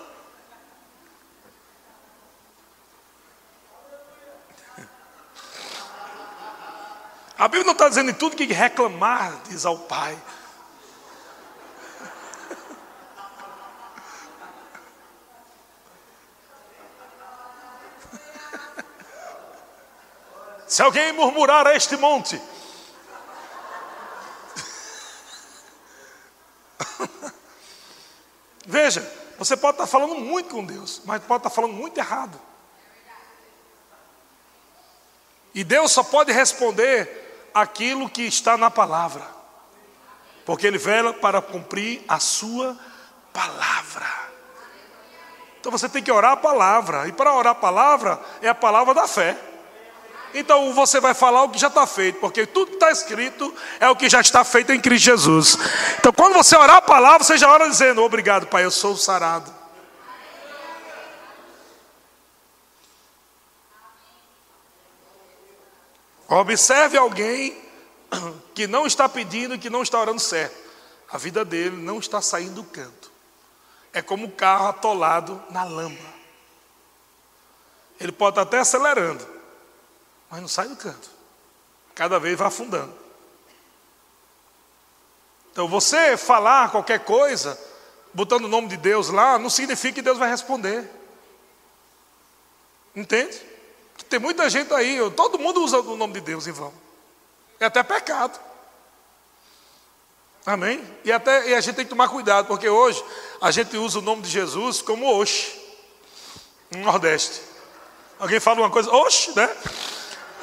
A 7.37 7.47
Bíblia 7.47 7.65
não 7.65 7.73
está 7.73 7.87
dizendo 7.87 8.09
em 8.09 8.15
tudo 8.15 8.35
que 8.35 8.45
reclamar, 8.45 9.43
diz 9.47 9.63
ao 9.63 9.77
Pai. 9.77 10.17
Se 20.67 20.81
alguém 20.81 21.13
murmurar 21.13 21.67
a 21.67 21.75
este 21.75 21.95
monte, 21.95 22.41
Veja, 28.65 29.01
você 29.37 29.55
pode 29.55 29.75
estar 29.75 29.87
falando 29.87 30.15
muito 30.15 30.49
com 30.49 30.65
Deus, 30.65 31.01
mas 31.05 31.23
pode 31.23 31.39
estar 31.39 31.49
falando 31.49 31.73
muito 31.73 31.97
errado. 31.97 32.39
E 35.53 35.63
Deus 35.63 35.91
só 35.91 36.03
pode 36.03 36.31
responder 36.31 37.26
aquilo 37.61 38.09
que 38.09 38.23
está 38.23 38.57
na 38.57 38.69
palavra, 38.69 39.23
porque 40.45 40.67
Ele 40.67 40.77
vela 40.77 41.13
para 41.13 41.41
cumprir 41.41 42.03
a 42.07 42.19
sua 42.19 42.77
palavra. 43.33 44.05
Então 45.59 45.71
você 45.71 45.89
tem 45.89 46.01
que 46.01 46.11
orar 46.11 46.31
a 46.33 46.37
palavra, 46.37 47.07
e 47.07 47.11
para 47.11 47.33
orar 47.33 47.51
a 47.51 47.55
palavra 47.55 48.19
é 48.41 48.49
a 48.49 48.55
palavra 48.55 48.93
da 48.93 49.07
fé. 49.07 49.37
Então 50.33 50.73
você 50.73 50.99
vai 50.99 51.13
falar 51.13 51.43
o 51.43 51.49
que 51.49 51.59
já 51.59 51.67
está 51.67 51.87
feito, 51.87 52.19
porque 52.19 52.45
tudo 52.45 52.69
que 52.69 52.73
está 52.75 52.91
escrito 52.91 53.53
é 53.79 53.89
o 53.89 53.95
que 53.95 54.09
já 54.09 54.21
está 54.21 54.43
feito 54.43 54.71
em 54.71 54.79
Cristo 54.79 55.05
Jesus. 55.05 55.57
Então 55.99 56.11
quando 56.13 56.33
você 56.33 56.55
orar 56.55 56.77
a 56.77 56.81
palavra, 56.81 57.23
você 57.23 57.37
já 57.37 57.49
ora 57.49 57.69
dizendo: 57.69 58.03
Obrigado, 58.03 58.47
Pai, 58.47 58.65
eu 58.65 58.71
sou 58.71 58.95
sarado. 58.95 59.56
Observe 66.27 66.97
alguém 66.97 67.57
que 68.53 68.67
não 68.67 68.85
está 68.85 69.07
pedindo 69.07 69.55
e 69.55 69.59
que 69.59 69.69
não 69.69 69.81
está 69.81 69.99
orando 69.99 70.19
certo. 70.19 70.55
A 71.09 71.17
vida 71.17 71.45
dele 71.45 71.77
não 71.77 71.99
está 71.99 72.21
saindo 72.21 72.55
do 72.55 72.63
canto. 72.63 73.11
É 73.93 74.01
como 74.01 74.25
um 74.25 74.31
carro 74.31 74.67
atolado 74.67 75.41
na 75.49 75.63
lama. 75.63 76.17
Ele 77.99 78.11
pode 78.11 78.33
estar 78.33 78.43
até 78.43 78.59
acelerando, 78.59 79.25
mas 80.29 80.41
não 80.41 80.47
sai 80.47 80.67
do 80.67 80.75
canto. 80.75 81.09
Cada 81.95 82.19
vez 82.19 82.37
vai 82.37 82.47
afundando. 82.47 82.93
Então, 85.51 85.67
você 85.67 86.15
falar 86.15 86.69
qualquer 86.69 86.99
coisa, 86.99 87.59
botando 88.13 88.45
o 88.45 88.49
nome 88.49 88.67
de 88.67 88.77
Deus 88.77 89.09
lá, 89.09 89.39
não 89.39 89.49
significa 89.49 89.95
que 89.95 90.01
Deus 90.03 90.17
vai 90.17 90.29
responder. 90.29 90.87
Entende? 92.95 93.41
Tem 94.09 94.19
muita 94.19 94.49
gente 94.49 94.73
aí, 94.73 94.97
todo 95.11 95.37
mundo 95.37 95.61
usa 95.61 95.79
o 95.79 95.97
nome 95.97 96.13
de 96.13 96.21
Deus 96.21 96.47
em 96.47 96.51
vão. 96.51 96.73
É 97.59 97.65
até 97.65 97.83
pecado. 97.83 98.39
Amém? 100.45 100.81
E, 101.03 101.11
até, 101.11 101.49
e 101.49 101.53
a 101.53 101.59
gente 101.59 101.75
tem 101.75 101.83
que 101.83 101.89
tomar 101.89 102.07
cuidado, 102.07 102.47
porque 102.47 102.69
hoje 102.69 103.03
a 103.41 103.51
gente 103.51 103.75
usa 103.75 103.99
o 103.99 104.01
nome 104.01 104.21
de 104.21 104.29
Jesus 104.29 104.81
como 104.81 105.05
Oxe, 105.19 105.59
no 106.71 106.79
Nordeste. 106.79 107.41
Alguém 108.17 108.39
fala 108.39 108.61
uma 108.61 108.69
coisa, 108.69 108.89
Oxe, 108.89 109.35
né? 109.35 109.49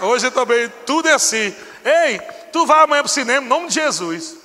Hoje 0.01 0.31
também 0.31 0.71
tudo 0.85 1.09
é 1.09 1.13
assim. 1.15 1.55
Ei, 1.85 2.21
tu 2.53 2.67
vai 2.67 2.85
amanhã 2.85 3.03
para 3.03 3.09
o 3.09 3.13
cinema 3.13 3.47
em 3.47 3.49
nome 3.49 3.69
de 3.69 3.75
Jesus. 3.75 4.44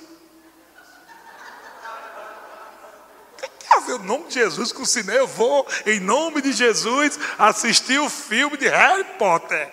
O 3.90 3.98
que 3.98 3.98
tem 3.98 3.98
a 3.98 3.98
ver 3.98 4.04
o 4.04 4.04
nome 4.04 4.28
de 4.28 4.34
Jesus 4.34 4.72
com 4.72 4.82
o 4.82 4.86
cinema? 4.86 5.18
Eu 5.18 5.26
vou, 5.26 5.66
em 5.86 5.98
nome 5.98 6.40
de 6.40 6.52
Jesus, 6.52 7.18
assistir 7.38 7.98
o 7.98 8.08
filme 8.08 8.56
de 8.56 8.68
Harry 8.68 9.04
Potter. 9.18 9.70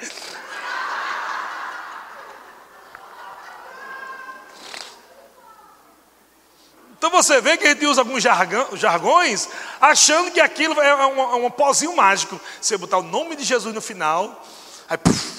Então 6.98 7.12
você 7.12 7.40
vê 7.40 7.58
que 7.58 7.68
a 7.68 7.70
gente 7.70 7.86
usa 7.86 8.02
alguns 8.02 8.24
jargões 8.24 9.48
achando 9.80 10.32
que 10.32 10.40
aquilo 10.40 10.82
é 10.82 10.96
um, 11.06 11.20
é 11.20 11.36
um 11.46 11.52
pozinho 11.52 11.96
mágico. 11.96 12.40
Você 12.60 12.76
botar 12.76 12.98
o 12.98 13.04
nome 13.04 13.36
de 13.36 13.44
Jesus 13.44 13.74
no 13.74 13.82
final, 13.82 14.44
aí 14.90 14.98
puf, 14.98 15.38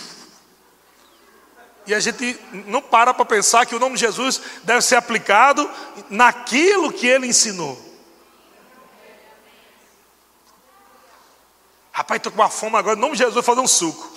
e 1.84 1.94
a 1.94 2.00
gente 2.00 2.38
não 2.66 2.82
para 2.82 3.12
para 3.12 3.24
pensar 3.24 3.66
que 3.66 3.74
o 3.74 3.80
nome 3.80 3.94
de 3.94 4.02
Jesus 4.02 4.40
deve 4.62 4.82
ser 4.82 4.96
aplicado 4.96 5.68
naquilo 6.10 6.92
que 6.92 7.06
ele 7.06 7.26
ensinou. 7.26 7.87
Rapaz, 11.98 12.18
estou 12.18 12.30
com 12.30 12.40
uma 12.40 12.48
fome 12.48 12.76
agora, 12.76 12.96
em 12.96 13.00
nome 13.00 13.14
de 13.14 13.18
Jesus, 13.18 13.34
vou 13.34 13.42
fazer 13.42 13.60
um 13.60 13.66
suco. 13.66 14.08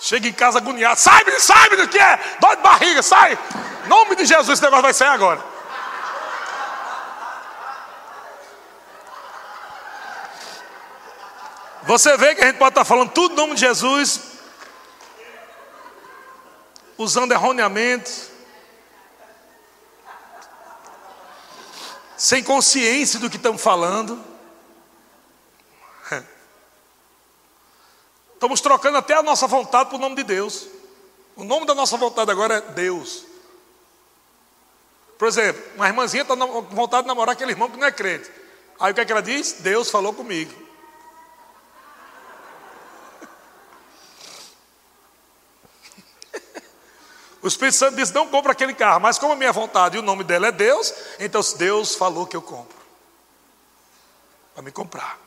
Chega 0.00 0.26
em 0.26 0.32
casa 0.32 0.58
agoniado, 0.58 0.98
sai, 0.98 1.22
sai, 1.38 1.68
do 1.76 1.86
que 1.86 2.00
é? 2.00 2.18
Dói 2.40 2.56
de 2.56 2.62
barriga, 2.62 3.00
sai. 3.00 3.38
Em 3.84 3.88
nome 3.88 4.16
de 4.16 4.26
Jesus, 4.26 4.48
esse 4.48 4.62
negócio 4.62 4.82
vai 4.82 4.92
sair 4.92 5.10
agora. 5.10 5.40
Você 11.84 12.16
vê 12.16 12.34
que 12.34 12.42
a 12.42 12.48
gente 12.48 12.58
pode 12.58 12.70
estar 12.70 12.84
falando 12.84 13.12
tudo 13.12 13.34
em 13.34 13.36
nome 13.36 13.54
de 13.54 13.60
Jesus, 13.60 14.29
usando 17.02 17.32
erroneamente, 17.32 18.28
sem 22.14 22.44
consciência 22.44 23.18
do 23.18 23.30
que 23.30 23.36
estamos 23.38 23.62
falando. 23.62 24.22
Estamos 28.34 28.60
trocando 28.60 28.98
até 28.98 29.14
a 29.14 29.22
nossa 29.22 29.46
vontade 29.46 29.88
por 29.88 29.98
nome 29.98 30.16
de 30.16 30.24
Deus. 30.24 30.68
O 31.34 31.42
nome 31.42 31.64
da 31.64 31.74
nossa 31.74 31.96
vontade 31.96 32.30
agora 32.30 32.56
é 32.56 32.60
Deus. 32.60 33.24
Por 35.18 35.26
exemplo, 35.26 35.62
uma 35.76 35.88
irmãzinha 35.88 36.22
está 36.22 36.36
com 36.36 36.62
vontade 36.62 37.04
de 37.04 37.08
namorar 37.08 37.32
aquele 37.32 37.52
irmão 37.52 37.70
que 37.70 37.78
não 37.78 37.86
é 37.86 37.92
crente. 37.92 38.30
Aí 38.78 38.92
o 38.92 38.94
que, 38.94 39.00
é 39.00 39.06
que 39.06 39.12
ela 39.12 39.22
diz? 39.22 39.52
Deus 39.60 39.90
falou 39.90 40.12
comigo. 40.12 40.52
O 47.42 47.48
Espírito 47.48 47.76
Santo 47.76 47.96
disse: 47.96 48.14
não 48.14 48.26
compra 48.28 48.52
aquele 48.52 48.74
carro, 48.74 49.00
mas 49.00 49.18
como 49.18 49.32
a 49.32 49.36
minha 49.36 49.52
vontade 49.52 49.96
e 49.96 49.98
o 49.98 50.02
nome 50.02 50.24
dela 50.24 50.48
é 50.48 50.52
Deus, 50.52 50.92
então 51.18 51.40
Deus 51.56 51.94
falou 51.94 52.26
que 52.26 52.36
eu 52.36 52.42
compro. 52.42 52.78
Para 54.54 54.62
me 54.62 54.70
comprar. 54.70 55.18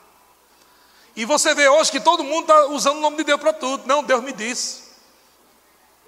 E 1.16 1.26
você 1.26 1.54
vê 1.54 1.68
hoje 1.70 1.92
que 1.92 2.00
todo 2.00 2.24
mundo 2.24 2.42
está 2.42 2.66
usando 2.68 2.98
o 2.98 3.02
nome 3.02 3.18
de 3.18 3.24
Deus 3.24 3.40
para 3.40 3.54
tudo. 3.54 3.88
Não, 3.88 4.04
Deus 4.04 4.24
me 4.24 4.32
disse. 4.32 4.84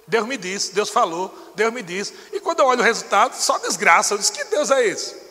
Deus 0.06 0.26
me 0.26 0.36
disse, 0.36 0.72
Deus 0.72 0.88
falou, 0.88 1.34
Deus 1.56 1.72
me 1.72 1.82
disse. 1.82 2.14
E 2.32 2.38
quando 2.38 2.60
eu 2.60 2.66
olho 2.66 2.80
o 2.80 2.84
resultado, 2.84 3.34
só 3.34 3.58
desgraça. 3.58 4.14
Eu 4.14 4.18
disse: 4.18 4.32
que 4.32 4.44
Deus 4.44 4.70
é 4.70 4.86
esse? 4.86 5.26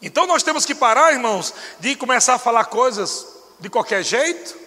Então 0.00 0.26
nós 0.26 0.42
temos 0.42 0.64
que 0.64 0.74
parar, 0.74 1.12
irmãos, 1.12 1.52
de 1.80 1.96
começar 1.96 2.34
a 2.34 2.38
falar 2.38 2.66
coisas 2.66 3.26
de 3.60 3.68
qualquer 3.68 4.02
jeito 4.02 4.64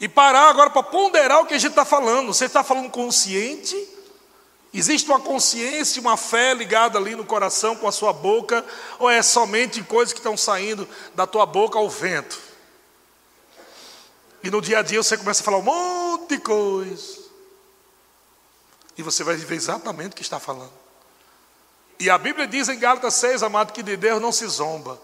e 0.00 0.08
parar 0.08 0.48
agora 0.48 0.70
para 0.70 0.82
ponderar 0.82 1.40
o 1.40 1.46
que 1.46 1.54
a 1.54 1.58
gente 1.58 1.70
está 1.70 1.84
falando. 1.84 2.32
Você 2.32 2.44
está 2.44 2.62
falando 2.62 2.90
consciente? 2.90 3.76
Existe 4.72 5.08
uma 5.08 5.18
consciência, 5.18 6.00
uma 6.00 6.16
fé 6.16 6.54
ligada 6.54 6.98
ali 6.98 7.16
no 7.16 7.24
coração 7.24 7.74
com 7.74 7.88
a 7.88 7.92
sua 7.92 8.12
boca? 8.12 8.64
Ou 8.98 9.10
é 9.10 9.22
somente 9.22 9.82
coisas 9.82 10.12
que 10.12 10.20
estão 10.20 10.36
saindo 10.36 10.88
da 11.14 11.26
tua 11.26 11.46
boca 11.46 11.78
ao 11.78 11.88
vento? 11.88 12.38
E 14.42 14.50
no 14.50 14.60
dia 14.60 14.78
a 14.78 14.82
dia 14.82 15.02
você 15.02 15.16
começa 15.16 15.42
a 15.42 15.44
falar 15.44 15.58
um 15.58 15.62
monte 15.62 16.36
de 16.36 16.38
coisa. 16.38 17.18
E 18.96 19.02
você 19.02 19.24
vai 19.24 19.36
viver 19.36 19.56
exatamente 19.56 20.12
o 20.12 20.16
que 20.16 20.22
está 20.22 20.38
falando. 20.38 20.72
E 21.98 22.08
a 22.08 22.16
Bíblia 22.16 22.46
diz 22.46 22.68
em 22.68 22.78
Gálatas 22.78 23.14
6, 23.14 23.42
amado, 23.42 23.72
que 23.72 23.82
de 23.82 23.96
Deus 23.96 24.22
não 24.22 24.30
se 24.30 24.46
zomba. 24.46 25.00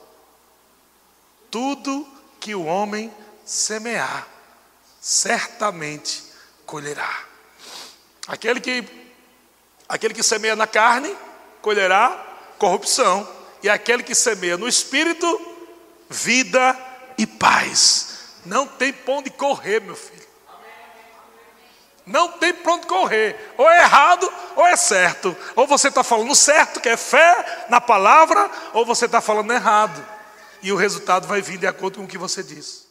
Tudo 1.50 2.06
que 2.38 2.54
o 2.54 2.64
homem 2.64 3.12
semear, 3.44 4.28
certamente 5.04 6.24
colherá. 6.64 7.24
Aquele 8.26 8.58
que 8.58 8.82
aquele 9.86 10.14
que 10.14 10.22
semeia 10.22 10.56
na 10.56 10.66
carne 10.66 11.14
colherá 11.60 12.24
corrupção, 12.58 13.28
e 13.62 13.68
aquele 13.68 14.02
que 14.02 14.14
semeia 14.14 14.56
no 14.56 14.66
espírito 14.66 15.26
vida 16.08 16.78
e 17.18 17.26
paz. 17.26 18.38
Não 18.46 18.66
tem 18.66 18.94
pão 18.94 19.22
de 19.22 19.28
correr, 19.28 19.80
meu 19.80 19.94
filho. 19.94 20.24
Não 22.06 22.28
tem 22.32 22.54
pão 22.54 22.78
de 22.78 22.86
correr. 22.86 23.54
Ou 23.58 23.70
é 23.70 23.82
errado 23.82 24.30
ou 24.56 24.66
é 24.66 24.76
certo. 24.76 25.36
Ou 25.54 25.66
você 25.66 25.88
está 25.88 26.02
falando 26.02 26.34
certo, 26.34 26.80
que 26.80 26.88
é 26.88 26.96
fé 26.96 27.66
na 27.68 27.80
palavra, 27.80 28.50
ou 28.72 28.86
você 28.86 29.04
está 29.04 29.20
falando 29.20 29.52
errado. 29.52 30.02
E 30.62 30.72
o 30.72 30.76
resultado 30.76 31.26
vai 31.26 31.42
vir 31.42 31.58
de 31.58 31.66
acordo 31.66 31.98
com 31.98 32.04
o 32.04 32.08
que 32.08 32.18
você 32.18 32.42
diz. 32.42 32.83